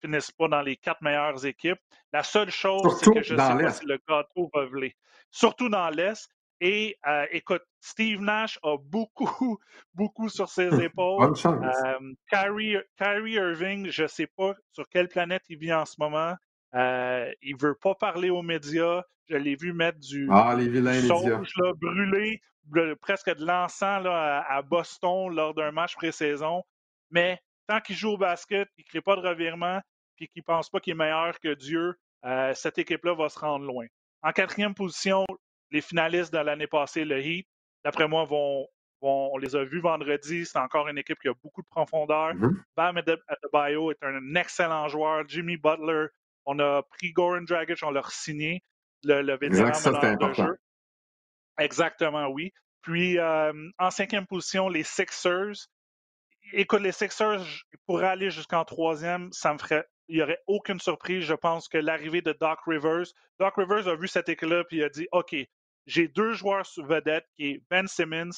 finisse 0.01 0.33
pas 0.33 0.49
dans 0.49 0.63
les 0.63 0.77
quatre 0.77 1.01
meilleures 1.01 1.47
équipes. 1.47 1.79
La 2.13 2.25
seule 2.25 2.51
chose, 2.51 2.99
c'est 2.99 3.13
que 3.13 3.23
je 3.23 3.31
sais 3.31 3.37
pas 3.37 3.71
si 3.71 3.87
le 3.87 4.01
gâteau 4.09 4.51
va 4.53 4.65
voler. 4.67 4.97
Surtout 5.31 5.69
dans 5.69 5.89
l'Est. 5.91 6.29
Et 6.65 6.97
écoute, 7.33 7.65
Steve 7.81 8.21
Nash 8.21 8.57
a 8.63 8.77
beaucoup, 8.79 9.59
beaucoup 9.95 10.29
sur 10.29 10.49
ses 10.49 10.71
épaules. 10.85 11.33
Kyrie, 12.31 12.77
Kyrie, 12.97 13.33
Irving, 13.33 13.91
je 13.91 14.05
ne 14.05 14.09
sais 14.09 14.29
pas 14.29 14.55
sur 14.71 14.89
quelle 14.89 15.09
planète 15.09 15.43
il 15.49 15.59
vit 15.59 15.73
en 15.73 15.85
ce 15.85 15.97
moment. 15.99 16.37
Euh, 16.75 17.31
il 17.43 17.57
veut 17.57 17.75
pas 17.75 17.97
parler 17.97 18.31
aux 18.31 18.43
médias. 18.43 19.03
Je 19.29 19.37
l'ai 19.37 19.57
vu 19.57 19.73
mettre 19.73 19.99
du 19.99 20.29
ah, 20.31 20.55
les 20.57 21.03
sauge, 21.03 21.53
là, 21.57 21.73
brûler 21.75 22.41
presque 23.01 23.35
de 23.35 23.45
l'encens 23.45 24.07
à, 24.07 24.63
Boston 24.63 25.35
lors 25.35 25.55
d'un 25.55 25.73
match 25.73 25.97
pré-saison. 25.97 26.63
Mais 27.11 27.41
tant 27.67 27.81
qu'il 27.81 27.97
joue 27.97 28.11
au 28.11 28.19
basket, 28.19 28.69
il 28.79 28.83
ne 28.83 28.89
crée 28.89 29.01
pas 29.01 29.17
de 29.17 29.27
revirement, 29.27 29.81
puis 30.15 30.29
qu'il 30.29 30.43
ne 30.43 30.45
pense 30.45 30.71
pas 30.71 30.79
qu'il 30.79 30.93
est 30.93 30.97
meilleur 30.97 31.41
que 31.41 31.55
Dieu, 31.55 31.97
euh, 32.25 32.55
cette 32.55 32.79
équipe-là 32.79 33.15
va 33.15 33.29
se 33.29 33.39
rendre 33.39 33.67
loin. 33.67 33.87
En 34.23 34.31
quatrième 34.31 34.75
position, 34.75 35.27
les 35.73 35.81
finalistes 35.81 36.33
de 36.33 36.39
l'année 36.39 36.67
passée, 36.67 37.05
le 37.05 37.19
Heat, 37.19 37.49
d'après 37.85 38.07
moi, 38.07 38.25
vont, 38.25 38.67
on 39.01 39.37
les 39.39 39.57
a 39.57 39.65
vus 39.65 39.81
vendredi. 39.81 40.47
C'est 40.47 40.59
encore 40.59 40.89
une 40.89 40.99
équipe 40.99 41.19
qui 41.21 41.29
a 41.29 41.35
beaucoup 41.43 41.63
de 41.63 41.69
profondeur. 41.69 42.35
Mm-hmm. 42.35 42.57
Bam 42.77 42.97
Adebayo 42.97 43.91
est 43.91 44.03
un 44.03 44.35
excellent 44.37 44.89
joueur. 44.89 45.25
Jimmy 45.27 45.57
Butler 45.57 46.07
on 46.45 46.59
a 46.59 46.83
pris 46.83 47.13
Goran 47.13 47.43
Dragic, 47.43 47.79
on 47.83 47.91
l'a 47.91 48.03
signé, 48.09 48.63
le, 49.05 49.23
le 49.23 49.37
vétéran 49.37 49.71
de 49.71 50.33
jeu. 50.33 50.59
Exactement, 51.59 52.29
oui. 52.29 52.53
Puis, 52.83 53.19
euh, 53.19 53.53
en 53.79 53.91
cinquième 53.91 54.27
position, 54.27 54.69
les 54.69 54.83
Sixers. 54.83 55.69
Écoute, 56.53 56.81
les 56.81 56.93
Sixers, 56.93 57.45
pour 57.87 58.03
aller 58.03 58.31
jusqu'en 58.31 58.65
troisième, 58.65 59.33
ça 59.33 59.53
me 59.53 59.59
ferait. 59.59 59.87
Il 60.09 60.17
n'y 60.17 60.23
aurait 60.23 60.41
aucune 60.47 60.81
surprise. 60.81 61.25
Je 61.25 61.35
pense 61.35 61.69
que 61.69 61.79
l'arrivée 61.79 62.23
de 62.23 62.33
Doc 62.33 62.59
Rivers. 62.67 63.07
Doc 63.39 63.55
Rivers 63.57 63.87
a 63.87 63.95
vu 63.95 64.09
cette 64.09 64.29
équipe-là 64.29 64.63
et 64.63 64.77
il 64.77 64.83
a 64.83 64.89
dit 64.89 65.07
OK, 65.13 65.35
j'ai 65.87 66.09
deux 66.09 66.33
joueurs 66.33 66.67
vedettes 66.79 67.27
qui 67.37 67.51
est 67.51 67.63
Ben 67.71 67.87
Simmons 67.87 68.31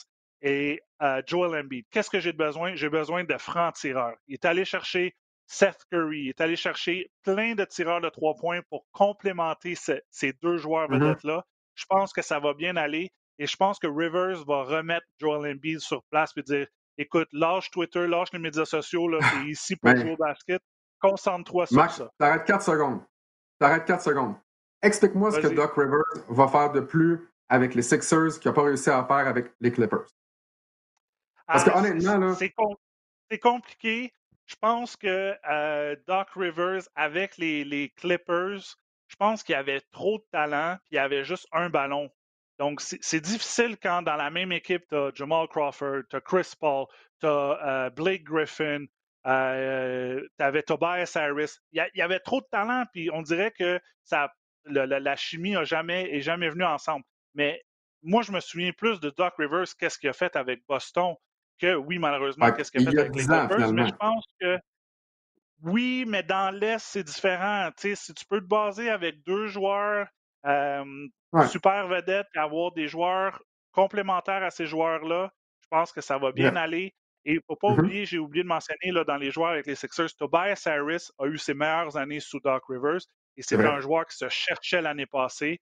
et 0.43 0.81
euh, 1.03 1.23
Joel 1.27 1.59
Embiid. 1.65 1.87
Qu'est-ce 1.91 2.11
que 2.11 2.21
j'ai 2.21 2.33
besoin? 2.33 2.75
J'ai 2.75 2.89
besoin 2.89 3.25
de 3.25 3.37
francs 3.39 3.75
tireurs. 3.75 4.17
Il 4.29 4.35
est 4.35 4.45
allé 4.45 4.65
chercher 4.65 5.15
Seth 5.47 5.85
Curry 5.91 6.29
est 6.29 6.41
allé 6.41 6.57
chercher 6.57 7.11
plein 7.23 7.55
de 7.55 7.65
tireurs 7.65 8.01
de 8.01 8.09
trois 8.09 8.35
points 8.35 8.61
pour 8.71 8.87
complémenter 8.93 9.75
ces 9.75 10.33
deux 10.43 10.57
joueurs 10.57 10.89
mm-hmm. 10.89 11.01
vedettes-là. 11.01 11.45
Je 11.75 11.85
pense 11.89 12.13
que 12.13 12.23
ça 12.23 12.41
va 12.41 12.55
bien 12.55 12.77
aller 12.77 13.13
et 13.39 13.47
je 13.47 13.57
pense 13.57 13.79
que 13.79 13.87
Rivers 13.87 14.45
va 14.47 14.63
remettre 14.63 15.07
Joel 15.19 15.53
Embiid 15.53 15.81
sur 15.81 16.03
place 16.05 16.33
et 16.37 16.43
dire 16.43 16.67
écoute, 16.97 17.29
lâche 17.33 17.71
Twitter, 17.71 18.07
lâche 18.07 18.33
les 18.33 18.39
médias 18.39 18.65
sociaux, 18.65 19.09
là, 19.09 19.19
es 19.19 19.51
ici 19.51 19.77
pour 19.83 19.95
jouer 19.97 20.13
au 20.13 20.17
basket, 20.17 20.63
concentre-toi 21.01 21.67
sur 21.67 21.77
Max, 21.77 21.97
ça. 21.97 22.11
T'arrêtes 22.19 22.45
4 22.45 22.63
secondes. 22.63 23.01
T'arrêtes 23.59 23.85
4 23.85 24.03
secondes. 24.03 24.35
Explique-moi 24.83 25.33
ce 25.33 25.41
que 25.41 25.49
Doc 25.49 25.75
Rivers 25.77 26.25
va 26.29 26.47
faire 26.47 26.71
de 26.71 26.81
plus 26.81 27.29
avec 27.55 27.75
les 27.75 27.83
Sixers 27.83 28.39
qu'il 28.41 28.51
n'a 28.51 28.55
pas 28.55 28.63
réussi 28.63 28.91
à 28.91 29.05
faire 29.05 29.27
avec 29.29 29.53
les 29.61 29.73
Clippers. 29.73 30.07
Parce 31.47 31.65
que 31.65 31.71
honnêtement, 31.71 32.19
là. 32.19 32.35
C'est 33.31 33.39
compliqué. 33.39 34.13
Je 34.47 34.57
pense 34.57 34.97
que 34.97 35.35
euh, 35.51 35.97
Doc 36.07 36.29
Rivers, 36.37 36.83
avec 36.95 37.39
les, 37.39 37.65
les 37.65 37.89
Clippers, 37.91 38.77
je 39.09 39.17
pense 39.17 39.43
qu'il 39.43 39.55
avait 39.55 39.81
trop 39.93 40.19
de 40.19 40.25
talent, 40.31 40.77
puis 40.85 40.97
il 40.97 40.99
avait 40.99 41.25
juste 41.25 41.47
un 41.53 41.71
ballon. 41.71 42.11
Donc, 42.59 42.81
c'est 42.81 43.21
difficile 43.21 43.77
quand 43.83 44.03
dans 44.03 44.17
la 44.17 44.31
même 44.31 44.53
équipe, 44.53 44.85
tu 44.89 44.95
as 44.95 45.11
Jamal 45.15 45.49
Crawford, 45.49 46.03
tu 46.09 46.17
as 46.17 46.21
Chris 46.21 46.53
Paul, 46.61 46.87
tu 47.21 47.27
as 47.27 47.31
euh, 47.31 47.91
Blake 47.91 48.23
Griffin, 48.23 48.85
euh, 49.27 50.21
tu 50.39 50.45
avais 50.45 50.63
Tobias 50.63 51.13
Harris. 51.17 51.57
Il 51.73 51.85
y, 51.95 52.03
avait 52.03 52.21
trop 52.21 52.41
de 52.41 52.47
talent, 52.53 52.85
puis 52.93 53.11
on 53.13 53.23
dirait 53.23 53.51
que 53.51 53.81
ça, 54.05 54.33
la, 54.67 55.17
chimie 55.17 55.53
n'a 55.53 55.65
jamais, 55.65 56.15
est 56.15 56.21
jamais 56.21 56.49
venue 56.49 56.65
ensemble. 56.65 57.05
Mais 57.35 57.63
moi, 58.03 58.23
je 58.23 58.33
me 58.33 58.41
souviens 58.41 58.73
plus 58.73 59.01
de 59.01 59.11
Doc 59.11 59.35
Rivers, 59.39 59.65
qu'est-ce 59.79 59.99
qu'il 59.99 60.09
a 60.09 60.13
fait 60.13 60.37
avec 60.37 60.61
Boston, 60.69 61.15
que 61.59 61.75
oui, 61.75 61.99
malheureusement, 61.99 62.53
qu'est-ce 62.53 62.71
qu'il 62.71 62.87
a 62.87 62.91
fait 62.91 62.99
avec 62.99 63.15
les 63.15 63.25
Clippers. 63.25 63.73
Mais 63.73 63.87
je 63.89 63.95
pense 63.95 64.25
que 64.41 64.59
oui, 65.63 66.05
mais 66.07 66.23
dans 66.23 66.55
l'Est, 66.55 66.85
c'est 66.85 67.03
différent. 67.03 67.71
si 67.77 68.15
tu 68.15 68.25
peux 68.27 68.41
te 68.41 68.47
baser 68.47 68.91
avec 68.91 69.23
deux 69.25 69.47
joueurs 69.47 70.07
euh, 70.47 70.85
super 71.49 71.89
vedettes 71.89 72.27
et 72.35 72.39
avoir 72.39 72.73
des 72.73 72.89
joueurs 72.89 73.43
complémentaires 73.73 74.43
à 74.43 74.51
ces 74.51 74.67
joueurs-là, 74.67 75.33
je 75.63 75.69
pense 75.71 75.91
que 75.93 76.03
ça 76.03 76.19
va 76.19 76.33
bien 76.33 76.55
aller. 76.57 76.95
Et 77.25 77.33
il 77.33 77.37
ne 77.37 77.41
faut 77.47 77.57
pas 77.57 77.69
mm-hmm. 77.69 77.79
oublier, 77.81 78.05
j'ai 78.05 78.19
oublié 78.19 78.43
de 78.43 78.49
mentionner 78.49 78.93
là, 78.93 79.05
dans 79.05 79.17
les 79.17 79.31
joueurs 79.31 79.51
avec 79.51 79.67
les 79.67 79.75
Sixers, 79.75 80.15
Tobias 80.19 80.63
Harris 80.67 81.09
a 81.19 81.27
eu 81.27 81.39
ses 81.39 81.55
meilleures 81.55 81.97
années 81.97 82.21
sous 82.21 82.39
Doc 82.41 82.65
Rivers 82.69 83.01
et 83.39 83.43
c'est 83.43 83.57
un 83.57 83.81
joueur 83.81 84.05
qui 84.07 84.17
se 84.17 84.29
cherchait 84.29 84.83
l'année 84.83 85.07
passée 85.07 85.59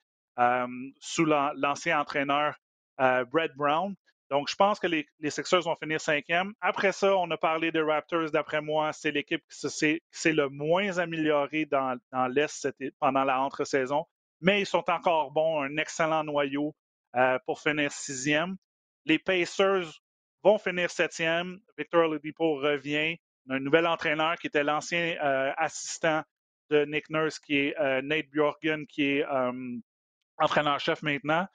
sous 1.00 1.24
l'ancien 1.24 2.00
entraîneur 2.00 2.54
euh, 3.00 3.24
Brett 3.24 3.52
Brown. 3.56 3.94
Donc, 4.30 4.48
je 4.48 4.56
pense 4.56 4.78
que 4.78 4.86
les, 4.86 5.06
Sixers 5.28 5.62
vont 5.62 5.76
finir 5.76 6.00
cinquième. 6.00 6.54
Après 6.60 6.92
ça, 6.92 7.14
on 7.16 7.30
a 7.30 7.36
parlé 7.36 7.70
des 7.70 7.82
Raptors. 7.82 8.30
D'après 8.30 8.62
moi, 8.62 8.92
c'est 8.92 9.10
l'équipe 9.10 9.42
qui 9.50 10.00
s'est 10.10 10.32
le 10.32 10.48
moins 10.48 10.98
améliorée 10.98 11.66
dans, 11.66 11.98
l'Est 12.28 12.68
pendant 12.98 13.24
la 13.24 13.40
entre-saison. 13.40 14.06
Mais 14.40 14.62
ils 14.62 14.66
sont 14.66 14.88
encore 14.88 15.32
bons, 15.32 15.60
un 15.60 15.76
excellent 15.76 16.24
noyau 16.24 16.74
euh, 17.14 17.38
pour 17.44 17.60
finir 17.60 17.92
sixième. 17.92 18.56
Les 19.04 19.18
Pacers 19.18 20.00
vont 20.42 20.58
finir 20.58 20.90
septième. 20.90 21.58
Victor 21.76 22.08
Oladipo 22.08 22.56
revient. 22.56 23.16
Un 23.50 23.60
nouvel 23.60 23.86
entraîneur 23.86 24.36
qui 24.36 24.46
était 24.46 24.64
l'ancien 24.64 25.16
euh, 25.22 25.52
assistant 25.58 26.22
de 26.70 26.84
Nick 26.86 27.10
Nurse, 27.10 27.38
qui 27.38 27.56
est 27.56 27.78
euh, 27.78 28.00
Nate 28.00 28.30
Bjorgen, 28.30 28.86
qui 28.86 29.18
est 29.18 29.26
entraîneur-chef 30.42 31.02
maintenant. 31.02 31.46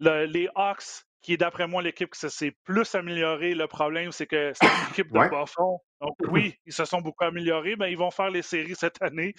les 0.00 0.48
Hawks 0.54 1.04
qui 1.22 1.34
est 1.34 1.36
d'après 1.36 1.68
moi 1.68 1.82
l'équipe 1.82 2.10
qui 2.10 2.28
s'est 2.28 2.56
plus 2.64 2.94
améliorée. 2.94 3.54
Le 3.54 3.68
problème, 3.68 4.10
c'est 4.10 4.26
que 4.26 4.52
c'est 4.54 4.66
une 4.66 4.90
équipe 4.90 5.12
de 5.12 5.30
bas 5.30 5.46
fond. 5.46 5.80
Donc 6.00 6.16
oui, 6.28 6.54
ils 6.66 6.72
se 6.72 6.84
sont 6.84 7.00
beaucoup 7.00 7.24
améliorés, 7.24 7.76
mais 7.76 7.92
ils 7.92 7.98
vont 7.98 8.10
faire 8.10 8.30
les 8.30 8.42
séries 8.42 8.74
cette 8.74 9.00
année. 9.00 9.34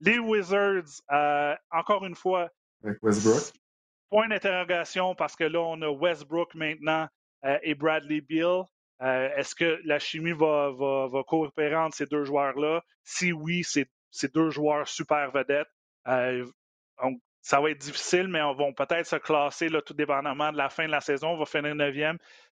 Les 0.00 0.18
Wizards, 0.18 1.02
euh, 1.10 1.54
encore 1.70 2.04
une 2.04 2.14
fois, 2.14 2.50
point 4.10 4.28
d'interrogation 4.28 5.14
parce 5.14 5.34
que 5.34 5.44
là, 5.44 5.60
on 5.60 5.82
a 5.82 5.88
Westbrook 5.88 6.54
maintenant 6.54 7.08
euh, 7.44 7.58
et 7.62 7.74
Bradley 7.74 8.20
Beal. 8.20 8.64
Euh, 9.02 9.28
est-ce 9.36 9.56
que 9.56 9.80
la 9.84 9.98
chimie 9.98 10.32
va, 10.32 10.70
va, 10.70 11.22
coopérer 11.26 11.74
entre 11.74 11.96
ces 11.96 12.06
deux 12.06 12.24
joueurs-là? 12.24 12.84
Si 13.02 13.32
oui, 13.32 13.64
c'est 13.64 14.34
deux 14.34 14.50
joueurs 14.50 14.86
super 14.86 15.32
vedettes. 15.32 15.68
donc, 16.06 17.20
ça 17.44 17.60
va 17.60 17.70
être 17.70 17.78
difficile, 17.78 18.26
mais 18.26 18.40
on 18.40 18.54
va 18.54 18.72
peut-être 18.72 19.06
se 19.06 19.16
classer 19.16 19.68
là, 19.68 19.82
tout 19.82 19.92
dépendamment 19.92 20.50
de 20.50 20.56
la 20.56 20.70
fin 20.70 20.86
de 20.86 20.90
la 20.90 21.02
saison. 21.02 21.28
On 21.28 21.36
va 21.36 21.44
finir 21.44 21.74
neuvième. 21.74 22.16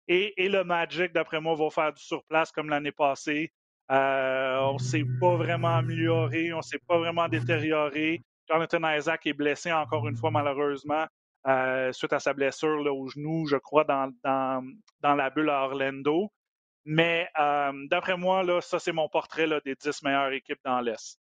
Et, 0.08 0.34
le 0.38 0.64
Magic, 0.64 1.12
d'après 1.12 1.42
moi, 1.42 1.56
va 1.56 1.72
faire 1.72 1.92
du 1.92 2.04
surplace 2.04 2.52
comme 2.52 2.70
l'année 2.70 2.92
passée. 2.92 3.52
Euh, 3.92 4.60
on 4.60 4.74
ne 4.74 4.80
s'est 4.80 5.04
pas 5.20 5.36
vraiment 5.38 5.78
amélioré, 5.78 6.54
on 6.54 6.58
ne 6.58 6.62
s'est 6.62 6.80
pas 6.88 7.00
vraiment 7.00 7.28
détérioré. 7.28 8.22
Jonathan 8.48 8.88
Isaac 8.92 9.26
est 9.26 9.34
blessé 9.34 9.72
encore 9.72 10.08
une 10.08 10.16
fois, 10.16 10.30
malheureusement, 10.30 11.08
euh, 11.48 11.92
suite 11.92 12.14
à 12.14 12.20
sa 12.20 12.34
blessure 12.34 12.84
là, 12.84 12.94
au 12.94 13.08
genou, 13.08 13.48
je 13.48 13.58
crois, 13.58 13.86
dans, 13.86 14.14
dans, 14.24 14.64
dans 15.02 15.16
la 15.16 15.32
bulle 15.32 15.50
à 15.50 15.64
Orlando. 15.64 16.32
Mais 16.86 17.28
euh, 17.40 17.72
d'après 17.90 18.18
moi, 18.18 18.44
là, 18.44 18.62
ça, 18.62 18.78
c'est 18.78 18.92
mon 18.92 19.10
portrait 19.10 19.48
là, 19.48 19.60
des 19.66 19.74
dix 19.74 20.04
meilleures 20.04 20.32
équipes 20.32 20.62
dans 20.64 20.80
l'Est. 20.80 21.20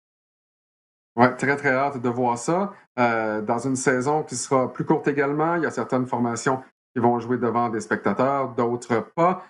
Oui, 1.17 1.27
très, 1.37 1.57
très 1.57 1.71
hâte 1.71 2.01
de 2.01 2.09
voir 2.09 2.39
ça. 2.39 2.73
Euh, 2.99 3.43
dans 3.43 3.59
une 3.59 3.77
saison 3.77 4.23
qui 4.23 4.35
sera 4.35 4.73
plus 4.73 4.85
courte 4.85 5.09
également, 5.09 5.57
il 5.57 5.63
y 5.63 5.67
a 5.67 5.71
certaines 5.71 6.07
formations 6.07 6.63
qui 6.95 7.01
vont 7.01 7.19
jouer 7.19 7.39
devant 7.39 7.69
des 7.69 7.81
spectateurs, 7.81 8.55
d'autres 8.55 9.01
pas. 9.15 9.45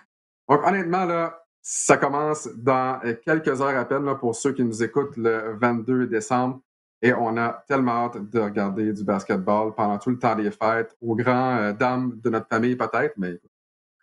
Donc, 0.49 0.65
honnêtement, 0.65 1.05
là, 1.05 1.41
ça 1.61 1.95
commence 1.95 2.49
dans 2.57 2.99
quelques 3.25 3.61
heures 3.61 3.77
à 3.77 3.85
peine 3.85 4.03
là, 4.03 4.15
pour 4.15 4.35
ceux 4.35 4.51
qui 4.51 4.63
nous 4.63 4.83
écoutent 4.83 5.15
le 5.15 5.55
22 5.59 6.07
décembre. 6.07 6.59
Et 7.01 7.13
on 7.13 7.37
a 7.37 7.63
tellement 7.67 8.05
hâte 8.05 8.29
de 8.29 8.39
regarder 8.39 8.91
du 8.91 9.03
basketball 9.03 9.73
pendant 9.73 9.97
tout 9.97 10.09
le 10.09 10.19
temps 10.19 10.35
des 10.35 10.51
fêtes, 10.51 10.95
aux 11.01 11.15
grands 11.15 11.57
euh, 11.57 11.73
dames 11.73 12.19
de 12.21 12.29
notre 12.29 12.47
famille 12.47 12.75
peut-être, 12.75 13.13
mais 13.17 13.39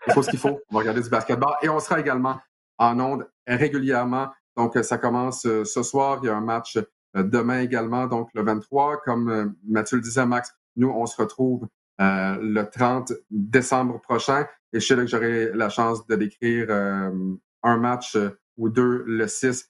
il 0.07 0.13
faut 0.13 0.23
ce 0.23 0.31
qu'il 0.31 0.39
faut. 0.39 0.61
On 0.71 0.75
va 0.75 0.81
regarder 0.81 1.03
du 1.03 1.09
basketball. 1.11 1.55
Et 1.63 1.69
on 1.69 1.81
sera 1.81 2.01
également 2.01 2.39
en 2.79 2.99
ondes 3.01 3.29
régulièrement. 3.47 4.29
Donc, 4.57 4.77
ça 4.83 4.99
commence 4.99 5.45
euh, 5.47 5.65
ce 5.65 5.83
soir. 5.83 6.21
Il 6.23 6.27
y 6.27 6.29
a 6.31 6.37
un 6.37 6.41
match 6.41 6.79
demain 7.15 7.61
également, 7.61 8.07
donc 8.07 8.29
le 8.35 8.43
23. 8.43 9.03
Comme 9.05 9.29
euh, 9.29 9.47
Mathieu 9.69 9.97
le 9.97 10.03
disait, 10.03 10.27
Max, 10.27 10.55
nous, 10.77 10.89
on 10.89 11.07
se 11.07 11.21
retrouve 11.21 11.67
euh, 12.01 12.37
le 12.41 12.63
30 12.65 13.13
décembre 13.31 14.01
prochain. 14.01 14.47
Et 14.73 14.81
je 14.81 14.87
sais 14.87 14.95
que 14.95 15.07
j'aurai 15.07 15.51
la 15.53 15.69
chance 15.69 16.07
de 16.07 16.15
décrire 16.15 16.71
un 16.71 17.77
match 17.77 18.17
ou 18.57 18.69
deux 18.69 19.03
le 19.05 19.27
6. 19.27 19.69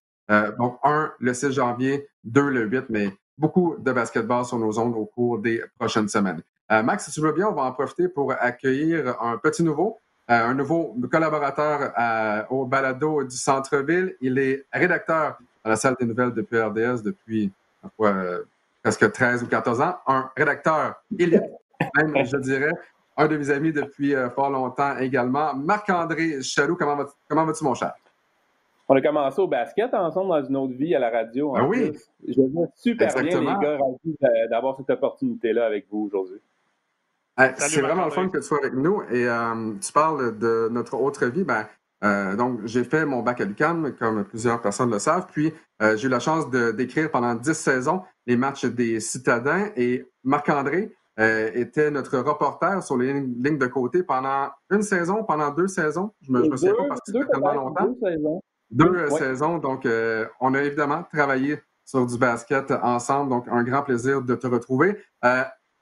donc, 0.59 0.79
un 0.85 1.11
le 1.19 1.33
6 1.33 1.53
janvier, 1.53 2.07
deux 2.23 2.51
le 2.51 2.67
8, 2.67 2.91
mais 2.91 3.11
beaucoup 3.39 3.77
de 3.79 3.93
basketball 3.93 4.45
sur 4.45 4.59
nos 4.59 4.79
ondes 4.79 4.95
au 4.95 5.07
cours 5.07 5.39
des 5.39 5.63
prochaines 5.79 6.09
semaines. 6.09 6.43
Max, 6.69 7.07
si 7.07 7.13
tu 7.13 7.23
veux 7.23 7.33
bien, 7.33 7.49
on 7.49 7.55
va 7.55 7.63
en 7.63 7.73
profiter 7.73 8.09
pour 8.09 8.33
accueillir 8.33 9.17
un 9.23 9.39
petit 9.39 9.63
nouveau, 9.63 9.99
un 10.29 10.53
nouveau 10.53 10.95
collaborateur 11.11 11.95
au 12.51 12.67
balado 12.67 13.25
du 13.25 13.39
centre-ville. 13.39 14.15
Il 14.21 14.39
est 14.39 14.67
rédacteur 14.71 15.39
à 15.65 15.69
la 15.69 15.77
salle 15.77 15.97
des 15.99 16.07
nouvelles 16.07 16.33
depuis 16.33 16.61
RDS 16.61 17.03
depuis 17.03 17.53
euh, 18.01 18.43
presque 18.83 19.11
13 19.13 19.43
ou 19.43 19.47
14 19.47 19.81
ans. 19.81 19.95
Un 20.07 20.31
rédacteur 20.37 21.03
élite, 21.19 21.43
même, 21.97 22.25
je 22.25 22.37
dirais. 22.39 22.73
Un 23.17 23.29
de 23.29 23.37
mes 23.37 23.51
amis 23.51 23.73
depuis 23.73 24.15
euh, 24.15 24.31
fort 24.31 24.51
longtemps 24.51 24.97
également. 24.99 25.55
Marc-André 25.55 26.43
Chaloux, 26.43 26.77
comment 26.77 26.97
vas-tu, 26.97 27.13
comment 27.29 27.45
vas-tu, 27.45 27.65
mon 27.65 27.75
cher? 27.75 27.93
On 28.89 28.97
a 28.97 29.01
commencé 29.01 29.41
au 29.41 29.47
basket 29.47 29.95
ensemble 29.95 30.31
dans 30.31 30.43
une 30.43 30.57
autre 30.57 30.75
vie 30.75 30.95
à 30.97 30.99
la 30.99 31.11
radio. 31.11 31.55
Ah 31.57 31.65
oui? 31.65 31.93
Je 32.27 32.41
vais 32.41 32.67
super 32.75 33.15
bien, 33.23 33.41
les 33.41 33.47
gars, 33.47 33.79
ravis 33.79 34.49
d'avoir 34.51 34.77
cette 34.77 34.91
opportunité-là 34.91 35.65
avec 35.65 35.87
vous 35.91 36.09
aujourd'hui. 36.11 36.41
c'est 37.57 37.81
vraiment 37.81 38.07
le 38.07 38.11
fun 38.11 38.29
que 38.29 38.39
tu 38.39 38.43
sois 38.43 38.59
avec 38.59 38.75
nous. 38.75 39.03
Et 39.03 39.29
euh, 39.29 39.75
tu 39.81 39.93
parles 39.93 40.37
de 40.39 40.69
notre 40.73 40.95
autre 40.95 41.27
vie. 41.27 41.45
Ben, 41.45 41.67
euh, 42.03 42.35
donc, 42.37 42.61
j'ai 42.65 42.85
fait 42.85 43.05
mon 43.05 43.23
bac 43.23 43.41
à 43.41 43.45
l'UQAM, 43.45 43.95
comme 43.99 44.25
plusieurs 44.25 44.61
personnes 44.61 44.91
le 44.91 44.99
savent. 44.99 45.27
Puis, 45.31 45.53
euh, 45.83 45.97
j'ai 45.97 46.07
eu 46.07 46.11
la 46.11 46.21
chance 46.21 46.49
de 46.51 46.71
d'écrire 46.71 47.11
pendant 47.11 47.35
dix 47.35 47.55
saisons 47.55 48.03
les 48.27 48.37
matchs 48.37 48.65
des 48.65 49.01
citadins. 49.01 49.69
Et 49.77 50.07
Marc-André 50.25 50.95
euh, 51.19 51.51
était 51.55 51.91
notre 51.91 52.19
reporter 52.19 52.83
sur 52.83 52.97
les 52.97 53.13
lignes 53.13 53.59
de 53.59 53.67
côté 53.67 54.03
pendant 54.03 54.49
une 54.71 54.83
saison, 54.83 55.25
pendant 55.25 55.51
deux 55.51 55.69
saisons. 55.69 56.13
Je 56.23 56.33
me, 56.33 56.49
me 56.49 56.57
souviens 56.57 56.75
pas 56.75 56.89
parce 56.89 57.01
que 57.01 57.13
c'était 57.13 57.27
tellement 57.27 57.55
longtemps. 57.55 57.87
Deux 57.87 57.99
saisons. 58.03 58.43
Deux 58.71 59.11
saisons. 59.11 59.59
Donc, 59.59 59.87
on 60.41 60.55
a 60.55 60.63
évidemment 60.63 61.05
travaillé 61.13 61.59
sur 61.85 62.07
du 62.07 62.17
basket 62.17 62.71
ensemble. 62.83 63.31
Donc, 63.31 63.47
un 63.49 63.63
grand 63.63 63.83
plaisir 63.83 64.23
de 64.23 64.35
te 64.35 64.47
retrouver. 64.47 64.97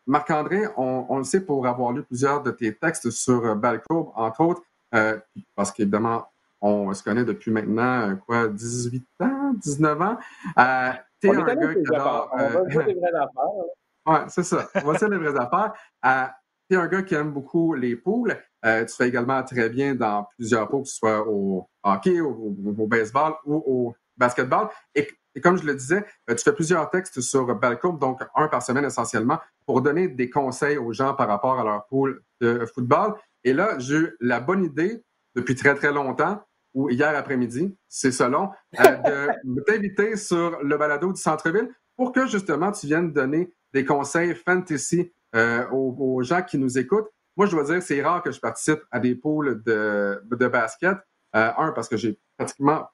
Marc-André, 0.06 0.62
on, 0.78 1.04
on, 1.10 1.18
le 1.18 1.24
sait 1.24 1.42
pour 1.42 1.66
avoir 1.66 1.92
lu 1.92 2.02
plusieurs 2.02 2.42
de 2.42 2.50
tes 2.50 2.74
textes 2.74 3.10
sur 3.10 3.54
Balcourbe, 3.54 4.10
entre 4.16 4.40
autres. 4.40 4.62
Euh, 4.94 5.18
parce 5.54 5.72
qu'évidemment, 5.72 6.28
on 6.60 6.92
se 6.92 7.02
connaît 7.02 7.24
depuis 7.24 7.50
maintenant, 7.50 8.10
euh, 8.10 8.14
quoi, 8.16 8.48
18 8.48 9.04
ans, 9.20 9.52
19 9.54 10.00
ans. 10.02 10.16
Euh, 10.58 10.90
t'es 11.20 11.30
un 11.30 11.42
gars 11.42 11.74
qui 11.74 11.94
adore... 11.94 12.30
On 12.32 12.48
va 12.48 12.64
dire 12.64 12.86
les 12.86 12.94
vraies 12.94 13.08
affaires. 13.14 14.06
Ouais, 14.06 14.28
c'est 14.28 14.42
ça. 14.42 14.68
On 14.76 14.92
va 14.92 14.98
dire 14.98 15.08
les 15.08 15.18
vraies 15.18 15.38
affaires. 15.38 15.72
Euh, 16.04 16.26
t'es 16.68 16.76
un 16.76 16.86
gars 16.86 17.02
qui 17.02 17.14
aime 17.14 17.32
beaucoup 17.32 17.74
les 17.74 17.96
poules. 17.96 18.36
tu 18.62 18.94
fais 18.96 19.08
également 19.08 19.42
très 19.42 19.68
bien 19.68 19.94
dans 19.94 20.26
plusieurs 20.36 20.68
poules, 20.68 20.82
que 20.82 20.88
ce 20.88 20.96
soit 20.96 21.26
au 21.26 21.68
hockey, 21.82 22.20
au, 22.20 22.86
baseball 22.86 23.34
ou 23.44 23.62
au 23.66 23.94
basketball. 24.16 24.68
Et, 24.94 25.08
comme 25.42 25.56
je 25.56 25.64
le 25.64 25.74
disais, 25.76 26.04
tu 26.26 26.38
fais 26.38 26.52
plusieurs 26.52 26.90
textes 26.90 27.20
sur 27.20 27.54
Balcourbe, 27.54 28.00
donc 28.00 28.20
un 28.34 28.48
par 28.48 28.60
semaine 28.60 28.84
essentiellement, 28.84 29.38
pour 29.64 29.80
donner 29.82 30.08
des 30.08 30.28
conseils 30.28 30.78
aux 30.78 30.92
gens 30.92 31.14
par 31.14 31.28
rapport 31.28 31.60
à 31.60 31.62
leur 31.62 31.86
poule 31.86 32.20
de 32.40 32.66
football. 32.74 33.14
Et 33.48 33.54
là, 33.54 33.78
j'ai 33.78 33.96
eu 33.96 34.16
la 34.20 34.40
bonne 34.40 34.62
idée 34.62 35.02
depuis 35.34 35.54
très, 35.54 35.74
très 35.74 35.90
longtemps, 35.90 36.42
ou 36.74 36.90
hier 36.90 37.16
après-midi, 37.16 37.74
c'est 37.88 38.12
selon, 38.12 38.50
euh, 38.78 39.26
de 39.42 39.60
t'inviter 39.66 40.16
sur 40.16 40.62
le 40.62 40.76
balado 40.76 41.10
du 41.14 41.18
centre-ville 41.18 41.70
pour 41.96 42.12
que 42.12 42.26
justement 42.26 42.72
tu 42.72 42.86
viennes 42.86 43.10
donner 43.10 43.50
des 43.72 43.86
conseils 43.86 44.34
fantasy 44.34 45.10
euh, 45.34 45.66
aux, 45.70 46.22
gens 46.22 46.42
qui 46.42 46.58
nous 46.58 46.78
écoutent. 46.78 47.08
moi, 47.38 47.46
je 47.46 47.52
dois 47.52 47.64
dire, 47.64 47.82
c'est 47.82 48.02
rare 48.02 48.22
que 48.22 48.32
je 48.32 48.38
participe 48.38 48.80
à 48.90 49.00
des 49.00 49.14
pools 49.14 49.62
de, 49.62 50.20
de 50.30 50.46
basket. 50.46 50.98
Euh, 51.34 51.50
un, 51.56 51.72
parce 51.72 51.88
que 51.88 51.96
j'ai 51.96 52.18
pratiquement 52.36 52.86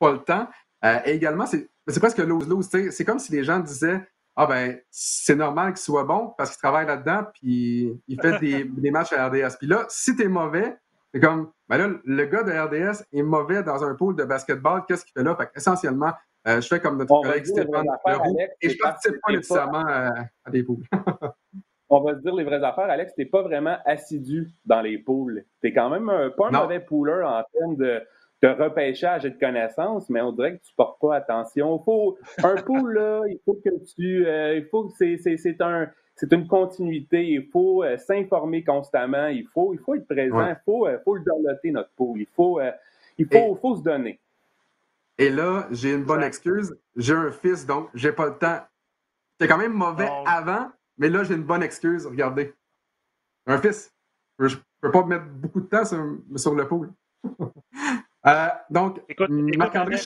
pas 0.00 0.10
le 0.10 0.18
temps. 0.18 0.48
Et 0.82 1.12
également, 1.12 1.46
c'est 1.46 1.68
presque 2.00 2.18
lose-lose. 2.18 2.68
C'est 2.90 3.04
comme 3.04 3.20
si 3.20 3.30
les 3.30 3.44
gens 3.44 3.60
disaient 3.60 4.04
Ah 4.42 4.46
ben, 4.46 4.80
c'est 4.90 5.36
normal 5.36 5.74
qu'il 5.74 5.82
soit 5.82 6.04
bon 6.04 6.32
parce 6.38 6.52
qu'il 6.52 6.60
travaille 6.60 6.86
là-dedans, 6.86 7.24
puis 7.34 8.00
il 8.08 8.18
fait 8.22 8.38
des, 8.38 8.64
des, 8.78 8.90
matchs 8.90 9.12
à 9.12 9.28
RDS. 9.28 9.58
Puis 9.58 9.66
là, 9.66 9.84
si 9.90 10.16
tu 10.16 10.22
es 10.22 10.28
mauvais, 10.28 10.78
c'est 11.12 11.20
comme 11.20 11.52
ben 11.68 11.76
là, 11.76 11.90
le 12.02 12.24
gars 12.24 12.42
de 12.42 12.50
RDS 12.50 13.04
est 13.12 13.22
mauvais 13.22 13.62
dans 13.62 13.84
un 13.84 13.94
pool 13.94 14.16
de 14.16 14.24
basketball, 14.24 14.84
qu'est-ce 14.88 15.04
qu'il 15.04 15.12
fait 15.12 15.24
là? 15.24 15.36
Fait 15.36 15.50
essentiellement, 15.54 16.12
euh, 16.48 16.58
je 16.58 16.68
fais 16.68 16.80
comme 16.80 16.96
notre 16.96 17.20
collègue 17.20 17.44
Stéphane 17.44 17.84
Leroux 18.06 18.38
et 18.62 18.70
je 18.70 18.78
participe 18.78 19.20
pas 19.20 19.32
nécessairement 19.34 19.84
à, 19.86 20.50
des 20.50 20.62
pools. 20.62 20.84
on 21.90 22.00
va 22.00 22.14
se 22.14 22.20
dire 22.20 22.34
les 22.34 22.44
vraies 22.44 22.64
affaires, 22.64 22.88
Alex, 22.88 23.12
t'es 23.14 23.26
pas 23.26 23.42
vraiment 23.42 23.76
assidu 23.84 24.48
dans 24.64 24.80
les 24.80 24.96
pools. 24.96 25.44
T'es 25.60 25.74
quand 25.74 25.90
même 25.90 26.06
pas 26.38 26.48
un 26.48 26.62
mauvais 26.62 26.80
pooler 26.80 27.22
en 27.26 27.42
termes 27.52 27.76
de, 27.76 28.02
de, 28.42 28.48
repêchage 28.48 29.24
et 29.24 29.30
de 29.30 29.38
connaissances, 29.38 30.08
mais 30.08 30.20
on 30.20 30.32
dirait 30.32 30.58
que 30.58 30.62
tu 30.62 30.74
portes 30.74 31.00
pas 31.00 31.16
attention. 31.16 31.78
Faut, 31.80 32.18
un 32.42 32.54
pool, 32.62 32.94
là, 32.94 33.22
il 33.28 33.38
faut 33.44 33.54
que 33.54 33.70
tu, 33.94 34.26
euh, 34.26 34.56
il 34.56 34.66
faut 34.66 34.88
que 34.88 34.92
c'est, 34.96 35.18
c'est, 35.18 35.60
un, 35.60 35.88
c'est 36.16 36.32
une 36.32 36.46
continuité. 36.46 37.26
Il 37.26 37.46
faut 37.50 37.82
euh, 37.82 37.96
s'informer 37.98 38.64
constamment. 38.64 39.26
Il 39.28 39.46
faut, 39.52 39.74
il 39.74 39.80
faut 39.80 39.94
être 39.94 40.06
présent. 40.06 40.46
Il 40.46 40.60
faut, 40.64 40.88
faut 41.04 41.16
le 41.16 41.22
downloader, 41.22 41.70
notre 41.72 41.90
pool. 41.96 42.20
Il 42.20 42.28
faut, 42.34 42.60
il 43.18 43.26
faut, 43.26 43.54
faut 43.56 43.76
se 43.76 43.82
donner. 43.82 44.18
Et 45.20 45.28
là, 45.28 45.68
j'ai 45.70 45.92
une 45.92 46.04
bonne 46.04 46.22
excuse. 46.22 46.74
J'ai 46.96 47.12
un 47.12 47.30
fils, 47.30 47.66
donc 47.66 47.90
j'ai 47.92 48.10
pas 48.10 48.24
le 48.24 48.38
temps. 48.38 48.60
J'étais 49.38 49.52
quand 49.52 49.58
même 49.58 49.74
mauvais 49.74 50.08
avant, 50.24 50.70
mais 50.96 51.10
là, 51.10 51.24
j'ai 51.24 51.34
une 51.34 51.42
bonne 51.42 51.62
excuse. 51.62 52.06
Regardez. 52.06 52.54
Un 53.46 53.58
fils. 53.58 53.92
Je 54.38 54.56
peux 54.80 54.90
pas 54.90 55.04
mettre 55.04 55.26
beaucoup 55.26 55.60
de 55.60 55.66
temps 55.66 55.84
sur, 55.84 56.54
le 56.54 56.66
pool. 56.66 56.90
euh, 58.26 58.48
donc, 58.68 59.00
Marc-André, 59.28 59.96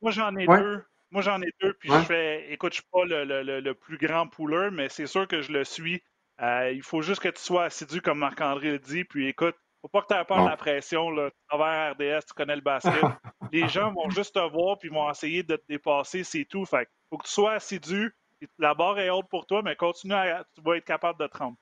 moi, 0.00 0.10
j'en 0.10 0.34
ai 0.36 0.46
deux. 0.46 0.84
Moi, 1.10 1.22
j'en 1.22 1.40
ai 1.40 1.50
deux, 1.60 1.72
puis 1.74 1.90
je 1.90 2.00
fais, 2.00 2.52
écoute, 2.52 2.72
je 2.72 2.80
suis 2.80 2.88
pas 2.90 3.04
le, 3.04 3.72
plus 3.72 3.98
grand 3.98 4.26
pooleur, 4.26 4.72
mais 4.72 4.88
c'est 4.88 5.06
sûr 5.06 5.26
que 5.26 5.40
je 5.40 5.52
le 5.52 5.64
suis. 5.64 6.02
Euh, 6.42 6.70
il 6.72 6.82
faut 6.82 7.00
juste 7.00 7.22
que 7.22 7.28
tu 7.28 7.40
sois 7.40 7.64
assidu, 7.64 8.02
comme 8.02 8.18
Marc-André 8.18 8.72
le 8.72 8.78
dit, 8.78 9.04
puis 9.04 9.26
écoute, 9.26 9.56
faut 9.80 9.88
pas 9.88 10.02
que 10.02 10.08
tu 10.08 10.20
aies 10.20 10.24
peur 10.24 10.44
de 10.44 10.50
la 10.50 10.56
pression. 10.56 11.10
Là. 11.10 11.30
Travers 11.48 11.92
RDS, 11.92 12.26
tu 12.26 12.34
connais 12.34 12.56
le 12.56 12.62
basket. 12.62 12.92
Les 13.52 13.68
gens 13.68 13.92
vont 13.92 14.10
juste 14.10 14.34
te 14.34 14.50
voir 14.50 14.78
puis 14.78 14.88
vont 14.88 15.08
essayer 15.08 15.42
de 15.42 15.56
te 15.56 15.64
dépasser, 15.68 16.24
c'est 16.24 16.44
tout. 16.44 16.64
Fait 16.64 16.88
faut 17.08 17.18
que 17.18 17.26
tu 17.26 17.32
sois 17.32 17.52
assidu. 17.52 18.12
La 18.58 18.74
barre 18.74 18.98
est 18.98 19.10
haute 19.10 19.28
pour 19.30 19.46
toi, 19.46 19.62
mais 19.62 19.76
continue 19.76 20.14
à, 20.14 20.44
tu 20.54 20.60
vas 20.62 20.76
être 20.76 20.84
capable 20.84 21.20
de 21.20 21.26
te 21.26 21.38
rendre. 21.38 21.56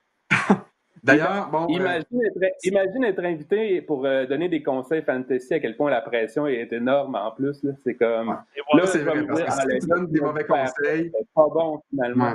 D'ailleurs, 1.04 1.50
bon. 1.50 1.66
Euh, 1.68 2.00
imagine, 2.64 3.04
être, 3.04 3.24
invité 3.24 3.82
pour 3.82 4.06
euh, 4.06 4.24
donner 4.26 4.48
des 4.48 4.62
conseils 4.62 5.02
fantasy, 5.02 5.52
à 5.52 5.60
quel 5.60 5.76
point 5.76 5.90
la 5.90 6.00
pression 6.00 6.46
est 6.46 6.72
énorme 6.72 7.14
en 7.14 7.30
plus. 7.30 7.64
C'est 7.84 7.94
comme. 7.94 8.28
là, 8.28 8.86
c'est 8.86 9.00
vrai. 9.00 9.26
Parce 9.26 9.64
que 9.64 9.72
si 9.72 9.78
tu 9.80 9.86
donnes 9.86 10.06
des 10.06 10.20
mauvais 10.20 10.44
conseils. 10.44 11.12
C'est 11.12 11.28
pas 11.34 11.48
bon, 11.48 11.82
finalement. 11.90 12.32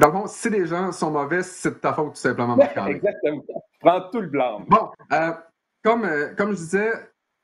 Dans 0.00 0.06
le 0.06 0.12
fond, 0.12 0.26
si 0.26 0.48
les 0.48 0.66
gens 0.66 0.90
sont 0.92 1.10
mauvais, 1.10 1.42
c'est 1.42 1.70
de 1.70 1.74
ta 1.74 1.92
faute, 1.92 2.14
tout 2.14 2.20
simplement, 2.20 2.56
marc 2.56 2.76
Exactement. 2.88 3.44
Prends 3.80 4.00
tout 4.10 4.20
le 4.20 4.28
blanc. 4.28 4.62
Bon, 4.66 4.90
euh, 5.12 5.32
comme, 5.82 6.04
euh, 6.04 6.34
comme 6.34 6.52
je 6.52 6.56
disais, 6.56 6.92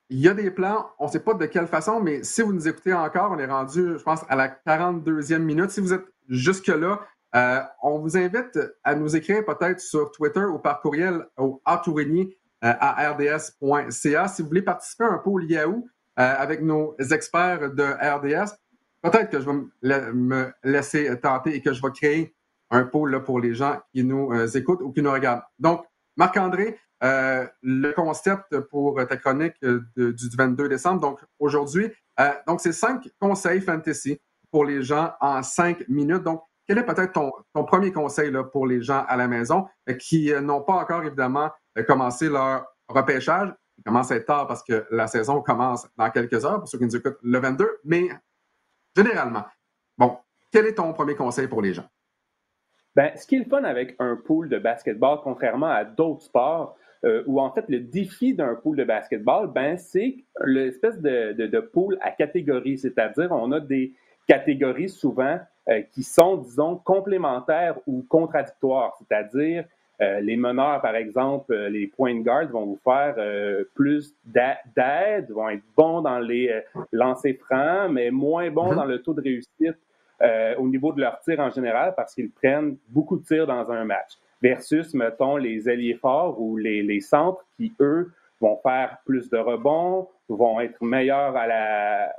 il 0.09 0.21
y 0.21 0.29
a 0.29 0.35
des 0.35 0.51
plans, 0.51 0.87
on 0.99 1.07
ne 1.07 1.11
sait 1.11 1.21
pas 1.21 1.35
de 1.35 1.45
quelle 1.45 1.67
façon, 1.67 2.01
mais 2.01 2.23
si 2.23 2.41
vous 2.41 2.55
nous 2.55 2.67
écoutez 2.67 2.95
encore, 2.95 3.33
on 3.33 3.39
est 3.39 3.47
rendu, 3.47 3.99
je 3.99 4.03
pense, 4.03 4.25
à 4.31 4.37
la 4.37 4.49
42e 4.49 5.39
minute. 5.39 5.71
Si 5.71 5.81
vous 5.81 5.93
êtes 5.93 6.07
jusque-là, 6.29 7.01
euh, 7.35 7.61
on 7.83 7.99
vous 7.99 8.17
invite 8.17 8.59
à 8.85 8.95
nous 8.95 9.15
écrire 9.17 9.45
peut-être 9.45 9.81
sur 9.81 10.11
Twitter 10.11 10.45
ou 10.45 10.59
par 10.59 10.81
courriel 10.81 11.27
au 11.37 11.61
atourigny 11.65 12.35
à 12.61 13.11
rds.ca. 13.11 14.29
Si 14.29 14.43
vous 14.43 14.49
voulez 14.49 14.63
participer 14.63 15.05
un 15.05 15.19
pôle 15.19 15.45
Yahoo 15.45 15.87
avec 16.17 16.63
nos 16.63 16.97
experts 16.99 17.73
de 17.73 17.85
RDS, 17.85 18.57
peut-être 19.03 19.31
que 19.31 19.41
je 19.41 19.47
vais 19.49 20.13
me 20.13 20.53
laisser 20.65 21.21
tenter 21.21 21.55
et 21.55 21.63
que 21.63 21.73
je 21.73 21.81
vais 21.81 21.93
créer 21.93 22.35
un 22.71 22.85
pôle 22.85 23.13
là, 23.13 23.21
pour 23.21 23.41
les 23.41 23.55
gens 23.55 23.81
qui 23.93 24.05
nous 24.05 24.33
euh, 24.33 24.47
écoutent 24.49 24.83
ou 24.83 24.93
qui 24.93 25.03
nous 25.03 25.13
regardent. 25.13 25.43
Donc, 25.59 25.85
Marc-André, 26.17 26.79
euh, 27.03 27.47
le 27.63 27.93
concept 27.93 28.59
pour 28.71 29.01
ta 29.07 29.17
chronique 29.17 29.55
euh, 29.63 29.81
du 29.97 30.29
22 30.37 30.69
décembre, 30.69 31.01
donc 31.01 31.21
aujourd'hui, 31.39 31.91
donc 32.49 32.61
c'est 32.61 32.73
cinq 32.73 33.09
conseils 33.21 33.61
fantasy 33.61 34.21
pour 34.51 34.65
les 34.65 34.83
gens 34.83 35.13
en 35.21 35.43
cinq 35.45 35.89
minutes. 35.89 36.25
Donc, 36.25 36.43
quel 36.69 36.79
est 36.79 36.85
peut-être 36.85 37.13
ton, 37.13 37.65
premier 37.65 37.93
conseil 37.93 38.31
là, 38.31 38.45
pour 38.45 38.67
les 38.67 38.83
gens 38.83 39.05
à 39.09 39.17
la 39.17 39.27
maison 39.27 39.67
qui 39.99 40.31
n'ont 40.43 40.63
pas 40.63 40.75
encore 40.75 41.03
évidemment 41.03 41.51
commencé 41.87 42.29
leur 42.29 42.67
repêchage? 42.89 43.53
Il 43.79 43.85
commence 43.85 44.13
à 44.13 44.17
être 44.17 44.27
tard 44.27 44.47
parce 44.47 44.63
que 44.63 44.87
la 44.91 45.07
saison 45.07 45.41
commence 45.41 45.89
dans 45.97 46.11
quelques 46.11 46.45
heures, 46.45 46.59
pour 46.59 46.69
ceux 46.69 46.79
qui 46.79 46.85
nous 46.85 46.97
écoutent 46.97 47.19
le 47.23 47.39
22, 47.39 47.79
mais 47.85 48.09
généralement, 48.95 49.45
bon, 49.97 50.19
quel 50.53 50.67
est 50.67 50.75
ton 50.75 50.93
premier 50.93 51.15
conseil 51.15 51.49
pour 51.49 51.63
les 51.63 51.73
gens? 51.73 51.87
Ben, 52.95 53.13
ce 53.17 53.27
qui 53.27 53.37
est 53.37 53.39
le 53.39 53.45
fun 53.45 53.65
avec 53.65 53.95
un 53.99 54.17
pool 54.17 54.49
de 54.49 54.59
basketball, 54.59 55.21
contrairement 55.23 55.69
à 55.69 55.85
d'autres 55.85 56.23
sports, 56.23 56.77
euh, 57.05 57.23
où 57.27 57.41
en 57.41 57.53
fait 57.53 57.65
le 57.69 57.79
défi 57.79 58.35
d'un 58.35 58.57
pool 58.57 58.77
de 58.77 58.85
basketball, 58.85 59.47
ben, 59.47 59.79
c'est 59.79 60.17
l'espèce 60.45 61.01
de, 61.01 61.33
de, 61.33 61.61
pool 61.61 61.97
à 62.01 62.11
catégories, 62.11 62.77
c'est-à-dire 62.77 63.31
on 63.31 63.53
a 63.53 63.61
des 63.61 63.95
catégories 64.27 64.89
souvent 64.89 65.39
euh, 65.69 65.83
qui 65.93 66.03
sont, 66.03 66.37
disons, 66.39 66.77
complémentaires 66.77 67.77
ou 67.87 68.05
contradictoires, 68.09 68.97
c'est-à-dire 68.99 69.65
euh, 70.01 70.21
les 70.21 70.37
meneurs, 70.37 70.81
par 70.81 70.95
exemple, 70.95 71.55
les 71.55 71.89
point 71.89 72.21
guards 72.21 72.49
vont 72.49 72.67
vous 72.67 72.81
faire 72.85 73.17
plus 73.75 74.15
d'aide, 74.25 75.31
vont 75.31 75.49
être 75.49 75.65
bons 75.77 76.03
dans 76.03 76.21
les 76.21 76.63
lancers 76.93 77.37
francs, 77.37 77.91
mais 77.91 78.11
moins 78.11 78.51
bons 78.51 78.73
mm-hmm. 78.73 78.77
dans 78.77 78.85
le 78.85 79.03
taux 79.03 79.15
de 79.15 79.23
réussite 79.23 79.77
euh, 80.21 80.57
au 80.57 80.67
niveau 80.67 80.93
de 80.93 81.01
leur 81.01 81.21
tir 81.21 81.39
en 81.39 81.51
général 81.51 81.95
parce 81.95 82.13
qu'ils 82.13 82.31
prennent 82.31 82.77
beaucoup 82.89 83.19
de 83.19 83.25
tirs 83.25 83.47
dans 83.47 83.71
un 83.71 83.85
match. 83.85 84.15
Versus, 84.43 84.93
mettons, 84.93 85.37
les 85.37 85.69
alliés 85.69 85.95
forts 85.95 86.41
ou 86.41 86.57
les, 86.57 86.83
les 86.83 87.01
centres 87.01 87.45
qui, 87.57 87.73
eux, 87.79 88.13
vont 88.41 88.59
faire 88.61 88.99
plus 89.05 89.31
de 89.31 89.39
rebonds, 89.39 90.09
vont 90.29 90.61
être 90.61 90.83
meilleurs 90.83 91.37
à 91.37 91.47
la, 91.47 92.05
euh, 92.07 92.11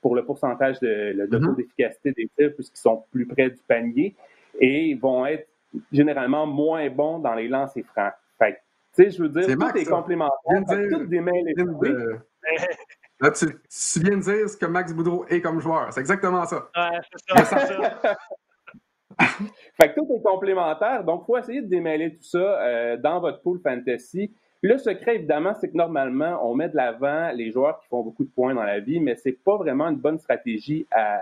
pour 0.00 0.14
le 0.14 0.24
pourcentage 0.24 0.80
de, 0.80 1.26
de 1.26 1.38
mm-hmm. 1.38 1.56
d'efficacité 1.56 2.12
des 2.12 2.28
tirs 2.36 2.54
puisqu'ils 2.54 2.80
sont 2.80 3.04
plus 3.10 3.26
près 3.26 3.50
du 3.50 3.60
panier 3.66 4.14
et 4.60 4.94
vont 4.94 5.26
être 5.26 5.48
généralement 5.92 6.46
moins 6.46 6.88
bons 6.88 7.18
dans 7.18 7.34
les 7.34 7.48
lancers 7.48 7.84
francs. 7.84 8.12
Fait 8.38 8.60
tu 8.94 9.04
sais, 9.04 9.10
je 9.10 9.22
veux 9.22 9.28
dire, 9.28 9.56
tout 9.56 9.78
est 9.78 9.84
complémentaire. 9.84 10.62
Tout 10.90 11.06
des 11.06 11.20
mains 11.20 11.32
les 11.44 11.54
Là, 13.20 13.32
tu, 13.32 13.46
viens 14.00 14.16
de 14.16 14.22
dire 14.22 14.48
ce 14.48 14.56
que 14.56 14.66
Max 14.66 14.92
Boudreau 14.92 15.26
est 15.28 15.40
comme 15.40 15.60
joueur. 15.60 15.92
C'est 15.92 16.00
exactement 16.00 16.44
ça. 16.46 16.68
Ouais, 16.76 16.98
c'est 17.26 17.44
ça. 17.44 17.44
ça. 17.44 18.16
fait 19.80 19.92
que 19.92 19.94
tout 19.96 20.08
est 20.14 20.22
complémentaire. 20.22 21.04
Donc, 21.04 21.22
il 21.22 21.26
faut 21.26 21.38
essayer 21.38 21.62
de 21.62 21.66
démêler 21.66 22.14
tout 22.14 22.22
ça 22.22 22.38
euh, 22.38 22.96
dans 22.96 23.20
votre 23.20 23.40
pool 23.42 23.60
fantasy. 23.60 24.32
Le 24.60 24.76
secret, 24.76 25.16
évidemment, 25.16 25.54
c'est 25.54 25.68
que 25.68 25.76
normalement, 25.76 26.40
on 26.42 26.54
met 26.54 26.68
de 26.68 26.76
l'avant 26.76 27.30
les 27.32 27.52
joueurs 27.52 27.78
qui 27.80 27.86
font 27.86 28.02
beaucoup 28.02 28.24
de 28.24 28.30
points 28.30 28.54
dans 28.54 28.64
la 28.64 28.80
vie, 28.80 28.98
mais 28.98 29.14
c'est 29.14 29.38
pas 29.44 29.56
vraiment 29.56 29.88
une 29.88 29.98
bonne 29.98 30.18
stratégie 30.18 30.86
à, 30.90 31.20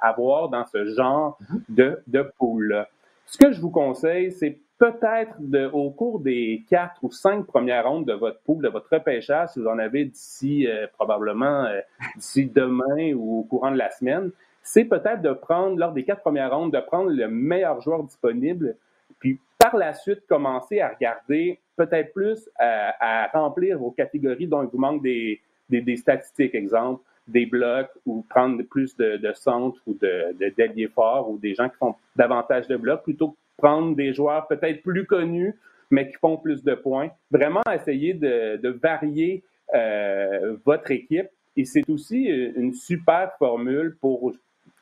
avoir 0.00 0.48
dans 0.48 0.64
ce 0.64 0.86
genre 0.94 1.38
de, 1.68 2.02
de 2.06 2.22
pool. 2.38 2.86
Ce 3.26 3.36
que 3.36 3.52
je 3.52 3.60
vous 3.60 3.70
conseille, 3.70 4.32
c'est 4.32 4.58
peut-être 4.78 5.36
au 5.74 5.90
cours 5.90 6.20
des 6.20 6.64
quatre 6.68 7.02
ou 7.02 7.10
cinq 7.10 7.46
premières 7.46 7.86
rondes 7.86 8.06
de 8.06 8.12
votre 8.12 8.40
pool, 8.40 8.62
de 8.62 8.68
votre 8.68 8.88
repêchage, 8.90 9.50
si 9.50 9.60
vous 9.60 9.66
en 9.66 9.78
avez 9.78 10.04
d'ici 10.04 10.66
euh, 10.66 10.86
probablement 10.94 11.64
euh, 11.64 11.80
d'ici 12.16 12.46
demain 12.46 13.12
ou 13.14 13.40
au 13.40 13.42
courant 13.42 13.70
de 13.70 13.78
la 13.78 13.90
semaine, 13.90 14.30
c'est 14.62 14.84
peut-être 14.84 15.22
de 15.22 15.32
prendre, 15.32 15.78
lors 15.78 15.92
des 15.92 16.04
quatre 16.04 16.22
premières 16.22 16.54
rondes, 16.56 16.72
de 16.72 16.80
prendre 16.80 17.10
le 17.10 17.28
meilleur 17.28 17.80
joueur 17.80 18.02
disponible, 18.02 18.76
puis 19.18 19.38
par 19.58 19.76
la 19.76 19.94
suite 19.94 20.26
commencer 20.26 20.80
à 20.80 20.88
regarder 20.88 21.60
peut-être 21.76 22.12
plus 22.12 22.48
à, 22.58 23.28
remplir 23.32 23.78
vos 23.78 23.90
catégories 23.90 24.46
dont 24.46 24.62
il 24.62 24.68
vous 24.68 24.78
manque 24.78 25.02
des, 25.02 25.40
des, 25.68 25.96
statistiques, 25.96 26.54
exemple, 26.54 27.02
des 27.28 27.46
blocs 27.46 27.90
ou 28.04 28.24
prendre 28.28 28.62
plus 28.62 28.96
de, 28.96 29.32
centres 29.34 29.80
ou 29.86 29.94
de, 29.94 30.34
de 30.38 30.88
forts 30.88 31.30
ou 31.30 31.38
des 31.38 31.54
gens 31.54 31.68
qui 31.68 31.76
font 31.76 31.94
davantage 32.14 32.66
de 32.68 32.76
blocs 32.76 33.02
plutôt 33.02 33.30
que 33.30 33.36
prendre 33.56 33.96
des 33.96 34.12
joueurs 34.12 34.46
peut-être 34.46 34.82
plus 34.82 35.06
connus, 35.06 35.54
mais 35.90 36.08
qui 36.08 36.16
font 36.16 36.36
plus 36.36 36.62
de 36.62 36.74
points. 36.74 37.10
Vraiment 37.30 37.62
essayer 37.72 38.14
de, 38.14 38.68
varier 38.68 39.42
euh, 39.74 40.56
votre 40.64 40.90
équipe. 40.90 41.28
Et 41.56 41.64
c'est 41.64 41.88
aussi 41.88 42.24
une 42.24 42.74
super 42.74 43.32
formule 43.38 43.96
pour 44.00 44.32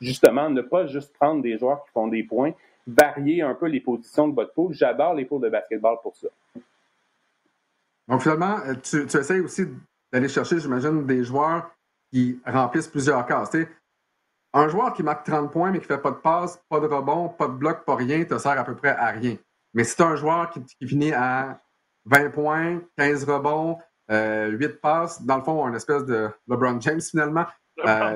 justement 0.01 0.51
ne 0.51 0.61
pas 0.61 0.87
juste 0.87 1.13
prendre 1.15 1.43
des 1.43 1.57
joueurs 1.57 1.85
qui 1.85 1.93
font 1.93 2.09
des 2.09 2.25
points, 2.25 2.53
varier 2.87 3.43
un 3.43 3.55
peu 3.55 3.67
les 3.67 3.81
positions 3.81 4.29
de 4.29 4.35
votre 4.35 4.53
pool. 4.53 4.75
J'adore 4.75 5.15
les 5.15 5.25
poules 5.25 5.43
de 5.43 5.49
basketball 5.49 5.97
pour 6.03 6.17
ça. 6.17 6.29
Donc 8.09 8.23
finalement, 8.23 8.59
tu, 8.83 9.07
tu 9.07 9.17
essaies 9.17 9.41
aussi 9.41 9.67
d'aller 10.13 10.29
chercher, 10.29 10.61
j'imagine, 10.61 11.07
des 11.07 11.25
joueurs 11.25 11.71
qui 12.13 12.41
remplissent 12.47 12.89
plusieurs 12.89 13.27
cases. 13.27 13.57
Un 14.53 14.69
joueur 14.69 14.93
qui 14.93 15.03
marque 15.03 15.27
30 15.27 15.51
points 15.51 15.73
mais 15.73 15.81
qui 15.81 15.91
ne 15.91 15.97
fait 15.97 16.03
pas 16.03 16.13
de 16.13 16.17
passe, 16.17 16.63
pas 16.69 16.79
de 16.79 16.87
rebond, 16.87 17.29
pas 17.29 17.49
de 17.49 17.55
bloc, 17.55 17.85
pas 17.85 17.97
rien, 17.97 18.25
te 18.25 18.39
sert 18.39 18.59
à 18.59 18.65
peu 18.65 18.77
près 18.77 18.91
à 18.91 19.09
rien. 19.09 19.37
Mais 19.75 19.83
si 19.83 19.97
tu 19.97 20.03
un 20.03 20.15
joueur 20.15 20.51
qui, 20.51 20.87
finit 20.87 21.13
à 21.13 21.61
20 22.05 22.31
points, 22.31 22.81
15 22.97 23.25
rebonds, 23.25 23.79
8 24.09 24.81
passes, 24.81 25.23
dans 25.23 25.39
le 25.39 25.43
fond, 25.43 25.67
un 25.67 25.75
espèce 25.75 26.05
de 26.05 26.31
LeBron 26.47 26.81
James 26.81 27.01
finalement, 27.01 27.47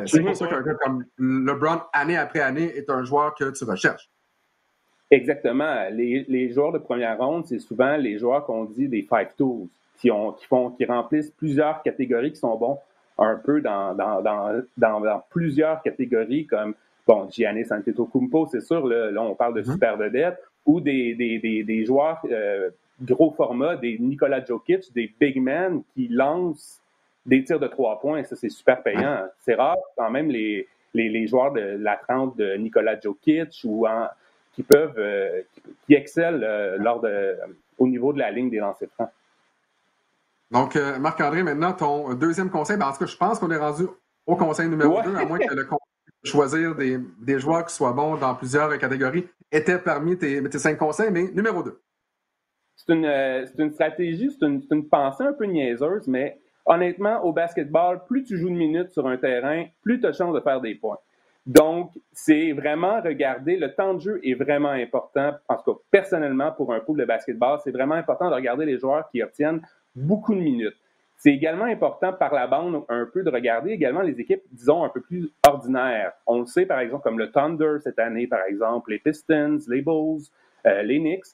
c'est 0.07 0.23
pour 0.23 0.37
ça 0.37 0.47
qu'un 0.47 0.63
gars 0.63 0.75
comme 0.75 1.05
LeBron, 1.19 1.83
année 1.93 2.17
après 2.17 2.41
année, 2.41 2.77
est 2.77 2.89
un 2.91 3.03
joueur 3.03 3.35
que 3.35 3.51
tu 3.51 3.65
recherches. 3.65 4.09
Exactement. 5.11 5.89
Les, 5.91 6.25
les 6.29 6.51
joueurs 6.53 6.73
de 6.73 6.79
première 6.79 7.19
ronde, 7.19 7.47
c'est 7.47 7.59
souvent 7.59 7.97
les 7.97 8.19
joueurs 8.19 8.45
qu'on 8.45 8.65
dit 8.65 8.89
des 8.89 9.03
five 9.03 9.35
tools, 9.37 9.69
qui, 9.99 10.11
ont, 10.11 10.33
qui, 10.33 10.47
font, 10.47 10.71
qui 10.71 10.85
remplissent 10.85 11.31
plusieurs 11.31 11.83
catégories 11.83 12.33
qui 12.33 12.39
sont 12.39 12.57
bons 12.57 12.79
un 13.19 13.37
peu 13.37 13.61
dans, 13.61 13.95
dans, 13.95 14.23
dans, 14.23 14.63
dans, 14.77 15.23
plusieurs 15.31 15.83
catégories, 15.83 16.47
comme 16.47 16.75
bon, 17.07 17.29
Giannis 17.31 17.67
Antetokounmpo, 17.71 18.47
c'est 18.47 18.61
sûr, 18.61 18.87
là, 18.87 19.21
on 19.21 19.35
parle 19.35 19.55
de 19.55 19.63
mm-hmm. 19.63 19.73
super 19.73 19.97
vedette, 19.97 20.39
ou 20.65 20.81
des, 20.81 21.15
des, 21.15 21.39
des, 21.39 21.65
des 21.65 21.85
joueurs 21.85 22.21
euh, 22.31 22.71
gros 23.03 23.33
format, 23.33 23.77
des 23.77 23.99
Nikola 23.99 24.45
Jokic, 24.45 24.93
des 24.95 25.13
big 25.19 25.41
men 25.41 25.83
qui 25.95 26.09
lancent 26.09 26.81
des 27.27 27.43
tirs 27.43 27.59
de 27.59 27.67
trois 27.67 27.99
points. 28.01 28.23
Ça, 28.25 28.37
c'est 28.37 28.49
super 28.51 28.83
payant. 28.83 29.23
C'est 29.41 29.55
rare 29.55 29.77
quand 29.97 30.11
même 30.11 30.31
les, 30.31 30.69
les, 30.95 31.09
les, 31.09 31.27
joueurs 31.27 31.53
de 31.53 31.61
la 31.61 31.97
trente 31.97 32.37
de 32.37 32.55
Nikola 32.55 33.01
Jokic 33.01 33.61
ou 33.65 33.87
en, 33.87 34.09
qui 34.59 34.65
peuvent, 34.65 34.99
euh, 34.99 35.41
qui, 35.87 35.95
excellent 35.95 36.43
euh, 36.43 36.79
lors 36.79 37.01
de, 37.01 37.37
au 37.79 37.87
niveau 37.87 38.13
de 38.13 38.19
la 38.19 38.33
ligne 38.33 38.51
des 38.51 38.57
lancers 38.57 38.89
francs. 38.95 39.11
Donc, 40.51 40.75
euh, 40.75 40.99
Marc-André, 40.99 41.45
maintenant, 41.45 41.73
ton 41.73 42.13
deuxième 42.15 42.51
conseil, 42.51 42.77
ben, 42.77 42.89
en 42.89 42.93
tout 42.93 42.99
cas, 42.99 43.07
je 43.07 43.17
pense 43.17 43.39
qu'on 43.39 43.53
est 43.53 43.57
rendu 43.57 43.85
au 44.27 44.35
conseil 44.35 44.69
numéro 44.69 45.01
2, 45.01 45.15
à 45.15 45.25
moins 45.27 45.39
que 45.39 45.55
le 45.55 45.63
conseil 45.63 45.79
de 46.25 46.29
choisir 46.29 46.75
des, 46.75 46.99
des, 47.21 47.39
joueurs 47.39 47.67
qui 47.67 47.73
soient 47.73 47.93
bons 47.93 48.17
dans 48.17 48.35
plusieurs 48.35 48.77
catégories 48.79 49.29
était 49.53 49.79
parmi 49.79 50.19
tes, 50.19 50.43
tes 50.51 50.59
cinq 50.59 50.77
conseils, 50.77 51.13
mais 51.13 51.31
numéro 51.31 51.63
2. 51.63 51.81
C'est 52.75 52.95
une, 52.95 53.05
une, 53.59 53.71
stratégie, 53.71 54.29
c'est 54.33 54.45
une, 54.45 54.61
une, 54.73 54.89
pensée 54.89 55.23
un 55.23 55.35
peu 55.35 55.45
niaiseuse, 55.45 56.09
mais 56.09 56.41
honnêtement, 56.67 57.23
au 57.23 57.33
basketball, 57.33 58.05
plus 58.07 58.25
tu 58.25 58.37
joues 58.37 58.49
une 58.49 58.57
minute 58.57 58.91
sur 58.91 59.07
un 59.07 59.19
terrain, 59.19 59.67
plus 59.83 60.01
tu 60.01 60.07
as 60.07 60.11
de 60.11 60.17
chance 60.17 60.35
de 60.35 60.41
faire 60.41 60.61
des 60.61 60.75
points. 60.75 60.99
Donc, 61.47 61.93
c'est 62.13 62.53
vraiment 62.53 63.01
regarder, 63.01 63.57
le 63.57 63.75
temps 63.75 63.95
de 63.95 64.01
jeu 64.01 64.21
est 64.23 64.35
vraiment 64.35 64.71
important. 64.71 65.33
En 65.49 65.57
tout 65.57 65.75
cas, 65.75 65.81
personnellement, 65.91 66.53
pour 66.53 66.75
un 66.75 66.81
pool 66.81 66.99
de 66.99 67.05
basketball, 67.07 67.59
c'est 67.65 67.71
vraiment 67.71 67.95
important 67.95 68.29
de 68.29 68.35
regarder 68.35 68.67
les 68.67 68.79
joueurs 68.79 69.09
qui 69.11 69.23
obtiennent 69.23 69.63
beaucoup 69.95 70.35
de 70.35 70.41
minutes. 70.41 70.77
C'est 71.17 71.33
également 71.33 71.65
important 71.65 72.13
par 72.13 72.33
la 72.33 72.47
bande 72.47 72.85
un 72.89 73.05
peu 73.13 73.25
de 73.25 73.31
regarder 73.31 73.73
également 73.73 74.03
les 74.03 74.21
équipes, 74.21 74.43
disons, 74.53 74.85
un 74.85 74.89
peu 74.89 75.01
plus 75.01 75.31
ordinaires. 75.49 76.13
On 76.27 76.41
le 76.41 76.47
sait, 76.47 76.65
par 76.65 76.79
exemple, 76.79 77.03
comme 77.03 77.19
le 77.19 77.33
Thunder 77.33 77.79
cette 77.83 77.99
année, 77.99 78.29
par 78.29 78.43
exemple, 78.47 78.93
les 78.93 79.01
Pistons, 79.01 79.59
les 79.69 79.83
Bulls, 79.83 80.23
euh, 80.67 80.83
les 80.83 80.99
Knicks. 81.01 81.25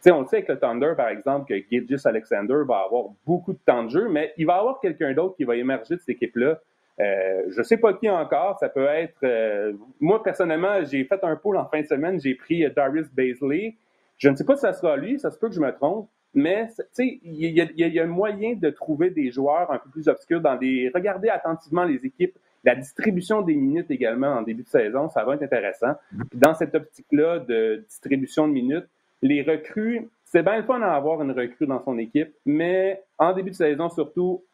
sais, 0.00 0.10
on 0.10 0.20
le 0.20 0.26
sait 0.26 0.36
avec 0.36 0.48
le 0.48 0.58
Thunder, 0.58 0.92
par 0.96 1.08
exemple, 1.08 1.46
que 1.48 1.54
Gilgis 1.70 2.02
Alexander 2.04 2.58
va 2.68 2.80
avoir 2.84 3.06
beaucoup 3.24 3.54
de 3.54 3.58
temps 3.64 3.84
de 3.84 3.90
jeu, 3.90 4.08
mais 4.10 4.34
il 4.36 4.44
va 4.44 4.56
y 4.56 4.58
avoir 4.58 4.80
quelqu'un 4.80 5.14
d'autre 5.14 5.36
qui 5.36 5.44
va 5.44 5.56
émerger 5.56 5.94
de 5.94 6.00
cette 6.00 6.10
équipe-là 6.10 6.60
euh, 7.00 7.42
je 7.48 7.62
sais 7.62 7.76
pas 7.76 7.94
qui 7.94 8.08
encore. 8.08 8.58
Ça 8.58 8.68
peut 8.68 8.86
être. 8.86 9.16
Euh, 9.24 9.72
moi, 10.00 10.22
personnellement, 10.22 10.84
j'ai 10.84 11.04
fait 11.04 11.22
un 11.24 11.36
pool 11.36 11.56
en 11.56 11.66
fin 11.66 11.80
de 11.80 11.86
semaine. 11.86 12.20
J'ai 12.20 12.34
pris 12.34 12.64
euh, 12.64 12.70
Darius 12.70 13.10
Baisley. 13.12 13.76
Je 14.18 14.28
ne 14.28 14.36
sais 14.36 14.44
pas 14.44 14.56
si 14.56 14.62
ça 14.62 14.72
sera 14.72 14.96
lui. 14.96 15.18
Ça 15.18 15.30
se 15.30 15.38
peut 15.38 15.48
que 15.48 15.54
je 15.54 15.60
me 15.60 15.72
trompe. 15.72 16.08
Mais, 16.34 16.68
il 16.98 17.44
y, 17.44 17.60
y, 17.76 18.00
a 18.00 18.02
un 18.02 18.06
moyen 18.06 18.54
de 18.54 18.70
trouver 18.70 19.10
des 19.10 19.30
joueurs 19.30 19.70
un 19.70 19.78
peu 19.78 19.90
plus 19.90 20.08
obscurs 20.08 20.40
dans 20.40 20.56
des. 20.56 20.90
Regardez 20.94 21.28
attentivement 21.28 21.84
les 21.84 22.06
équipes. 22.06 22.38
La 22.64 22.74
distribution 22.74 23.42
des 23.42 23.54
minutes 23.54 23.90
également 23.90 24.28
en 24.28 24.42
début 24.42 24.62
de 24.62 24.68
saison, 24.68 25.08
ça 25.08 25.24
va 25.24 25.34
être 25.34 25.42
intéressant. 25.42 25.94
Puis 26.30 26.38
dans 26.38 26.54
cette 26.54 26.74
optique-là 26.74 27.40
de 27.40 27.84
distribution 27.88 28.46
de 28.46 28.52
minutes, 28.52 28.86
les 29.20 29.42
recrues, 29.42 30.08
c'est 30.24 30.42
bien 30.42 30.58
le 30.58 30.62
fun 30.62 30.78
d'avoir 30.78 31.20
une 31.22 31.32
recrue 31.32 31.66
dans 31.66 31.82
son 31.82 31.98
équipe, 31.98 32.32
mais 32.46 33.02
en 33.18 33.32
début 33.32 33.50
de 33.50 33.56
saison 33.56 33.90
surtout, 33.90 34.44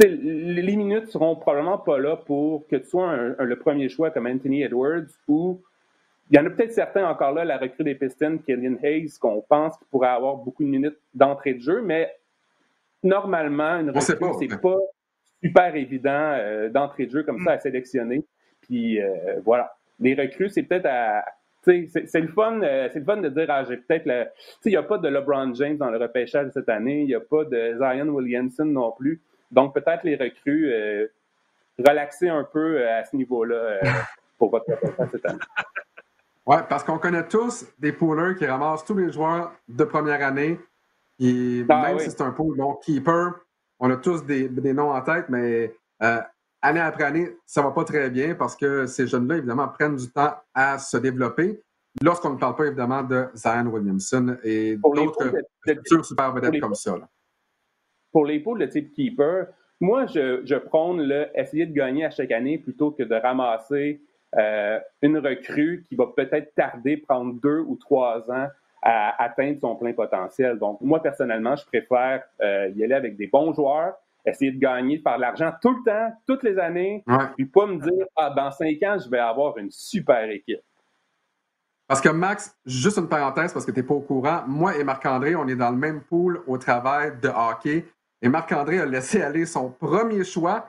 les 0.00 0.76
minutes 0.76 1.08
seront 1.08 1.36
probablement 1.36 1.78
pas 1.78 1.98
là 1.98 2.16
pour 2.16 2.66
que 2.66 2.76
tu 2.76 2.86
sois 2.86 3.16
le 3.38 3.56
premier 3.56 3.88
choix 3.88 4.10
comme 4.10 4.26
Anthony 4.26 4.62
Edwards 4.62 5.06
ou 5.28 5.60
il 6.30 6.36
y 6.36 6.40
en 6.40 6.46
a 6.46 6.50
peut-être 6.50 6.72
certains 6.72 7.06
encore 7.06 7.32
là, 7.32 7.44
la 7.44 7.58
recrue 7.58 7.84
des 7.84 7.94
Pistons, 7.94 8.38
Killian 8.38 8.76
Hayes, 8.82 9.12
qu'on 9.20 9.42
pense 9.42 9.76
qu'il 9.76 9.86
pourrait 9.88 10.08
avoir 10.08 10.36
beaucoup 10.36 10.64
de 10.64 10.68
minutes 10.68 10.98
d'entrée 11.12 11.54
de 11.54 11.60
jeu, 11.60 11.82
mais 11.82 12.10
normalement, 13.02 13.78
une 13.78 13.90
recrue, 13.90 14.32
c'est 14.38 14.60
pas 14.60 14.78
super 15.42 15.76
évident 15.76 16.32
euh, 16.38 16.70
d'entrée 16.70 17.06
de 17.06 17.10
jeu 17.10 17.22
comme 17.22 17.40
ça 17.44 17.52
à 17.52 17.58
sélectionner. 17.58 18.24
Puis 18.62 19.00
euh, 19.00 19.40
voilà. 19.44 19.76
Les 20.00 20.14
recrues, 20.14 20.48
c'est 20.48 20.62
peut-être 20.62 20.86
à. 20.86 21.24
C'est 21.62 22.20
le 22.20 22.28
fun, 22.28 22.60
euh, 22.62 22.88
c'est 22.92 22.98
le 22.98 23.04
fun 23.06 23.18
de 23.18 23.28
dire 23.28 23.46
ah, 23.48 23.64
j'ai 23.64 23.76
peut-être 23.76 24.06
le. 24.06 24.24
Il 24.64 24.70
n'y 24.70 24.76
a 24.76 24.82
pas 24.82 24.98
de 24.98 25.08
LeBron 25.08 25.54
James 25.54 25.76
dans 25.76 25.90
le 25.90 25.98
repêchage 25.98 26.50
cette 26.52 26.68
année, 26.68 27.00
il 27.02 27.06
n'y 27.06 27.14
a 27.14 27.20
pas 27.20 27.44
de 27.44 27.76
Zion 27.78 28.08
Williamson 28.08 28.64
non 28.64 28.92
plus. 28.92 29.22
Donc, 29.54 29.72
peut-être 29.72 30.02
les 30.02 30.16
recrues, 30.16 30.72
euh, 30.72 31.06
relaxer 31.78 32.28
un 32.28 32.44
peu 32.44 32.78
euh, 32.78 32.98
à 32.98 33.04
ce 33.04 33.14
niveau-là 33.14 33.54
euh, 33.54 33.80
pour 34.38 34.50
votre 34.50 34.66
cette 35.12 35.24
année. 35.24 35.38
Oui, 36.46 36.56
parce 36.68 36.84
qu'on 36.84 36.98
connaît 36.98 37.26
tous 37.26 37.64
des 37.78 37.92
poolers 37.92 38.36
qui 38.36 38.44
ramassent 38.46 38.84
tous 38.84 38.96
les 38.96 39.10
joueurs 39.10 39.52
de 39.68 39.84
première 39.84 40.26
année. 40.26 40.58
Et 41.20 41.64
ah 41.68 41.82
même 41.82 41.98
si 42.00 42.10
c'est 42.10 42.20
un 42.20 42.32
pool 42.32 42.56
bon 42.56 42.74
keeper, 42.74 43.34
on 43.78 43.90
a 43.90 43.96
tous 43.96 44.24
des, 44.26 44.48
noms 44.50 44.90
en 44.90 45.00
tête, 45.00 45.26
mais 45.28 45.72
année 46.60 46.80
après 46.80 47.04
année, 47.04 47.36
ça 47.46 47.62
va 47.62 47.70
pas 47.70 47.84
très 47.84 48.10
bien 48.10 48.34
parce 48.34 48.56
que 48.56 48.86
ces 48.86 49.06
jeunes-là, 49.06 49.36
évidemment, 49.36 49.68
prennent 49.68 49.96
du 49.96 50.10
temps 50.10 50.34
à 50.52 50.78
se 50.78 50.96
développer. 50.98 51.62
Lorsqu'on 52.02 52.30
ne 52.30 52.38
parle 52.38 52.56
pas, 52.56 52.66
évidemment, 52.66 53.04
de 53.04 53.28
Zion 53.34 53.66
Williamson 53.66 54.36
et 54.42 54.76
d'autres 54.76 55.32
futurs 55.64 56.04
super 56.04 56.32
vedettes 56.32 56.60
comme 56.60 56.74
ça. 56.74 56.98
Là 56.98 57.08
pour 58.14 58.24
les 58.24 58.38
poules 58.38 58.60
de 58.60 58.66
type 58.66 58.92
keeper, 58.94 59.48
moi, 59.80 60.06
je, 60.06 60.40
je 60.44 60.54
prône 60.54 61.02
le 61.02 61.26
essayer 61.34 61.66
de 61.66 61.72
gagner 61.74 62.04
à 62.04 62.10
chaque 62.10 62.30
année 62.30 62.58
plutôt 62.58 62.92
que 62.92 63.02
de 63.02 63.14
ramasser 63.16 64.00
euh, 64.36 64.78
une 65.02 65.18
recrue 65.18 65.84
qui 65.88 65.96
va 65.96 66.06
peut-être 66.06 66.54
tarder, 66.54 66.96
prendre 66.96 67.34
deux 67.42 67.58
ou 67.58 67.74
trois 67.76 68.30
ans 68.30 68.46
à 68.82 69.20
atteindre 69.20 69.58
son 69.60 69.74
plein 69.74 69.92
potentiel. 69.92 70.60
Donc, 70.60 70.80
moi, 70.80 71.02
personnellement, 71.02 71.56
je 71.56 71.66
préfère 71.66 72.22
euh, 72.40 72.70
y 72.76 72.84
aller 72.84 72.94
avec 72.94 73.16
des 73.16 73.26
bons 73.26 73.52
joueurs, 73.52 73.94
essayer 74.24 74.52
de 74.52 74.60
gagner, 74.60 74.98
de 74.98 75.02
faire 75.02 75.16
de 75.16 75.22
l'argent 75.22 75.52
tout 75.60 75.76
le 75.76 75.82
temps, 75.84 76.12
toutes 76.24 76.44
les 76.44 76.56
années, 76.56 77.02
puis 77.34 77.46
pas 77.46 77.66
me 77.66 77.80
dire, 77.80 78.06
ah, 78.14 78.30
dans 78.30 78.52
cinq 78.52 78.80
ans, 78.84 78.96
je 79.04 79.10
vais 79.10 79.18
avoir 79.18 79.58
une 79.58 79.72
super 79.72 80.30
équipe. 80.30 80.62
Parce 81.86 82.00
que 82.00 82.08
Max, 82.08 82.56
juste 82.64 82.96
une 82.96 83.08
parenthèse 83.08 83.52
parce 83.52 83.66
que 83.66 83.70
tu 83.70 83.80
n'es 83.80 83.86
pas 83.86 83.94
au 83.94 84.00
courant, 84.00 84.42
moi 84.46 84.76
et 84.76 84.84
Marc-André, 84.84 85.36
on 85.36 85.46
est 85.46 85.56
dans 85.56 85.70
le 85.70 85.76
même 85.76 86.00
pool 86.02 86.42
au 86.46 86.56
travail 86.56 87.12
de 87.20 87.28
hockey. 87.28 87.84
Et 88.24 88.28
Marc-André 88.28 88.80
a 88.80 88.86
laissé 88.86 89.20
aller 89.20 89.44
son 89.44 89.68
premier 89.68 90.24
choix, 90.24 90.66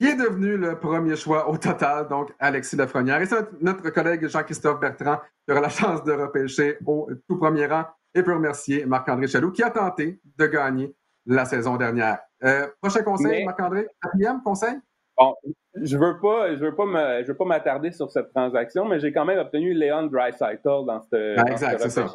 qui 0.00 0.08
est 0.08 0.16
devenu 0.16 0.56
le 0.56 0.76
premier 0.76 1.14
choix 1.14 1.48
au 1.48 1.56
total, 1.56 2.08
donc 2.08 2.34
Alexis 2.40 2.74
Lafrenière. 2.74 3.22
Et 3.22 3.26
c'est 3.26 3.62
notre 3.62 3.88
collègue 3.90 4.26
Jean-Christophe 4.26 4.80
Bertrand 4.80 5.18
qui 5.44 5.52
aura 5.52 5.60
la 5.60 5.68
chance 5.68 6.02
de 6.02 6.12
repêcher 6.12 6.78
au 6.84 7.08
tout 7.28 7.38
premier 7.38 7.66
rang 7.66 7.84
et 8.16 8.24
peut 8.24 8.34
remercier 8.34 8.84
Marc-André 8.84 9.28
Chaloux 9.28 9.52
qui 9.52 9.62
a 9.62 9.70
tenté 9.70 10.20
de 10.36 10.46
gagner 10.46 10.92
la 11.24 11.44
saison 11.44 11.76
dernière. 11.76 12.18
Euh, 12.42 12.66
prochain 12.80 13.04
conseil, 13.04 13.44
Marc-André, 13.44 13.86
quatrième 14.02 14.42
conseil? 14.42 14.74
Bon, 15.16 15.36
je 15.80 15.96
veux 15.96 16.18
pas, 16.18 16.56
je 16.56 16.64
veux 16.64 16.74
pas 16.74 17.22
je 17.22 17.28
veux 17.28 17.36
pas 17.36 17.44
m'attarder 17.44 17.92
sur 17.92 18.10
cette 18.10 18.30
transaction, 18.34 18.86
mais 18.86 18.98
j'ai 18.98 19.12
quand 19.12 19.24
même 19.24 19.38
obtenu 19.38 19.72
Leon 19.72 20.08
Dreisaitl 20.08 20.84
dans 20.84 21.00
ce, 21.00 21.36
ben, 21.36 21.46
exact, 21.46 21.80
c'est 21.80 21.90
ça. 21.90 22.10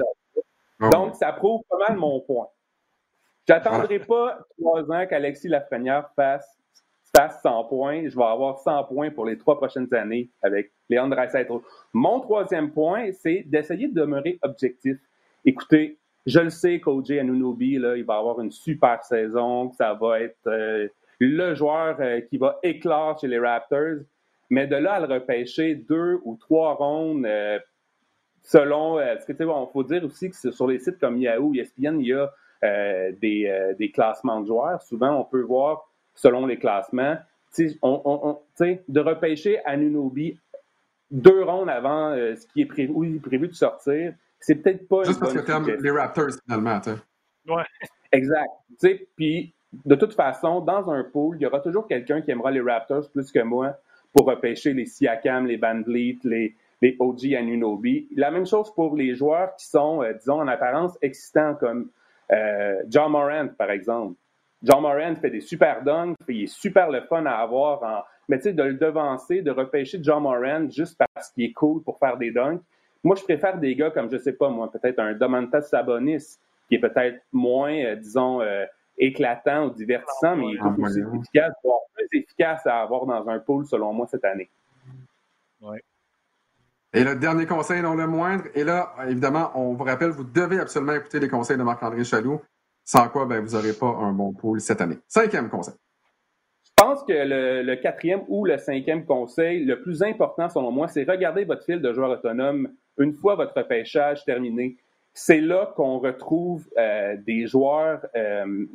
Donc, 0.91 1.15
ça 1.15 1.31
prouve 1.31 1.61
pas 1.69 1.77
mal 1.87 1.97
mon 1.97 2.19
point. 2.19 2.47
J'attendrai 3.47 3.99
pas 3.99 4.39
trois 4.57 4.91
ans 4.91 5.05
qu'Alexis 5.07 5.47
Lafrenière 5.47 6.09
fasse, 6.15 6.57
fasse 7.15 7.41
100 7.41 7.63
points. 7.65 8.09
Je 8.09 8.15
vais 8.17 8.23
avoir 8.25 8.59
100 8.59 8.83
points 8.85 9.09
pour 9.09 9.25
les 9.25 9.37
trois 9.37 9.57
prochaines 9.57 9.91
années 9.93 10.29
avec 10.41 10.71
Léon 10.89 11.07
Dreisaitl. 11.07 11.59
Mon 11.93 12.19
troisième 12.19 12.71
point, 12.71 13.11
c'est 13.13 13.43
d'essayer 13.47 13.87
de 13.87 13.93
demeurer 13.93 14.37
objectif. 14.41 14.97
Écoutez, 15.45 15.97
je 16.25 16.41
le 16.41 16.49
sais 16.49 16.81
qu'OJ 16.81 17.11
Anunobi, 17.11 17.77
là, 17.77 17.95
il 17.95 18.03
va 18.03 18.17
avoir 18.17 18.41
une 18.41 18.51
super 18.51 19.01
saison, 19.05 19.69
que 19.69 19.77
ça 19.77 19.93
va 19.93 20.19
être 20.19 20.47
euh, 20.47 20.89
le 21.19 21.55
joueur 21.55 21.95
euh, 22.01 22.19
qui 22.19 22.37
va 22.37 22.59
éclore 22.63 23.17
chez 23.17 23.29
les 23.29 23.39
Raptors. 23.39 24.03
Mais 24.49 24.67
de 24.67 24.75
là 24.75 24.95
à 24.95 24.99
le 24.99 25.13
repêcher 25.13 25.75
deux 25.75 26.19
ou 26.25 26.35
trois 26.35 26.73
rondes, 26.73 27.25
euh, 27.25 27.59
selon 28.43 28.97
ce 28.97 29.25
que 29.25 29.31
tu 29.31 29.37
sais, 29.37 29.45
bon, 29.45 29.67
faut 29.67 29.83
dire 29.83 30.03
aussi 30.03 30.29
que 30.29 30.51
sur 30.51 30.67
les 30.67 30.79
sites 30.79 30.99
comme 30.99 31.17
Yahoo, 31.17 31.53
ESPN, 31.53 31.99
il 31.99 32.07
y 32.07 32.13
a 32.13 32.29
euh, 32.63 33.11
euh, 33.23 33.73
des, 33.75 33.91
classements 33.91 34.41
de 34.41 34.47
joueurs. 34.47 34.81
Souvent, 34.81 35.19
on 35.19 35.23
peut 35.23 35.41
voir, 35.41 35.89
selon 36.15 36.45
les 36.45 36.57
classements, 36.57 37.17
on, 37.81 38.39
de 38.87 38.99
repêcher 38.99 39.63
Anunobi 39.65 40.37
deux 41.09 41.43
rondes 41.43 41.69
avant 41.69 42.11
euh, 42.11 42.35
ce 42.35 42.45
qui 42.47 42.61
est 42.61 42.65
prévu, 42.65 43.19
prévu 43.19 43.47
de 43.47 43.53
sortir, 43.53 44.13
c'est 44.39 44.55
peut-être 44.55 44.87
pas 44.87 45.03
Juste 45.03 45.19
parce 45.19 45.33
que 45.33 45.39
tu 45.39 45.81
les 45.81 45.91
Raptors, 45.91 46.31
finalement. 46.45 46.81
Ouais. 47.47 47.63
Exact. 48.11 48.49
Puis, 49.15 49.53
de 49.85 49.95
toute 49.95 50.13
façon, 50.13 50.61
dans 50.61 50.89
un 50.91 51.03
pool, 51.03 51.37
il 51.39 51.43
y 51.43 51.45
aura 51.45 51.59
toujours 51.59 51.87
quelqu'un 51.87 52.21
qui 52.21 52.31
aimera 52.31 52.51
les 52.51 52.61
Raptors 52.61 53.09
plus 53.11 53.31
que 53.31 53.39
moi 53.39 53.77
pour 54.13 54.25
repêcher 54.25 54.73
les 54.73 54.85
Siakam, 54.85 55.45
les 55.45 55.57
Van 55.57 55.81
Vliet, 55.81 56.17
les, 56.23 56.55
les 56.81 56.95
OG 56.99 57.33
Anunobi. 57.35 58.07
La 58.15 58.31
même 58.31 58.45
chose 58.45 58.73
pour 58.73 58.95
les 58.95 59.15
joueurs 59.15 59.55
qui 59.55 59.67
sont, 59.67 60.03
euh, 60.03 60.13
disons, 60.13 60.41
en 60.41 60.47
apparence 60.47 60.97
excitants, 61.01 61.55
comme 61.55 61.89
euh, 62.31 62.83
John 62.87 63.11
Morant, 63.11 63.49
par 63.57 63.71
exemple. 63.71 64.15
John 64.63 64.81
Morant 64.81 65.15
fait 65.15 65.29
des 65.29 65.41
super 65.41 65.83
dunks, 65.83 66.15
il 66.27 66.43
est 66.43 66.47
super 66.47 66.89
le 66.89 67.01
fun 67.01 67.25
à 67.25 67.35
avoir. 67.35 67.83
En... 67.83 68.03
Mais 68.27 68.37
tu 68.37 68.43
sais, 68.43 68.53
de 68.53 68.63
le 68.63 68.73
devancer, 68.73 69.41
de 69.41 69.51
repêcher 69.51 69.99
John 70.01 70.23
Morant 70.23 70.69
juste 70.69 70.99
parce 71.13 71.31
qu'il 71.31 71.45
est 71.45 71.53
cool 71.53 71.83
pour 71.83 71.99
faire 71.99 72.17
des 72.17 72.31
dunks. 72.31 72.61
Moi, 73.03 73.15
je 73.15 73.23
préfère 73.23 73.57
des 73.57 73.75
gars 73.75 73.91
comme, 73.91 74.09
je 74.11 74.17
sais 74.17 74.33
pas, 74.33 74.49
moi, 74.49 74.71
peut-être 74.71 74.99
un 74.99 75.13
Domantas 75.13 75.61
Sabonis, 75.61 76.37
qui 76.67 76.75
est 76.75 76.79
peut-être 76.79 77.21
moins, 77.31 77.73
euh, 77.73 77.95
disons, 77.95 78.41
éclatant 78.97 79.67
ou 79.67 79.69
divertissant, 79.69 80.35
mais 80.35 80.47
il 80.47 80.55
est 80.55 80.59
tout 80.59 80.81
aussi 80.81 80.99
efficace, 80.99 81.53
voire 81.63 81.79
plus 81.93 82.07
efficace 82.19 82.65
à 82.65 82.81
avoir 82.81 83.05
dans 83.05 83.29
un 83.29 83.39
pool, 83.39 83.65
selon 83.65 83.93
moi, 83.93 84.07
cette 84.07 84.25
année. 84.25 84.49
Oui. 85.61 85.77
Et 86.93 87.03
le 87.03 87.15
dernier 87.15 87.45
conseil, 87.45 87.81
non 87.81 87.95
le 87.95 88.07
moindre, 88.07 88.45
et 88.55 88.63
là, 88.63 88.93
évidemment, 89.07 89.51
on 89.55 89.73
vous 89.73 89.83
rappelle, 89.83 90.09
vous 90.09 90.23
devez 90.23 90.59
absolument 90.59 90.93
écouter 90.93 91.19
les 91.19 91.27
conseils 91.27 91.57
de 91.57 91.63
Marc-André 91.63 92.03
Chaloux, 92.03 92.41
sans 92.85 93.09
quoi 93.09 93.25
ben, 93.25 93.43
vous 93.43 93.55
n'aurez 93.55 93.73
pas 93.73 93.87
un 93.87 94.13
bon 94.13 94.33
pool 94.33 94.61
cette 94.61 94.79
année. 94.79 94.97
Cinquième 95.07 95.49
conseil. 95.49 95.73
Je 96.63 96.83
pense 96.83 97.03
que 97.03 97.13
le, 97.13 97.75
quatrième 97.75 98.21
ou 98.29 98.45
le 98.45 98.57
cinquième 98.57 99.05
conseil, 99.05 99.65
le 99.65 99.81
plus 99.81 100.01
important 100.03 100.47
selon 100.47 100.71
moi, 100.71 100.87
c'est 100.87 101.03
regarder 101.03 101.43
votre 101.43 101.65
fil 101.65 101.81
de 101.81 101.91
joueur 101.91 102.11
autonome 102.11 102.69
une 102.97 103.13
fois 103.13 103.35
votre 103.35 103.61
pêchage 103.67 104.23
terminé. 104.23 104.77
C'est 105.13 105.41
là 105.41 105.73
qu'on 105.75 105.97
retrouve 105.97 106.67
euh, 106.77 107.17
des 107.25 107.47
joueurs. 107.47 108.05
Euh, 108.15 108.65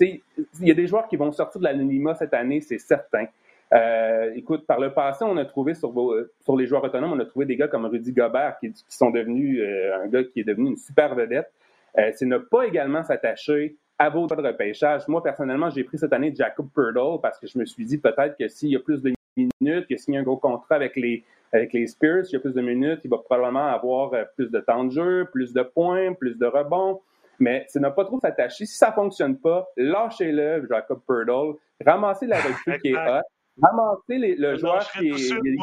il 0.00 0.20
y 0.60 0.70
a 0.70 0.74
des 0.74 0.86
joueurs 0.86 1.06
qui 1.06 1.16
vont 1.16 1.30
sortir 1.32 1.60
de 1.60 1.64
l'anonymat 1.64 2.14
cette 2.16 2.34
année, 2.34 2.60
c'est 2.60 2.78
certain. 2.78 3.26
Euh, 3.74 4.30
écoute, 4.36 4.66
par 4.66 4.78
le 4.78 4.92
passé, 4.92 5.24
on 5.24 5.36
a 5.36 5.44
trouvé 5.44 5.74
sur, 5.74 5.92
sur 6.40 6.56
les 6.56 6.66
joueurs 6.66 6.84
autonomes, 6.84 7.12
on 7.12 7.18
a 7.18 7.24
trouvé 7.24 7.44
des 7.44 7.56
gars 7.56 7.66
comme 7.66 7.86
Rudy 7.86 8.12
Gobert 8.12 8.56
qui, 8.60 8.72
sont 8.88 9.10
devenus 9.10 9.60
euh, 9.60 10.04
un 10.04 10.06
gars 10.06 10.22
qui 10.22 10.40
est 10.40 10.44
devenu 10.44 10.70
une 10.70 10.76
super 10.76 11.14
vedette. 11.14 11.50
Euh, 11.98 12.10
c'est 12.14 12.26
ne 12.26 12.38
pas 12.38 12.66
également 12.66 13.02
s'attacher 13.02 13.76
à 13.98 14.10
vos 14.10 14.26
droits 14.26 14.40
de 14.40 14.46
repêchage. 14.46 15.08
Moi, 15.08 15.22
personnellement, 15.22 15.70
j'ai 15.70 15.82
pris 15.82 15.98
cette 15.98 16.12
année 16.12 16.32
Jacob 16.34 16.68
Purdle 16.72 17.20
parce 17.20 17.38
que 17.38 17.46
je 17.48 17.58
me 17.58 17.64
suis 17.64 17.84
dit 17.84 17.98
peut-être 17.98 18.36
que 18.36 18.46
s'il 18.48 18.70
y 18.70 18.76
a 18.76 18.80
plus 18.80 19.02
de 19.02 19.12
minutes, 19.36 19.86
qu'il 19.88 19.98
signe 19.98 20.18
un 20.18 20.22
gros 20.22 20.36
contrat 20.36 20.76
avec 20.76 20.94
les, 20.94 21.24
avec 21.52 21.72
les 21.72 21.88
Spears, 21.88 22.26
s'il 22.26 22.34
y 22.34 22.36
a 22.36 22.40
plus 22.40 22.54
de 22.54 22.62
minutes, 22.62 23.00
il 23.02 23.10
va 23.10 23.18
probablement 23.18 23.66
avoir 23.66 24.12
plus 24.36 24.50
de 24.50 24.60
temps 24.60 24.84
de 24.84 24.92
jeu, 24.92 25.28
plus 25.32 25.52
de 25.52 25.62
points, 25.62 26.12
plus 26.12 26.38
de 26.38 26.46
rebonds. 26.46 27.00
Mais 27.40 27.64
c'est 27.68 27.80
ne 27.80 27.88
pas 27.88 28.04
trop 28.04 28.20
s'attacher. 28.20 28.66
Si 28.66 28.76
ça 28.76 28.92
fonctionne 28.92 29.36
pas, 29.36 29.66
lâchez-le, 29.76 30.64
Jacob 30.70 31.00
Purdle. 31.06 31.58
Ramassez 31.84 32.26
la 32.26 32.38
recrue 32.38 32.78
qui 32.78 32.88
est 32.90 32.96
hot 32.96 33.22
ramasser 33.60 34.36
le 34.36 34.56
joueur 34.56 34.90
qui 34.92 35.08
il, 35.08 35.56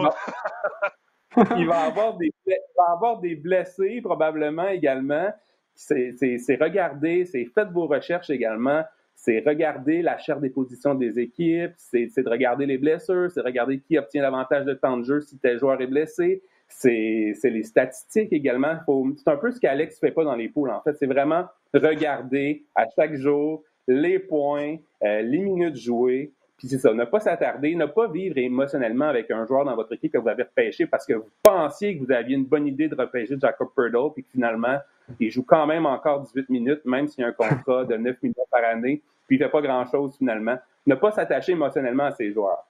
va 1.68 1.80
avoir 1.82 2.18
des, 2.18 2.32
va 2.78 2.94
avoir 2.94 3.20
des 3.20 3.36
blessés 3.36 4.02
probablement 4.02 4.68
également. 4.68 5.30
C'est 5.76 6.58
regarder, 6.60 7.26
c'est 7.26 7.46
faites 7.46 7.70
vos 7.70 7.88
recherches 7.88 8.30
également. 8.30 8.84
C'est 9.16 9.44
regarder 9.46 10.02
la 10.02 10.18
chair 10.18 10.40
des 10.40 10.50
positions 10.50 10.96
des 10.96 11.20
équipes, 11.20 11.74
c'est 11.78 12.08
de 12.08 12.30
regarder 12.30 12.66
les 12.66 12.78
blessures, 12.78 13.30
c'est 13.30 13.42
regarder 13.42 13.80
qui 13.80 13.98
obtient 13.98 14.24
davantage 14.24 14.66
de 14.66 14.74
temps 14.74 14.98
de 14.98 15.04
jeu 15.04 15.22
si 15.22 15.38
tel 15.38 15.60
joueur 15.60 15.80
est 15.82 15.88
blessé. 15.88 16.42
C'est 16.68 17.36
les 17.44 17.64
statistiques 17.64 18.34
également. 18.34 18.78
C'est 19.18 19.30
un 19.30 19.38
peu 19.38 19.52
ce 19.52 19.60
qu'Alex 19.60 20.00
fait 20.00 20.12
pas 20.12 20.24
dans 20.24 20.36
les 20.36 20.50
poules. 20.50 20.72
En 20.72 20.82
fait, 20.82 20.94
c'est 20.94 21.06
vraiment 21.06 21.46
regarder 21.74 22.66
à 22.76 22.86
chaque 22.96 23.16
jour 23.16 23.64
les 23.88 24.20
points, 24.20 24.78
euh, 25.04 25.22
les 25.22 25.40
minutes 25.40 25.76
jouées, 25.76 26.32
puis 26.62 26.68
c'est 26.68 26.78
ça, 26.78 26.94
ne 26.94 27.06
pas 27.06 27.20
s'attarder, 27.20 27.74
ne 27.74 27.88
pas 27.88 28.08
vivre 28.08 28.38
émotionnellement 28.38 29.06
avec 29.06 29.32
un 29.32 29.48
joueur 29.48 29.66
dans 29.66 29.76
votre 29.76 29.94
équipe 29.94 30.14
que 30.14 30.20
vous 30.20 30.30
avez 30.30 30.44
repêché 30.44 30.86
parce 30.86 31.08
que 31.08 31.14
vous 31.14 31.30
pensiez 31.42 31.98
que 31.98 32.06
vous 32.06 32.12
aviez 32.12 32.36
une 32.36 32.46
bonne 32.46 32.68
idée 32.68 32.88
de 32.88 32.94
repêcher 32.94 33.36
Jacob 33.42 33.70
Purdle, 33.76 34.14
puis 34.14 34.24
que 34.24 34.30
finalement, 34.30 34.78
il 35.20 35.32
joue 35.32 35.42
quand 35.42 35.66
même 35.66 35.88
encore 35.88 36.22
18 36.22 36.50
minutes, 36.52 36.86
même 36.86 37.08
s'il 37.08 37.24
y 37.24 37.26
a 37.26 37.30
un 37.30 37.32
contrat 37.32 37.86
de 37.86 37.96
9 37.96 38.16
minutes 38.22 38.38
par 38.52 38.64
année, 38.64 39.02
puis 39.26 39.38
il 39.38 39.40
fait 39.40 39.50
pas 39.50 39.60
grand-chose 39.60 40.16
finalement. 40.20 40.56
Ne 40.86 40.94
pas 40.94 41.12
s'attacher 41.12 41.54
émotionnellement 41.54 42.06
à 42.06 42.12
ces 42.12 42.32
joueurs. 42.32 42.68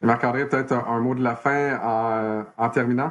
Marc-André, 0.00 0.48
peut-être 0.48 0.72
un, 0.72 1.00
mot 1.00 1.16
de 1.16 1.24
la 1.24 1.34
fin 1.34 2.46
en, 2.56 2.70
terminant? 2.70 3.10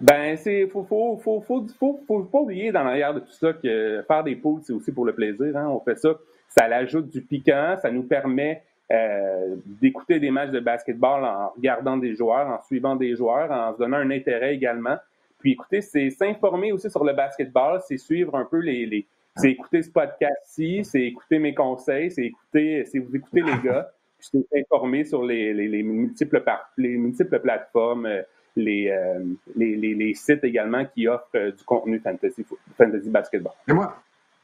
Ben, 0.00 0.36
c'est 0.36 0.66
faut 0.68 0.84
faut, 0.84 1.16
faut, 1.16 1.40
faut, 1.40 1.66
faut, 1.78 2.22
pas 2.24 2.38
oublier 2.38 2.70
dans 2.70 2.84
l'arrière 2.84 3.14
de 3.14 3.20
tout 3.20 3.32
ça 3.32 3.52
que 3.52 4.04
faire 4.06 4.24
des 4.24 4.36
poules, 4.36 4.60
c'est 4.62 4.72
aussi 4.72 4.92
pour 4.92 5.04
le 5.04 5.14
plaisir. 5.14 5.56
Hein. 5.56 5.68
On 5.68 5.80
fait 5.80 5.96
ça 5.98 6.14
ça 6.48 6.66
l'ajoute 6.68 7.08
du 7.08 7.22
piquant, 7.22 7.76
ça 7.80 7.90
nous 7.90 8.02
permet 8.02 8.62
euh, 8.90 9.56
d'écouter 9.66 10.18
des 10.18 10.30
matchs 10.30 10.50
de 10.50 10.60
basketball 10.60 11.24
en 11.24 11.50
regardant 11.56 11.96
des 11.96 12.14
joueurs, 12.14 12.48
en 12.48 12.62
suivant 12.62 12.96
des 12.96 13.16
joueurs, 13.16 13.50
en 13.50 13.74
se 13.74 13.78
donnant 13.78 13.98
un 13.98 14.10
intérêt 14.10 14.54
également. 14.54 14.96
Puis 15.38 15.52
écoutez, 15.52 15.82
c'est 15.82 16.10
s'informer 16.10 16.72
aussi 16.72 16.90
sur 16.90 17.04
le 17.04 17.12
basketball, 17.12 17.80
c'est 17.86 17.98
suivre 17.98 18.34
un 18.34 18.44
peu 18.44 18.58
les, 18.58 18.86
les 18.86 19.06
c'est 19.36 19.52
écouter 19.52 19.82
ce 19.82 19.90
podcast-ci, 19.90 20.84
c'est 20.84 21.02
écouter 21.02 21.38
mes 21.38 21.54
conseils, 21.54 22.10
c'est 22.10 22.24
écouter, 22.24 22.84
c'est 22.86 22.98
vous 22.98 23.14
écouter 23.14 23.42
les 23.42 23.56
gars, 23.62 23.88
puis 24.18 24.28
c'est 24.32 24.48
s'informer 24.52 25.04
sur 25.04 25.22
les, 25.22 25.54
les, 25.54 25.68
les, 25.68 25.84
multiples 25.84 26.42
les 26.76 26.96
multiples 26.96 27.38
plateformes, 27.38 28.06
euh, 28.06 28.22
les, 28.58 28.90
euh, 28.90 29.24
les, 29.56 29.76
les, 29.76 30.14
sites 30.14 30.44
également 30.44 30.84
qui 30.84 31.08
offrent 31.08 31.56
du 31.56 31.64
contenu 31.64 32.00
fantasy, 32.00 32.44
fantasy 32.76 33.08
basketball. 33.08 33.52
Et 33.66 33.72
moi, 33.72 33.96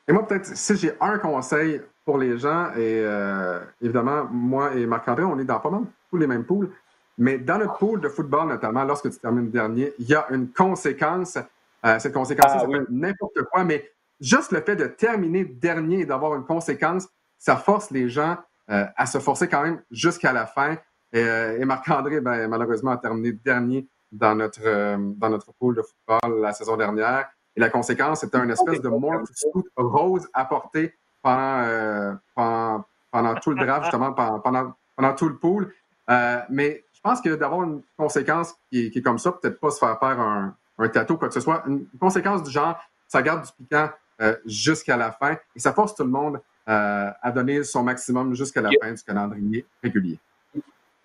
et 0.08 0.12
moi 0.12 0.26
peut-être 0.26 0.46
si 0.46 0.76
j'ai 0.76 0.92
un 1.00 1.18
conseil 1.18 1.80
pour 2.04 2.18
les 2.18 2.38
gens. 2.38 2.70
Et 2.74 3.00
euh, 3.02 3.60
évidemment, 3.80 4.24
moi 4.30 4.74
et 4.74 4.86
Marc-André, 4.86 5.24
on 5.24 5.38
est 5.38 5.44
dans 5.44 5.60
pas 5.60 5.70
mal 5.70 5.82
tous 6.10 6.16
les 6.16 6.26
mêmes 6.26 6.44
poules. 6.44 6.70
Mais 7.16 7.38
dans 7.38 7.58
notre 7.58 7.78
pool 7.78 8.00
de 8.00 8.08
football, 8.08 8.48
notamment, 8.48 8.84
lorsque 8.84 9.10
tu 9.10 9.18
termines 9.18 9.50
dernier, 9.50 9.92
il 9.98 10.06
y 10.06 10.14
a 10.14 10.26
une 10.30 10.50
conséquence. 10.50 11.38
Euh, 11.84 11.98
cette 11.98 12.12
conséquence, 12.12 12.50
ah, 12.54 12.60
ça 12.60 12.66
peut 12.66 12.82
être 12.82 12.90
n'importe 12.90 13.42
quoi, 13.52 13.62
mais 13.62 13.88
juste 14.20 14.52
le 14.52 14.60
fait 14.60 14.74
de 14.74 14.86
terminer 14.86 15.44
dernier 15.44 16.00
et 16.00 16.06
d'avoir 16.06 16.34
une 16.34 16.44
conséquence, 16.44 17.08
ça 17.38 17.56
force 17.56 17.90
les 17.90 18.08
gens 18.08 18.36
euh, 18.70 18.86
à 18.96 19.06
se 19.06 19.18
forcer 19.18 19.48
quand 19.48 19.62
même 19.62 19.80
jusqu'à 19.90 20.32
la 20.32 20.46
fin. 20.46 20.76
Et, 21.12 21.64
Marc-André, 21.64 22.20
ben, 22.20 22.48
malheureusement, 22.48 22.90
a 22.90 22.96
terminé 22.96 23.30
dernier 23.30 23.86
dans 24.14 24.34
notre, 24.34 24.96
dans 25.16 25.28
notre 25.28 25.52
pool 25.54 25.76
de 25.76 25.82
football 25.82 26.40
la 26.40 26.52
saison 26.52 26.76
dernière. 26.76 27.28
Et 27.56 27.60
la 27.60 27.70
conséquence, 27.70 28.20
c'était 28.20 28.38
une 28.38 28.50
espèce 28.50 28.80
de 28.80 28.88
morph 28.88 29.28
rose 29.76 30.28
apporté 30.32 30.94
euh, 31.26 32.12
pendant, 32.34 32.84
pendant, 33.10 33.34
tout 33.36 33.50
le 33.50 33.64
draft, 33.64 33.84
justement, 33.84 34.12
pendant, 34.12 34.74
pendant 34.96 35.14
tout 35.14 35.28
le 35.28 35.36
pool. 35.36 35.72
Euh, 36.10 36.40
mais 36.50 36.84
je 36.92 37.00
pense 37.00 37.20
que 37.20 37.34
d'avoir 37.34 37.62
une 37.62 37.82
conséquence 37.96 38.54
qui 38.70 38.92
est, 38.94 39.02
comme 39.02 39.18
ça, 39.18 39.32
peut-être 39.32 39.58
pas 39.58 39.70
se 39.70 39.78
faire 39.78 39.98
faire 39.98 40.20
un, 40.20 40.54
un 40.78 40.88
tatou, 40.88 41.16
quoi 41.16 41.28
que 41.28 41.34
ce 41.34 41.40
soit, 41.40 41.62
une 41.66 41.86
conséquence 41.98 42.42
du 42.42 42.50
genre, 42.50 42.78
ça 43.08 43.22
garde 43.22 43.44
du 43.44 43.52
piquant 43.52 43.88
euh, 44.20 44.36
jusqu'à 44.44 44.96
la 44.96 45.12
fin 45.12 45.36
et 45.54 45.58
ça 45.58 45.72
force 45.72 45.94
tout 45.94 46.04
le 46.04 46.10
monde 46.10 46.40
à 46.66 47.30
donner 47.30 47.62
son 47.62 47.82
maximum 47.82 48.34
jusqu'à 48.34 48.62
la 48.62 48.70
fin 48.80 48.90
du 48.90 49.02
calendrier 49.02 49.66
régulier. 49.82 50.18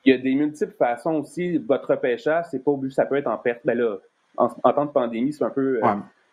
Il 0.05 0.13
y 0.13 0.17
a 0.17 0.17
des 0.17 0.33
multiples 0.33 0.75
façons 0.77 1.15
aussi. 1.15 1.57
Votre 1.57 1.95
pêchage, 1.95 2.45
c'est 2.51 2.63
pas 2.63 2.71
obligé, 2.71 2.95
ça 2.95 3.05
peut 3.05 3.15
être 3.15 3.27
en 3.27 3.37
perte. 3.37 3.61
Ben 3.65 3.77
là, 3.77 3.97
en, 4.37 4.47
temps 4.47 4.85
de 4.85 4.91
pandémie, 4.91 5.33
c'est 5.33 5.43
un 5.43 5.49
peu 5.49 5.81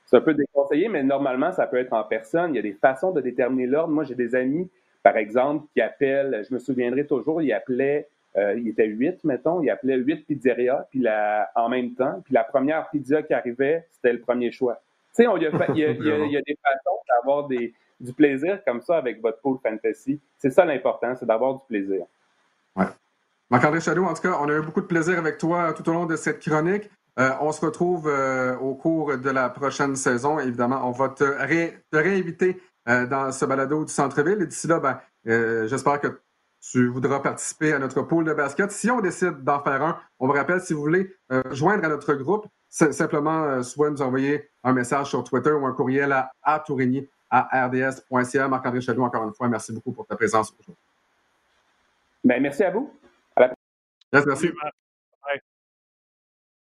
c'est 0.07 0.17
un 0.17 0.21
peu 0.21 0.35
déconseillé, 0.35 0.89
mais 0.89 1.03
normalement, 1.03 1.53
ça 1.53 1.67
peut 1.67 1.79
être 1.79 1.93
en 1.93 2.05
personne. 2.05 2.55
Il 2.55 2.57
y 2.57 2.61
a 2.61 2.63
des 2.63 2.75
façons 2.75 3.11
de 3.11 3.21
déterminer 3.21 3.67
l'ordre. 3.67 3.93
Moi, 3.93 4.05
j'ai 4.05 4.15
des 4.15 4.37
amis, 4.37 4.71
par 5.03 5.17
exemple, 5.17 5.67
qui 5.75 5.81
appellent, 5.81 6.45
je 6.49 6.55
me 6.55 6.61
souviendrai 6.61 7.07
toujours, 7.07 7.43
ils 7.43 7.53
appelaient, 7.53 8.09
euh, 8.37 8.55
il 8.57 8.69
était 8.69 8.87
huit, 8.87 9.23
mettons, 9.25 9.63
ils 9.63 9.71
appelaient 9.71 9.97
huit 9.97 10.25
pizzerias, 10.25 10.87
puis 10.91 11.01
la, 11.01 11.51
en 11.57 11.69
même 11.69 11.95
temps, 11.95 12.21
puis 12.25 12.35
la 12.35 12.45
première 12.45 12.89
pizza 12.91 13.23
qui 13.25 13.35
arrivait, 13.35 13.85
c'était 13.91 14.13
le 14.13 14.21
premier 14.21 14.53
choix. 14.53 14.81
Tu 15.17 15.25
sais, 15.25 15.31
il, 15.35 15.43
y 15.43 15.47
a, 15.47 15.67
il, 15.71 16.33
y 16.33 16.37
a, 16.37 16.43
des 16.43 16.57
façons 16.63 16.99
d'avoir 17.09 17.49
des, 17.49 17.75
du 17.99 18.13
plaisir 18.13 18.63
comme 18.65 18.83
ça 18.83 18.99
avec 18.99 19.21
votre 19.21 19.41
pool 19.41 19.59
fantasy. 19.61 20.21
C'est 20.39 20.51
ça 20.51 20.65
l'important, 20.65 21.17
c'est 21.17 21.27
d'avoir 21.27 21.55
du 21.55 21.61
plaisir. 21.67 22.05
Ouais. 22.77 22.85
Marc-André 23.51 23.81
Chadeau, 23.81 24.05
en 24.05 24.15
tout 24.15 24.23
cas, 24.23 24.39
on 24.41 24.49
a 24.49 24.55
eu 24.55 24.63
beaucoup 24.63 24.81
de 24.81 24.87
plaisir 24.87 25.19
avec 25.19 25.39
toi 25.39 25.73
tout 25.73 25.89
au 25.89 25.93
long 25.93 26.07
de 26.07 26.17
cette 26.17 26.41
chronique. 26.41 26.91
Euh, 27.19 27.31
on 27.41 27.53
se 27.53 27.65
retrouve 27.65 28.09
euh, 28.09 28.57
au 28.59 28.75
cours 28.75 29.17
de 29.17 29.31
la 29.31 29.49
prochaine 29.49 29.97
saison. 29.97 30.39
Évidemment, 30.39 30.87
on 30.87 30.91
va 30.91 31.09
te, 31.09 31.25
réinviter 31.93 32.61
euh, 32.89 33.07
dans 33.07 33.31
ce 33.33 33.45
balado 33.45 33.85
du 33.85 33.93
centre-ville. 33.93 34.43
Et 34.43 34.47
d'ici 34.47 34.67
là, 34.67 34.81
ben, 34.81 35.01
j'espère 35.67 36.01
que 36.01 36.21
tu 36.61 36.89
voudras 36.89 37.21
participer 37.21 37.73
à 37.73 37.79
notre 37.79 38.03
pool 38.03 38.25
de 38.25 38.35
basket. 38.35 38.73
Si 38.73 38.91
on 38.91 39.01
décide 39.01 39.45
d'en 39.45 39.63
faire 39.63 39.83
un, 39.83 39.99
on 40.19 40.27
vous 40.27 40.33
rappelle, 40.33 40.61
si 40.61 40.73
vous 40.75 40.81
voulez 40.81 41.15
joindre 41.53 41.85
à 41.85 41.89
notre 41.89 42.15
groupe, 42.15 42.47
simplement 42.69 43.63
soit 43.63 43.91
nous 43.91 44.03
envoyer 44.03 44.49
un 44.65 44.73
message 44.73 45.11
sur 45.11 45.23
Twitter 45.23 45.53
ou 45.53 45.67
un 45.67 45.73
courriel 45.73 46.13
à, 46.13 46.33
à. 46.43 46.65
Marc-André 48.49 48.81
Chaloux, 48.81 49.05
encore 49.05 49.25
une 49.25 49.35
fois, 49.35 49.49
merci 49.49 49.73
beaucoup 49.73 49.93
pour 49.93 50.07
ta 50.07 50.17
présence 50.17 50.53
aujourd'hui. 50.53 50.83
Ben, 52.25 52.43
merci 52.43 52.65
à 52.65 52.71
vous. 52.73 52.93
Merci. 54.27 54.53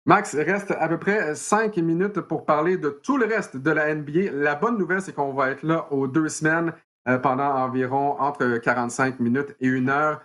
Max, 0.06 0.34
il 0.34 0.42
reste 0.42 0.70
à 0.70 0.88
peu 0.88 0.98
près 0.98 1.34
cinq 1.34 1.76
minutes 1.78 2.20
pour 2.20 2.46
parler 2.46 2.76
de 2.76 2.90
tout 2.90 3.16
le 3.16 3.26
reste 3.26 3.56
de 3.56 3.70
la 3.72 3.92
NBA. 3.92 4.30
La 4.32 4.54
bonne 4.54 4.78
nouvelle, 4.78 5.02
c'est 5.02 5.12
qu'on 5.12 5.32
va 5.32 5.50
être 5.50 5.64
là 5.64 5.92
aux 5.92 6.06
deux 6.06 6.28
semaines 6.28 6.72
euh, 7.08 7.18
pendant 7.18 7.52
environ 7.52 8.16
entre 8.20 8.58
45 8.58 9.18
minutes 9.18 9.56
et 9.60 9.66
une 9.66 9.88
heure. 9.88 10.22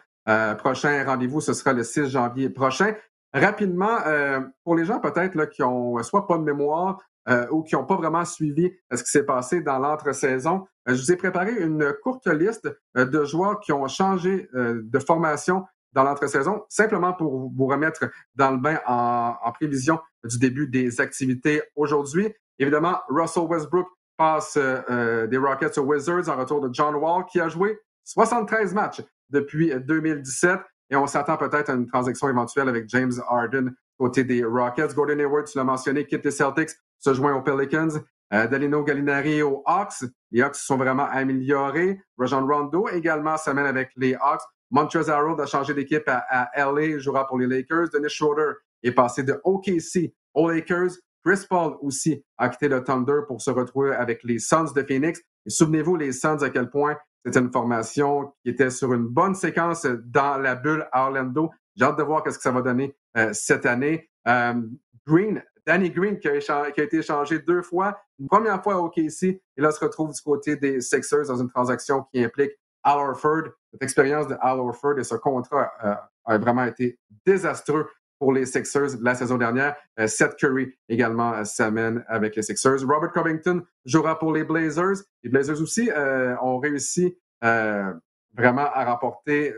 prochain 0.58 1.04
rendez-vous, 1.04 1.42
ce 1.42 1.54
sera 1.54 1.74
le 1.74 1.84
6 1.84 2.10
janvier 2.10 2.50
prochain. 2.50 2.94
Rapidement, 3.34 3.98
pour 4.64 4.76
les 4.76 4.86
gens 4.86 5.00
peut-être 5.00 5.46
qui 5.46 5.64
ont 5.64 6.04
soit 6.04 6.28
pas 6.28 6.38
de 6.38 6.44
mémoire 6.44 7.00
ou 7.50 7.64
qui 7.64 7.76
n'ont 7.76 7.86
pas 7.86 7.96
vraiment 7.96 8.26
suivi 8.26 8.72
ce 8.92 9.02
qui 9.04 9.10
s'est 9.10 9.26
passé 9.26 9.62
dans 9.62 9.80
l'entre-saison, 9.80 10.68
je 10.86 10.94
vous 10.94 11.12
ai 11.14 11.16
préparé 11.16 11.54
une 11.54 11.94
courte 12.04 12.28
liste 12.28 12.70
de 12.94 13.24
joueurs 13.24 13.62
qui 13.62 13.72
ont 13.72 13.88
changé 13.88 14.50
de 14.54 15.00
formation 15.00 15.64
dans 15.94 16.04
l'entre-saison, 16.04 16.64
simplement 16.70 17.14
pour 17.14 17.52
vous 17.54 17.66
remettre 17.68 18.06
dans 18.36 18.52
le 18.52 18.58
bain 18.58 18.80
en, 18.88 19.52
prévision 19.54 20.00
du 20.24 20.38
début 20.40 20.68
des 20.68 21.02
activités 21.02 21.62
aujourd'hui. 21.76 22.34
Évidemment, 22.60 23.00
Russell 23.10 23.44
Westbrook 23.44 23.88
passe 24.18 24.58
euh, 24.58 25.28
des 25.28 25.38
Rockets 25.38 25.78
aux 25.78 25.84
Wizards 25.84 26.30
en 26.30 26.38
retour 26.38 26.62
de 26.62 26.74
John 26.74 26.96
Wall, 26.96 27.26
qui 27.26 27.40
a 27.40 27.50
joué 27.50 27.80
73 28.06 28.74
matchs 28.74 29.02
depuis 29.30 29.74
2017. 29.74 30.60
Et 30.92 30.96
on 30.96 31.08
s'attend 31.08 31.38
peut-être 31.38 31.70
à 31.70 31.74
une 31.74 31.88
transaction 31.88 32.30
éventuelle 32.30 32.68
avec 32.70 32.88
James 32.90 33.14
Harden 33.28 33.74
côté 33.98 34.24
des 34.24 34.44
Rockets. 34.44 34.94
Gordon 34.94 35.20
Hayward, 35.20 35.46
tu 35.46 35.58
l'as 35.58 35.64
mentionné, 35.64 36.06
quitte 36.06 36.26
les 36.26 36.32
Celtics, 36.32 36.72
se 37.00 37.14
joint 37.14 37.36
aux 37.36 37.42
Pelicans. 37.42 38.02
Euh, 38.34 38.48
Danilo 38.48 38.84
Gallinari 38.84 39.42
aux 39.42 39.62
Hawks. 39.66 40.06
Les 40.32 40.42
Hawks 40.42 40.56
sont 40.56 40.78
vraiment 40.78 41.06
améliorés. 41.06 42.02
Rajon 42.18 42.48
Rondo 42.48 42.88
également 42.90 43.38
s'amène 43.38 43.66
avec 43.66 43.92
les 43.98 44.16
Hawks. 44.16 44.42
Montrezl 44.72 45.12
Harrell 45.12 45.40
a 45.40 45.46
changé 45.46 45.74
d'équipe 45.74 46.08
à, 46.08 46.50
LA, 46.56 46.98
jouera 46.98 47.28
pour 47.28 47.38
les 47.38 47.48
Lakers. 47.48 47.90
Dennis 47.90 48.10
Schroeder 48.10 48.54
est 48.84 48.94
passé 48.94 49.24
de 49.24 49.40
OKC 49.44 50.14
aux 50.34 50.50
Lakers. 50.50 50.92
Chris 51.24 51.46
Paul 51.48 51.76
aussi 51.82 52.24
a 52.38 52.50
quitté 52.50 52.68
le 52.68 52.84
Thunder 52.84 53.22
pour 53.28 53.42
se 53.42 53.52
retrouver 53.52 53.92
avec 53.92 54.24
les 54.24 54.40
Suns 54.40 54.74
de 54.76 54.82
Phoenix. 54.82 55.22
Souvenez-vous, 55.46 55.96
les 55.98 56.12
Suns, 56.14 56.42
à 56.42 56.50
quel 56.50 56.70
point 56.70 56.98
c'était 57.24 57.40
une 57.40 57.52
formation 57.52 58.34
qui 58.44 58.50
était 58.50 58.72
sur 58.72 58.94
une 58.94 59.08
bonne 59.08 59.36
séquence 59.36 59.86
dans 59.86 60.38
la 60.38 60.56
bulle 60.56 60.88
à 60.92 61.06
Orlando. 61.06 61.52
J'ai 61.76 61.86
hâte 61.86 61.98
de 61.98 62.04
voir 62.04 62.24
ce 62.26 62.38
que 62.38 62.42
ça 62.42 62.52
va 62.52 62.62
donner 62.62 62.96
euh, 63.18 63.30
cette 63.34 63.66
année. 63.66 64.10
Euh, 64.28 64.54
Green, 65.06 65.44
Danny 65.68 65.92
Green, 65.92 66.18
qui 66.18 66.28
a, 66.28 66.70
été 66.70 66.98
échangé 66.98 67.40
deux 67.40 67.62
fois, 67.62 68.02
une 68.20 68.28
première 68.28 68.62
fois 68.64 68.76
à 68.76 68.78
OKC, 68.80 69.24
et 69.24 69.42
là 69.58 69.72
se 69.72 69.80
retrouve 69.80 70.12
du 70.12 70.22
côté 70.22 70.56
des 70.56 70.82
Sixers 70.82 71.28
dans 71.28 71.42
une 71.42 71.50
transaction 71.50 72.06
qui 72.12 72.24
implique 72.24 72.52
Al. 72.84 73.14
Cette 73.72 73.84
expérience 73.84 74.28
de 74.28 74.36
Al 74.42 74.60
Horford 74.60 75.00
et 75.00 75.04
ce 75.04 75.16
contrat 75.16 75.72
euh, 75.84 75.96
a 76.26 76.38
vraiment 76.38 76.66
été 76.66 77.00
désastreux 77.26 77.88
pour 78.20 78.34
les 78.34 78.46
Sixers 78.46 79.02
la 79.02 79.16
saison 79.16 79.38
dernière. 79.38 79.76
Euh, 80.00 80.08
Seth 80.08 80.36
Curry 80.36 80.74
également 80.90 81.34
euh, 81.34 81.44
s'amène 81.46 82.04
avec 82.08 82.36
les 82.36 82.44
Sixers. 82.44 82.82
Robert 82.86 83.12
Covington 83.12 83.64
jouera 83.86 84.20
pour 84.20 84.34
les 84.34 84.44
Blazers. 84.44 84.98
Les 85.24 85.30
Blazers 85.30 85.62
aussi 85.62 85.90
ont 86.42 86.60
réussi 86.60 87.18
vraiment 87.42 88.70
à 88.74 88.86
remporter 88.86 89.56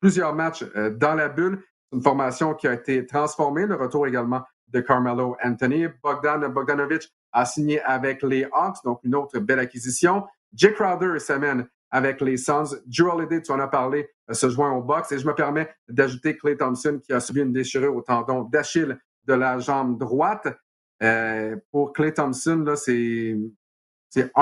plusieurs 0.00 0.34
matchs 0.34 0.64
dans 0.74 1.14
la 1.14 1.28
bulle. 1.28 1.62
Une 1.92 2.02
formation 2.02 2.54
qui 2.54 2.66
a 2.66 2.72
été 2.72 3.06
transformée. 3.06 3.66
Le 3.66 3.76
retour 3.76 4.06
également 4.06 4.42
de 4.68 4.80
Carmelo 4.80 5.36
Anthony. 5.42 5.86
Bogdan 6.02 6.48
Bogdanovic 6.48 7.08
a 7.32 7.44
signé 7.44 7.80
avec 7.82 8.22
les 8.22 8.46
Hawks, 8.52 8.78
donc 8.84 9.00
une 9.04 9.14
autre 9.14 9.38
belle 9.38 9.60
acquisition. 9.60 10.24
Jay 10.52 10.72
Crowder 10.72 11.18
s'amène 11.18 11.68
avec 11.94 12.20
les 12.20 12.36
Suns. 12.36 12.76
Drew 12.86 13.08
Holiday, 13.08 13.40
tu 13.40 13.52
en 13.52 13.60
as 13.60 13.68
parlé, 13.68 14.10
euh, 14.28 14.34
se 14.34 14.50
joint 14.50 14.72
au 14.72 14.82
box. 14.82 15.12
Et 15.12 15.18
je 15.20 15.26
me 15.26 15.32
permets 15.32 15.70
d'ajouter 15.88 16.36
Clay 16.36 16.56
Thompson 16.56 17.00
qui 17.00 17.12
a 17.12 17.20
subi 17.20 17.40
une 17.40 17.52
déchirure 17.52 17.94
au 17.94 18.02
tendon 18.02 18.42
d'Achille 18.42 18.98
de 19.26 19.34
la 19.34 19.60
jambe 19.60 19.96
droite. 19.96 20.48
Euh, 21.04 21.56
pour 21.70 21.92
Clay 21.92 22.12
Thompson, 22.12 22.64
là, 22.66 22.74
c'est, 22.74 23.36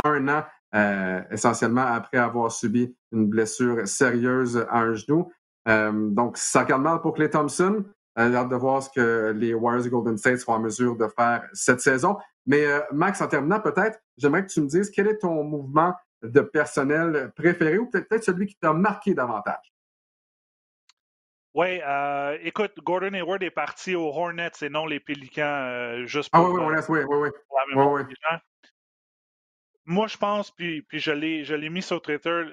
un 0.05 0.29
an 0.29 0.45
euh, 0.75 1.21
essentiellement 1.31 1.85
après 1.85 2.17
avoir 2.17 2.51
subi 2.51 2.97
une 3.13 3.27
blessure 3.27 3.87
sérieuse 3.87 4.67
à 4.71 4.79
un 4.79 4.95
genou. 4.95 5.31
donc, 5.67 6.39
ça 6.39 6.65
calme 6.65 6.83
mal 6.83 7.03
pour 7.03 7.13
Clay 7.13 7.29
Thompson. 7.29 7.85
J'ai 8.17 8.35
hâte 8.35 8.49
de 8.49 8.57
voir 8.57 8.83
ce 8.83 8.89
que 8.95 9.33
les 9.37 9.53
Warriors 9.53 9.89
Golden 9.89 10.17
State 10.17 10.39
seront 10.39 10.55
en 10.55 10.61
mesure 10.61 10.97
de 10.97 11.07
faire 11.07 11.47
cette 11.53 11.81
saison. 11.81 12.17
Mais 12.47 12.65
Max, 12.93 13.21
en 13.21 13.29
terminant, 13.29 13.61
peut-être, 13.61 13.99
j'aimerais 14.17 14.47
que 14.47 14.51
tu 14.51 14.63
me 14.63 14.67
dises 14.67 14.91
quel 14.91 15.07
est 15.07 15.19
ton 15.19 15.45
mouvement 15.45 15.95
de 16.23 16.41
personnel 16.41 17.33
préféré 17.35 17.79
ou 17.79 17.91
peut-être 17.91 18.25
celui 18.25 18.47
qui 18.47 18.57
t'a 18.57 18.73
marqué 18.73 19.15
davantage? 19.15 19.73
Oui, 21.55 21.81
euh, 21.83 22.39
écoute, 22.43 22.73
Gordon 22.83 23.13
Hayward 23.13 23.43
est 23.43 23.51
parti 23.51 23.95
aux 23.95 24.09
Hornets 24.09 24.51
et 24.63 24.71
non 24.71 24.87
les 24.87 25.01
Pélicans, 25.01 25.43
euh, 25.43 26.07
juste 26.07 26.31
ah 26.33 26.39
pour. 26.39 26.59
Ah 26.59 26.81
oui, 26.89 27.01
oui, 27.01 27.01
oui, 27.09 27.29
oui, 27.75 28.03
oui. 28.09 28.17
Moi, 29.85 30.07
je 30.07 30.17
pense, 30.17 30.51
puis, 30.51 30.81
puis 30.83 30.99
je 30.99 31.13
l'ai 31.13 31.69
mis 31.69 31.83
sur 31.83 32.01
Twitter, 32.01 32.45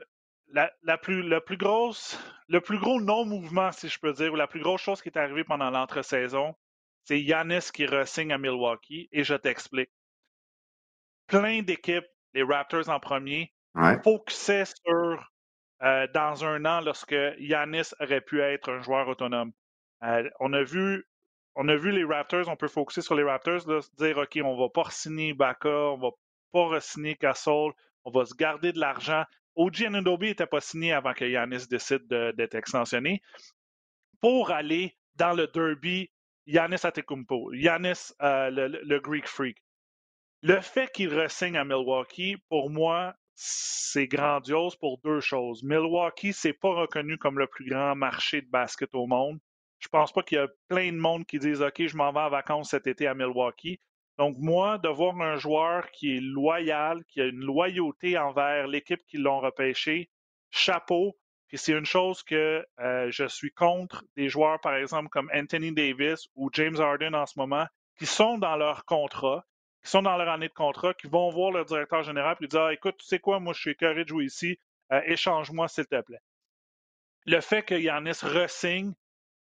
la, 0.47 0.71
la, 0.83 0.97
plus, 0.97 1.21
la 1.21 1.39
plus 1.39 1.57
grosse, 1.57 2.19
le 2.47 2.59
plus 2.59 2.79
gros 2.79 2.99
non-mouvement, 2.99 3.71
si 3.71 3.87
je 3.87 3.99
peux 3.99 4.11
dire, 4.13 4.33
ou 4.33 4.35
la 4.35 4.47
plus 4.47 4.61
grosse 4.61 4.81
chose 4.81 5.01
qui 5.01 5.09
est 5.09 5.17
arrivée 5.17 5.43
pendant 5.43 5.69
l'entre-saison, 5.69 6.55
c'est 7.05 7.21
Yanis 7.21 7.71
qui 7.73 7.85
ressigne 7.85 8.33
à 8.33 8.37
Milwaukee, 8.37 9.07
et 9.11 9.23
je 9.23 9.35
t'explique. 9.35 9.91
Plein 11.27 11.61
d'équipes, 11.61 12.07
les 12.33 12.43
Raptors 12.43 12.89
en 12.89 12.99
premier, 12.99 13.53
ouais. 13.75 14.01
focusait 14.03 14.65
sur 14.65 15.31
euh, 15.81 16.07
dans 16.13 16.43
un 16.43 16.65
an 16.65 16.81
lorsque 16.81 17.15
Yanis 17.37 17.93
aurait 17.99 18.21
pu 18.21 18.41
être 18.41 18.71
un 18.71 18.81
joueur 18.81 19.07
autonome. 19.07 19.51
Euh, 20.03 20.29
on 20.39 20.53
a 20.53 20.63
vu 20.63 21.05
on 21.55 21.67
a 21.67 21.75
vu 21.75 21.91
les 21.91 22.05
Raptors, 22.05 22.47
on 22.47 22.55
peut 22.55 22.67
focuser 22.67 23.01
sur 23.01 23.15
les 23.15 23.23
Raptors, 23.23 23.61
se 23.61 23.95
dire 23.97 24.17
OK, 24.17 24.39
on 24.43 24.57
va 24.57 24.69
pas 24.69 24.89
signer 24.89 25.33
Baka, 25.33 25.69
on 25.69 25.97
va 25.97 26.09
pas 26.51 26.79
signer 26.79 27.15
Castle, 27.15 27.71
on 28.05 28.11
va 28.11 28.25
se 28.25 28.33
garder 28.33 28.71
de 28.71 28.79
l'argent. 28.79 29.23
OG 29.55 29.83
Anunoby 29.83 30.27
n'était 30.27 30.45
pas 30.45 30.61
signé 30.61 30.93
avant 30.93 31.13
que 31.13 31.25
Yanis 31.25 31.67
décide 31.67 32.07
d'être 32.07 32.55
extensionné. 32.55 33.21
Pour 34.21 34.51
aller 34.51 34.95
dans 35.15 35.33
le 35.33 35.47
derby, 35.47 36.09
Yanis 36.45 36.83
Atekumpo, 36.83 37.51
Yanis 37.53 38.13
euh, 38.21 38.49
le, 38.49 38.67
le, 38.67 38.99
Greek 38.99 39.27
Freak. 39.27 39.57
Le 40.41 40.61
fait 40.61 40.89
qu'il 40.91 41.13
ressigne 41.13 41.57
à 41.57 41.65
Milwaukee, 41.65 42.37
pour 42.47 42.69
moi, 42.69 43.13
c'est 43.41 44.07
grandiose 44.07 44.75
pour 44.75 44.97
deux 44.97 45.21
choses. 45.21 45.63
Milwaukee, 45.63 46.33
c'est 46.33 46.51
pas 46.51 46.73
reconnu 46.73 47.17
comme 47.17 47.39
le 47.39 47.47
plus 47.47 47.69
grand 47.69 47.95
marché 47.95 48.41
de 48.41 48.49
basket 48.49 48.93
au 48.93 49.07
monde. 49.07 49.39
Je 49.79 49.87
pense 49.87 50.11
pas 50.11 50.23
qu'il 50.23 50.39
y 50.39 50.41
a 50.41 50.49
plein 50.67 50.91
de 50.91 50.97
monde 50.97 51.25
qui 51.25 51.39
disent 51.39 51.61
OK, 51.61 51.87
je 51.87 51.95
m'en 51.95 52.11
vais 52.11 52.19
en 52.19 52.29
vacances 52.29 52.71
cet 52.71 52.85
été 52.85 53.07
à 53.07 53.13
Milwaukee. 53.13 53.79
Donc, 54.17 54.35
moi, 54.39 54.77
de 54.77 54.89
voir 54.89 55.21
un 55.21 55.37
joueur 55.37 55.89
qui 55.91 56.17
est 56.17 56.19
loyal, 56.19 57.05
qui 57.05 57.21
a 57.21 57.27
une 57.27 57.39
loyauté 57.39 58.17
envers 58.17 58.67
l'équipe 58.67 59.01
qui 59.07 59.15
l'ont 59.15 59.39
repêché, 59.39 60.09
chapeau. 60.51 61.17
Puis 61.47 61.57
c'est 61.57 61.71
une 61.71 61.85
chose 61.85 62.23
que 62.23 62.65
euh, 62.81 63.09
je 63.09 63.25
suis 63.25 63.51
contre 63.53 64.03
des 64.17 64.27
joueurs, 64.27 64.59
par 64.59 64.75
exemple, 64.75 65.07
comme 65.07 65.31
Anthony 65.33 65.71
Davis 65.71 66.27
ou 66.35 66.49
James 66.51 66.75
Harden 66.77 67.13
en 67.13 67.25
ce 67.25 67.39
moment, 67.39 67.65
qui 67.97 68.05
sont 68.05 68.37
dans 68.37 68.57
leur 68.57 68.83
contrat, 68.83 69.45
qui 69.83 69.89
sont 69.89 70.01
dans 70.01 70.17
leur 70.17 70.29
année 70.29 70.47
de 70.47 70.53
contrat, 70.53 70.93
qui 70.93 71.07
vont 71.07 71.29
voir 71.29 71.51
le 71.51 71.63
directeur 71.65 72.03
général 72.03 72.37
et 72.41 72.47
dire 72.47 72.61
ah, 72.61 72.73
écoute, 72.73 72.97
tu 72.97 73.05
sais 73.05 73.19
quoi, 73.19 73.39
moi 73.39 73.53
je 73.53 73.61
suis 73.61 73.71
écœuré 73.71 74.03
de 74.03 74.09
jouer 74.09 74.25
ici, 74.25 74.59
euh, 74.91 75.01
échange-moi 75.05 75.67
s'il 75.67 75.85
te 75.85 76.01
plaît. 76.01 76.21
Le 77.25 77.41
fait 77.41 77.63
que 77.63 77.75
Yannis 77.75 78.19
ressigne 78.23 78.93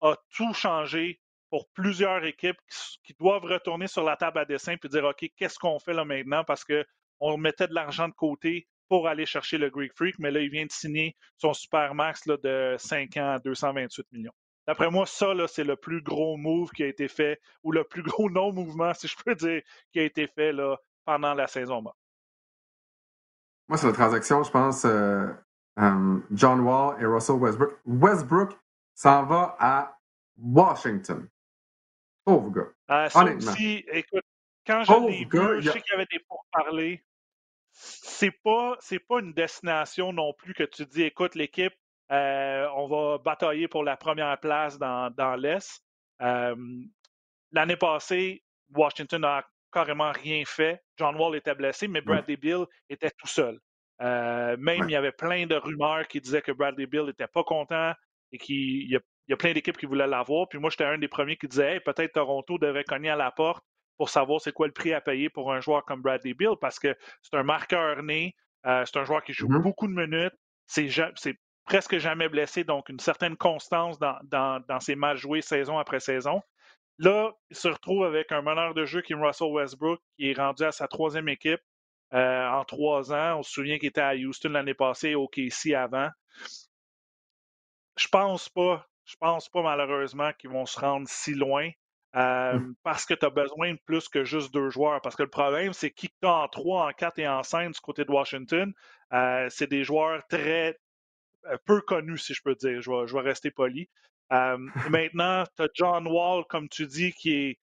a 0.03 0.16
tout 0.35 0.53
changé 0.55 1.20
pour 1.51 1.68
plusieurs 1.70 2.24
équipes 2.24 2.59
qui, 3.05 3.14
doivent 3.18 3.45
retourner 3.45 3.89
sur 3.89 4.05
la 4.05 4.16
table 4.16 4.39
à 4.39 4.45
dessin 4.45 4.74
et 4.83 4.89
dire 4.89 5.05
OK, 5.05 5.28
qu'est-ce 5.37 5.59
qu'on 5.59 5.78
fait 5.78 5.93
là 5.93 6.05
maintenant? 6.05 6.45
Parce 6.45 6.64
qu'on 6.64 7.37
mettait 7.37 7.66
de 7.66 7.74
l'argent 7.74 8.09
de 8.09 8.14
côté 8.14 8.68
pour 8.89 9.09
aller 9.09 9.26
chercher 9.26 9.59
le 9.59 9.70
Greek 9.70 9.93
Freak, 9.95 10.18
mais 10.18 10.31
là, 10.31 10.41
il 10.41 10.51
vient 10.51 10.66
de 10.66 10.72
signer 10.72 11.16
son 11.39 11.53
super 11.55 11.95
max 11.95 12.26
de 12.26 12.76
5 12.78 13.16
ans 13.16 13.35
à 13.35 13.39
228 13.39 14.07
millions. 14.12 14.33
D'après 14.71 14.89
moi, 14.89 15.05
ça, 15.05 15.33
c'est 15.49 15.64
le 15.64 15.75
plus 15.75 16.01
gros 16.01 16.37
move 16.37 16.71
qui 16.71 16.85
a 16.85 16.87
été 16.87 17.09
fait, 17.09 17.41
ou 17.64 17.73
le 17.73 17.83
plus 17.83 18.05
gros 18.05 18.31
non-mouvement, 18.31 18.95
si 18.95 19.09
je 19.09 19.16
peux 19.16 19.35
dire, 19.35 19.62
qui 19.93 19.99
a 19.99 20.05
été 20.05 20.29
fait 20.29 20.53
là, 20.53 20.77
pendant 21.05 21.35
la 21.35 21.49
saison 21.49 21.83
Moi, 21.83 21.93
c'est 23.77 23.89
la 23.89 23.93
transaction, 23.93 24.45
je 24.45 24.51
pense, 24.53 24.85
euh, 24.85 25.27
euh, 25.81 26.21
John 26.31 26.61
Wall 26.61 27.03
et 27.03 27.05
Russell 27.05 27.35
Westbrook. 27.35 27.81
Westbrook 27.85 28.57
s'en 28.95 29.25
va 29.25 29.57
à 29.59 29.99
Washington. 30.39 31.29
Pauvre 32.25 32.51
gars. 32.51 32.68
Euh, 32.91 33.37
aussi, 33.39 33.85
écoute, 33.91 34.23
quand 34.64 34.85
je 34.85 35.09
l'ai 35.09 35.25
vu, 35.25 35.62
je 35.62 35.71
sais 35.73 35.81
qu'il 35.81 35.91
y 35.91 35.97
avait 35.97 36.07
des 36.12 36.21
pourparlers. 36.21 37.03
C'est 37.73 38.31
pas, 38.31 38.77
c'est 38.79 39.01
pas 39.01 39.18
une 39.18 39.33
destination 39.33 40.12
non 40.12 40.33
plus 40.33 40.55
que 40.55 40.62
tu 40.62 40.87
dis, 40.87 41.03
écoute, 41.03 41.35
l'équipe 41.35 41.75
euh, 42.11 42.66
on 42.74 42.88
va 42.88 43.18
batailler 43.18 43.68
pour 43.68 43.84
la 43.84 43.96
première 43.96 44.38
place 44.40 44.78
dans, 44.78 45.36
l'Est. 45.38 45.82
Euh, 46.22 46.56
l'année 47.52 47.76
passée, 47.76 48.42
Washington 48.74 49.22
n'a 49.22 49.46
carrément 49.72 50.11
rien 50.11 50.42
fait. 50.44 50.82
John 50.96 51.16
Wall 51.16 51.36
était 51.36 51.54
blessé, 51.54 51.86
mais 51.86 52.00
Bradley 52.00 52.36
Bill 52.36 52.64
était 52.88 53.11
tout 53.11 53.28
seul. 53.28 53.61
Euh, 54.02 54.56
même 54.58 54.88
il 54.88 54.92
y 54.92 54.96
avait 54.96 55.12
plein 55.12 55.46
de 55.46 55.54
rumeurs 55.54 56.08
qui 56.08 56.20
disaient 56.20 56.42
que 56.42 56.52
Bradley 56.52 56.86
Bill 56.86 57.04
n'était 57.04 57.28
pas 57.28 57.44
content 57.44 57.92
et 58.32 58.38
qu'il 58.38 58.90
y, 58.90 58.96
a 58.96 59.36
plein 59.36 59.52
d'équipes 59.52 59.76
qui 59.76 59.86
voulaient 59.86 60.06
l'avoir. 60.06 60.48
Puis 60.48 60.58
moi, 60.58 60.70
j'étais 60.70 60.84
un 60.84 60.98
des 60.98 61.08
premiers 61.08 61.36
qui 61.36 61.46
disait 61.46 61.78
peut-être 61.80 62.14
Toronto 62.14 62.58
devrait 62.58 62.84
cogner 62.84 63.11
à 63.11 63.16
la 63.16 63.30
porte 63.30 63.62
pour 63.98 64.08
savoir 64.08 64.40
c'est 64.40 64.52
quoi 64.52 64.66
le 64.66 64.72
prix 64.72 64.94
à 64.94 65.00
payer 65.00 65.28
pour 65.28 65.52
un 65.52 65.61
joueur 65.61 65.84
comme 65.84 66.02
Bradley 66.02 66.34
Bill 66.34 66.54
parce 66.61 66.80
que 66.80 66.96
c'est 67.22 67.36
un 67.36 67.42
marqueur 67.44 68.02
né, 68.02 68.34
c'est 68.64 68.96
un 68.96 69.04
joueur 69.04 69.22
qui 69.22 69.32
joue 69.32 69.46
mm-hmm. 69.46 69.62
beaucoup 69.62 69.86
de 69.86 69.92
minutes, 69.92 70.34
c'est 70.66 70.88
presque 71.71 71.99
jamais 71.99 72.29
blessé, 72.29 72.64
donc 72.64 72.89
une 72.89 72.99
certaine 72.99 73.37
constance 73.37 73.97
dans, 74.01 74.18
dans, 74.25 74.81
ses 74.81 74.97
matchs 74.97 75.18
joués 75.18 75.41
saison 75.41 75.79
après 75.79 76.01
saison. 76.01 76.43
Là, 76.99 77.33
il 77.49 77.57
se 77.57 77.68
retrouve 77.68 78.05
avec 78.05 78.33
un 78.33 78.43
meneur 78.43 78.75
de 78.75 78.85
jeu 78.85 79.03
qui 79.03 79.12
est 79.12 79.16
Russell 79.16 79.53
Westbrook, 79.53 80.01
qui 80.16 80.31
est 80.31 80.37
rendu 80.37 80.64
à 80.64 80.73
sa 80.73 80.89
troisième 80.89 81.29
équipe 81.29 81.61
euh, 82.12 82.49
en 82.49 82.64
trois 82.64 83.12
ans. 83.12 83.39
On 83.39 83.43
se 83.45 83.53
souvient 83.53 83.79
qu'il 83.79 83.89
était 83.89 84.01
à 84.01 84.16
Houston 84.16 84.49
l'année 84.49 84.75
passée, 84.75 85.14
au 85.14 85.29
KC 85.29 85.75
avant. 85.77 86.09
Je 87.97 88.09
pense 88.09 88.49
pas, 88.49 88.85
je 89.05 89.14
pense 89.21 89.49
pas 89.49 89.62
malheureusement 89.62 90.33
qu'ils 90.33 90.51
vont 90.51 90.66
se 90.66 90.81
rendre 90.81 91.07
si 91.09 91.35
loin. 91.35 91.71
Euh, 92.16 92.59
mmh. 92.59 92.75
parce 92.83 93.07
que 93.07 93.14
tu 93.14 93.25
as 93.25 93.31
besoin 93.31 93.75
de 93.75 93.79
plus 93.87 94.09
que 94.09 94.25
juste 94.25 94.53
deux 94.53 94.71
joueurs. 94.71 95.01
Parce 95.03 95.14
que 95.14 95.23
le 95.23 95.31
problème, 95.31 95.73
c'est 95.73 95.93
qui 95.93 96.09
tu 96.09 96.27
en 96.27 96.49
trois, 96.49 96.89
en 96.89 96.93
quatre 96.93 97.21
et 97.21 97.29
en 97.29 97.45
cinq 97.45 97.71
du 97.71 97.79
côté 97.79 98.05
de 98.05 98.11
Washington, 98.11 98.73
euh, 99.12 99.47
c'est 99.49 99.68
des 99.68 99.85
joueurs 99.85 100.27
très 100.27 100.77
peu 101.64 101.80
connus, 101.80 102.18
si 102.18 102.34
je 102.34 102.43
peux 102.43 102.55
dire. 102.55 102.80
Je 102.80 102.91
vais, 102.91 103.07
je 103.07 103.14
vais 103.14 103.22
rester 103.22 103.51
poli. 103.51 103.88
maintenant, 104.30 105.45
tu 105.57 105.62
as 105.62 105.68
John 105.74 106.07
Wall, 106.07 106.45
comme 106.49 106.68
tu 106.68 106.86
dis, 106.86 107.12
qui 107.12 107.34
est 107.34 107.59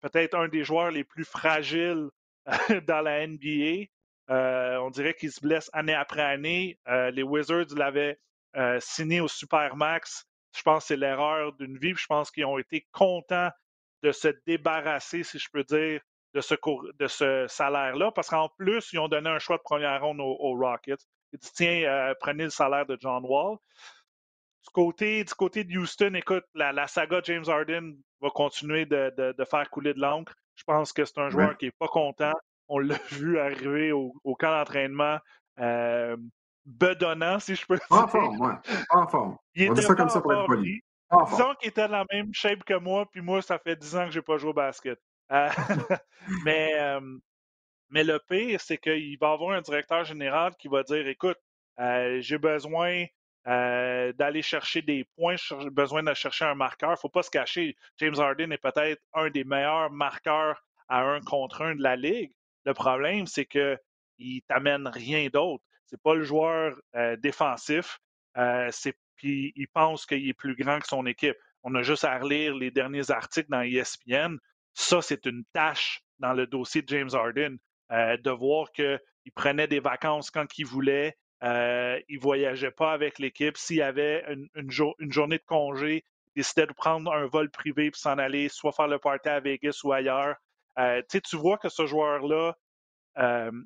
peut-être 0.00 0.34
un 0.34 0.48
des 0.48 0.64
joueurs 0.64 0.90
les 0.90 1.04
plus 1.04 1.24
fragiles 1.24 2.08
dans 2.86 3.00
la 3.00 3.26
NBA. 3.26 3.86
on 4.28 4.90
dirait 4.90 5.14
qu'il 5.14 5.32
se 5.32 5.40
blesse 5.40 5.68
année 5.72 5.94
après 5.94 6.22
année. 6.22 6.78
les 6.86 7.22
Wizards 7.22 7.74
l'avaient 7.76 8.18
signé 8.80 9.20
au 9.20 9.28
Supermax. 9.28 10.26
Je 10.56 10.62
pense 10.62 10.84
que 10.84 10.88
c'est 10.88 10.96
l'erreur 10.96 11.52
d'une 11.54 11.78
vie. 11.78 11.94
Je 11.96 12.06
pense 12.06 12.30
qu'ils 12.30 12.44
ont 12.44 12.58
été 12.58 12.86
contents 12.92 13.50
de 14.02 14.12
se 14.12 14.28
débarrasser, 14.46 15.22
si 15.22 15.38
je 15.38 15.48
peux 15.50 15.64
dire, 15.64 16.00
de 16.34 16.40
ce, 16.40 16.54
de 16.98 17.06
ce 17.06 17.46
salaire-là, 17.48 18.10
parce 18.12 18.28
qu'en 18.28 18.48
plus, 18.48 18.92
ils 18.92 18.98
ont 18.98 19.08
donné 19.08 19.28
un 19.28 19.38
choix 19.38 19.56
de 19.56 19.62
première 19.62 20.00
ronde 20.02 20.20
aux, 20.20 20.56
Rockets. 20.56 21.06
Ils 21.32 21.38
disent, 21.38 21.52
tiens, 21.52 21.82
euh, 21.84 22.14
prenez 22.20 22.44
le 22.44 22.50
salaire 22.50 22.86
de 22.86 22.96
John 23.00 23.24
Wall. 23.24 23.56
Du 24.64 24.70
côté, 24.72 25.24
du 25.24 25.34
côté 25.34 25.64
de 25.64 25.76
Houston, 25.76 26.14
écoute, 26.14 26.44
la, 26.54 26.86
saga 26.86 27.20
James 27.24 27.44
Harden 27.48 27.96
va 28.20 28.30
continuer 28.30 28.86
de, 28.86 29.34
faire 29.50 29.68
couler 29.70 29.94
de 29.94 30.00
l'encre. 30.00 30.34
Je 30.54 30.64
pense 30.64 30.92
que 30.92 31.04
c'est 31.04 31.18
un 31.18 31.30
joueur 31.30 31.56
qui 31.56 31.66
n'est 31.66 31.72
pas 31.78 31.88
content. 31.88 32.32
On 32.68 32.78
l'a 32.78 32.98
vu 33.10 33.38
arriver 33.38 33.92
au, 33.92 34.12
camp 34.38 34.50
d'entraînement. 34.50 35.18
Euh, 35.58 36.16
bedonnant, 36.64 37.38
si 37.38 37.54
je 37.54 37.66
peux 37.66 37.76
dire. 37.76 37.86
En 37.90 38.08
forme, 38.08 38.40
ouais. 38.40 38.54
En 38.90 39.06
forme. 39.06 39.36
Il 39.54 39.70
On 39.70 39.74
dit 39.74 39.82
ça 39.82 39.94
comme 39.94 40.08
ça 40.08 40.20
pour 40.20 40.32
être 40.32 40.46
poli. 40.46 40.80
Disons 41.30 41.54
qu'il 41.60 41.68
était 41.68 41.86
dans 41.88 41.98
la 41.98 42.06
même 42.10 42.32
shape 42.32 42.64
que 42.64 42.78
moi, 42.78 43.06
puis 43.10 43.20
moi, 43.20 43.42
ça 43.42 43.58
fait 43.58 43.76
10 43.76 43.96
ans 43.96 44.04
que 44.06 44.12
je 44.12 44.18
n'ai 44.18 44.22
pas 44.22 44.38
joué 44.38 44.50
au 44.50 44.54
basket. 44.54 44.98
Euh, 45.30 45.48
mais, 46.44 46.98
mais 47.92 48.04
le 48.04 48.18
pire, 48.28 48.60
c'est 48.60 48.78
qu'il 48.78 49.18
va 49.18 49.32
avoir 49.32 49.54
un 49.56 49.60
directeur 49.60 50.04
général 50.04 50.54
qui 50.58 50.68
va 50.68 50.82
dire 50.82 51.06
écoute, 51.06 51.38
euh, 51.78 52.20
j'ai 52.20 52.38
besoin 52.38 53.04
euh, 53.46 54.12
d'aller 54.14 54.42
chercher 54.42 54.82
des 54.82 55.04
points, 55.16 55.36
j'ai 55.36 55.70
besoin 55.70 56.02
de 56.02 56.14
chercher 56.14 56.46
un 56.46 56.54
marqueur. 56.54 56.90
Il 56.90 56.94
ne 56.94 56.96
faut 56.96 57.08
pas 57.08 57.22
se 57.22 57.30
cacher. 57.30 57.76
James 57.98 58.18
Harden 58.18 58.50
est 58.50 58.58
peut-être 58.58 59.02
un 59.14 59.30
des 59.30 59.44
meilleurs 59.44 59.90
marqueurs 59.90 60.64
à 60.88 61.02
un 61.02 61.20
contre 61.20 61.62
un 61.62 61.74
de 61.74 61.82
la 61.82 61.96
ligue. 61.96 62.32
Le 62.64 62.74
problème, 62.74 63.26
c'est 63.26 63.46
qu'il 63.46 63.78
ne 64.18 64.40
t'amène 64.48 64.88
rien 64.88 65.28
d'autre. 65.32 65.62
C'est 65.86 66.00
pas 66.02 66.14
le 66.14 66.22
joueur 66.22 66.74
défensif. 67.18 68.00
c'est 68.70 68.96
puis 69.22 69.52
il 69.54 69.68
pense 69.68 70.04
qu'il 70.04 70.28
est 70.28 70.34
plus 70.34 70.56
grand 70.56 70.80
que 70.80 70.88
son 70.88 71.06
équipe. 71.06 71.36
On 71.62 71.74
a 71.76 71.82
juste 71.82 72.04
à 72.04 72.18
relire 72.18 72.56
les 72.56 72.72
derniers 72.72 73.10
articles 73.12 73.50
dans 73.50 73.60
ESPN. 73.60 74.36
Ça, 74.74 75.00
c'est 75.00 75.26
une 75.26 75.44
tâche 75.52 76.02
dans 76.18 76.32
le 76.32 76.46
dossier 76.48 76.82
de 76.82 76.88
James 76.88 77.10
Harden, 77.12 77.56
euh, 77.92 78.16
de 78.16 78.30
voir 78.30 78.70
qu'il 78.72 79.00
prenait 79.34 79.68
des 79.68 79.80
vacances 79.80 80.30
quand 80.30 80.46
il 80.58 80.66
voulait, 80.66 81.16
euh, 81.42 82.00
il 82.08 82.16
ne 82.16 82.22
voyageait 82.22 82.70
pas 82.70 82.92
avec 82.92 83.18
l'équipe. 83.18 83.56
S'il 83.56 83.76
y 83.76 83.82
avait 83.82 84.24
une, 84.54 84.70
journée 84.70 85.38
de 85.38 85.44
congé, 85.44 86.04
il 86.34 86.40
décidait 86.40 86.66
de 86.66 86.72
prendre 86.72 87.12
un 87.12 87.26
vol 87.26 87.50
privé 87.50 87.90
pour 87.90 87.98
s'en 87.98 88.18
aller, 88.18 88.48
soit 88.48 88.72
faire 88.72 88.88
le 88.88 88.98
party 88.98 89.28
à 89.28 89.40
Vegas 89.40 89.80
ou 89.84 89.92
ailleurs. 89.92 90.36
Euh, 90.78 91.02
tu 91.10 91.36
vois 91.36 91.58
que 91.58 91.68
ce 91.68 91.86
joueur-là, 91.86 92.54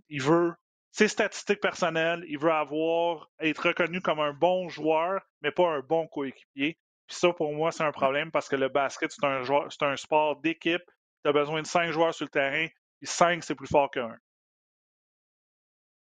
il 0.09 0.23
veut 0.23 0.55
ses 0.97 1.09
statistiques 1.09 1.61
personnelles, 1.61 2.25
il 2.27 2.39
veut 2.39 2.51
avoir, 2.51 3.29
être 3.41 3.69
reconnu 3.69 4.01
comme 4.01 4.19
un 4.19 4.33
bon 4.33 4.71
joueur, 4.71 5.21
mais 5.43 5.51
pas 5.51 5.69
un 5.69 5.81
bon 5.81 6.07
coéquipier. 6.07 6.79
Puis 7.07 7.17
ça, 7.17 7.35
pour 7.35 7.53
moi, 7.53 7.71
c'est 7.71 7.85
un 7.85 7.93
problème 7.93 8.31
parce 8.31 8.49
que 8.49 8.57
le 8.57 8.71
basket, 8.71 9.13
c'est 9.13 9.27
un, 9.27 9.45
c'est 9.69 9.85
un 9.85 9.97
sport 9.97 10.41
d'équipe. 10.41 10.83
Tu 11.23 11.29
as 11.29 11.33
besoin 11.33 11.61
de 11.61 11.67
cinq 11.67 11.91
joueurs 11.91 12.15
sur 12.15 12.25
le 12.25 12.31
terrain, 12.31 12.67
puis 12.99 13.07
cinq, 13.09 13.45
c'est 13.45 13.55
plus 13.55 13.69
fort 13.69 13.91
qu'un. 13.91 14.17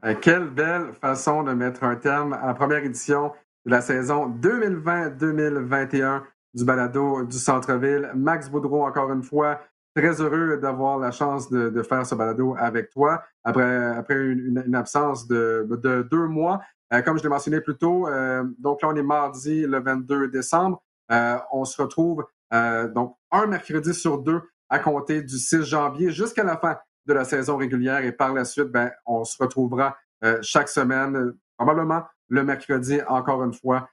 Euh, 0.06 0.16
quelle 0.22 0.50
belle 0.50 0.94
façon 0.94 1.44
de 1.44 1.54
mettre 1.54 1.84
un 1.84 1.96
terme 1.96 2.34
à 2.34 2.46
la 2.48 2.54
première 2.54 2.84
édition 2.84 3.34
de 3.66 3.72
la 3.72 3.82
saison 3.82 4.30
2020-2021 4.30 6.24
du 6.54 6.66
balado 6.66 7.24
du 7.24 7.38
centre-ville. 7.38 8.12
Max 8.16 8.50
Boudreau, 8.50 8.86
encore 8.86 9.12
une 9.12 9.24
fois, 9.24 9.62
très 9.96 10.22
heureux 10.22 10.58
d'avoir 10.58 11.00
la 11.00 11.12
chance 11.12 11.50
de, 11.50 11.82
faire 11.84 12.06
ce 12.06 12.16
balado 12.16 12.56
avec 12.58 12.90
toi 12.92 13.24
après, 13.44 13.86
après 13.96 14.16
une, 14.16 14.76
absence 14.76 15.28
de, 15.28 15.68
deux 16.10 16.28
mois. 16.28 16.62
Euh, 16.94 17.02
comme 17.02 17.18
je 17.18 17.24
l'ai 17.24 17.30
mentionné 17.30 17.62
plus 17.62 17.78
tôt, 17.78 18.08
euh, 18.08 18.44
donc 18.60 18.82
là, 18.82 18.90
on 18.90 18.96
est 18.96 19.04
mardi 19.04 19.66
le 19.66 19.80
22 19.80 20.30
décembre. 20.30 20.82
Euh, 21.12 21.38
on 21.52 21.66
se 21.66 21.82
retrouve 21.82 22.26
donc 22.52 23.18
un 23.32 23.46
mercredi 23.46 23.94
sur 23.94 24.20
deux 24.20 24.42
à 24.70 24.80
compter 24.80 25.22
du 25.22 25.38
6 25.38 25.64
janvier 25.64 26.12
jusqu'à 26.12 26.44
la 26.44 26.58
fin 26.58 26.78
de 27.06 27.14
la 27.14 27.26
saison 27.26 27.58
régulière 27.58 28.04
et 28.04 28.12
par 28.12 28.34
la 28.34 28.46
suite, 28.46 28.68
ben, 28.68 28.92
on 29.06 29.24
se 29.24 29.42
retrouvera 29.42 29.98
chaque 30.42 30.68
semaine, 30.68 31.34
probablement 31.58 32.04
le 32.28 32.44
mercredi 32.44 33.00
encore 33.08 33.44
une 33.44 33.54
fois 33.54 33.88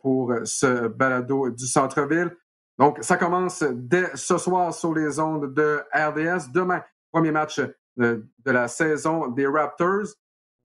pour 0.00 0.32
ce 0.44 0.86
balado 0.86 1.50
du 1.50 1.66
centre-ville. 1.66 2.34
Donc, 2.78 2.98
ça 3.00 3.16
commence 3.16 3.64
dès 3.72 4.08
ce 4.14 4.38
soir 4.38 4.72
sur 4.72 4.94
les 4.94 5.18
ondes 5.18 5.52
de 5.52 5.82
RDS. 5.92 6.52
Demain, 6.52 6.82
premier 7.10 7.32
match 7.32 7.60
de, 7.96 8.24
la 8.46 8.68
saison 8.68 9.26
des 9.28 9.46
Raptors 9.46 10.06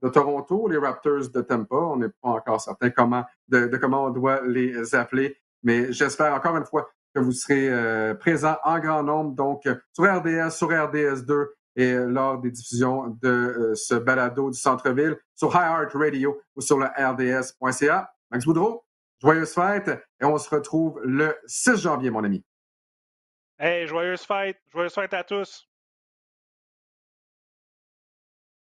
de 0.00 0.08
Toronto, 0.08 0.68
les 0.68 0.78
Raptors 0.78 1.28
de 1.34 1.40
Tampa. 1.40 1.74
On 1.74 1.96
n'est 1.96 2.08
pas 2.08 2.28
encore 2.28 2.60
certain 2.60 2.90
comment, 2.90 3.24
de, 3.48 3.66
comment 3.78 4.04
on 4.04 4.10
doit 4.10 4.42
les 4.46 4.94
appeler, 4.94 5.36
mais 5.64 5.92
j'espère 5.92 6.32
encore 6.34 6.56
une 6.56 6.64
fois 6.64 6.88
que 7.14 7.20
vous 7.20 7.32
serez 7.32 7.68
euh, 7.68 8.14
présents 8.14 8.56
en 8.64 8.78
grand 8.80 9.02
nombre, 9.02 9.34
donc 9.34 9.62
sur 9.92 10.04
RDS, 10.04 10.50
sur 10.50 10.68
RDS2 10.68 11.46
et 11.76 11.94
lors 11.94 12.38
des 12.38 12.50
diffusions 12.50 13.16
de 13.22 13.28
euh, 13.28 13.74
ce 13.74 13.94
balado 13.94 14.50
du 14.50 14.58
centre-ville 14.58 15.16
sur 15.34 15.54
Heart 15.54 15.92
Radio 15.94 16.40
ou 16.56 16.60
sur 16.60 16.78
le 16.78 16.86
RDS.ca. 16.86 18.10
Max 18.30 18.44
Boudreau, 18.44 18.84
Joyeuses 19.20 19.54
fêtes 19.54 19.90
et 20.20 20.24
on 20.24 20.38
se 20.38 20.50
retrouve 20.50 21.00
le 21.04 21.36
6 21.46 21.76
janvier, 21.76 22.10
mon 22.10 22.24
ami. 22.24 22.44
Hey, 23.58 23.86
joyeuses 23.86 24.22
fêtes. 24.22 24.58
Joyeuses 24.72 24.94
fêtes 24.94 25.14
à 25.14 25.24
tous. 25.24 25.68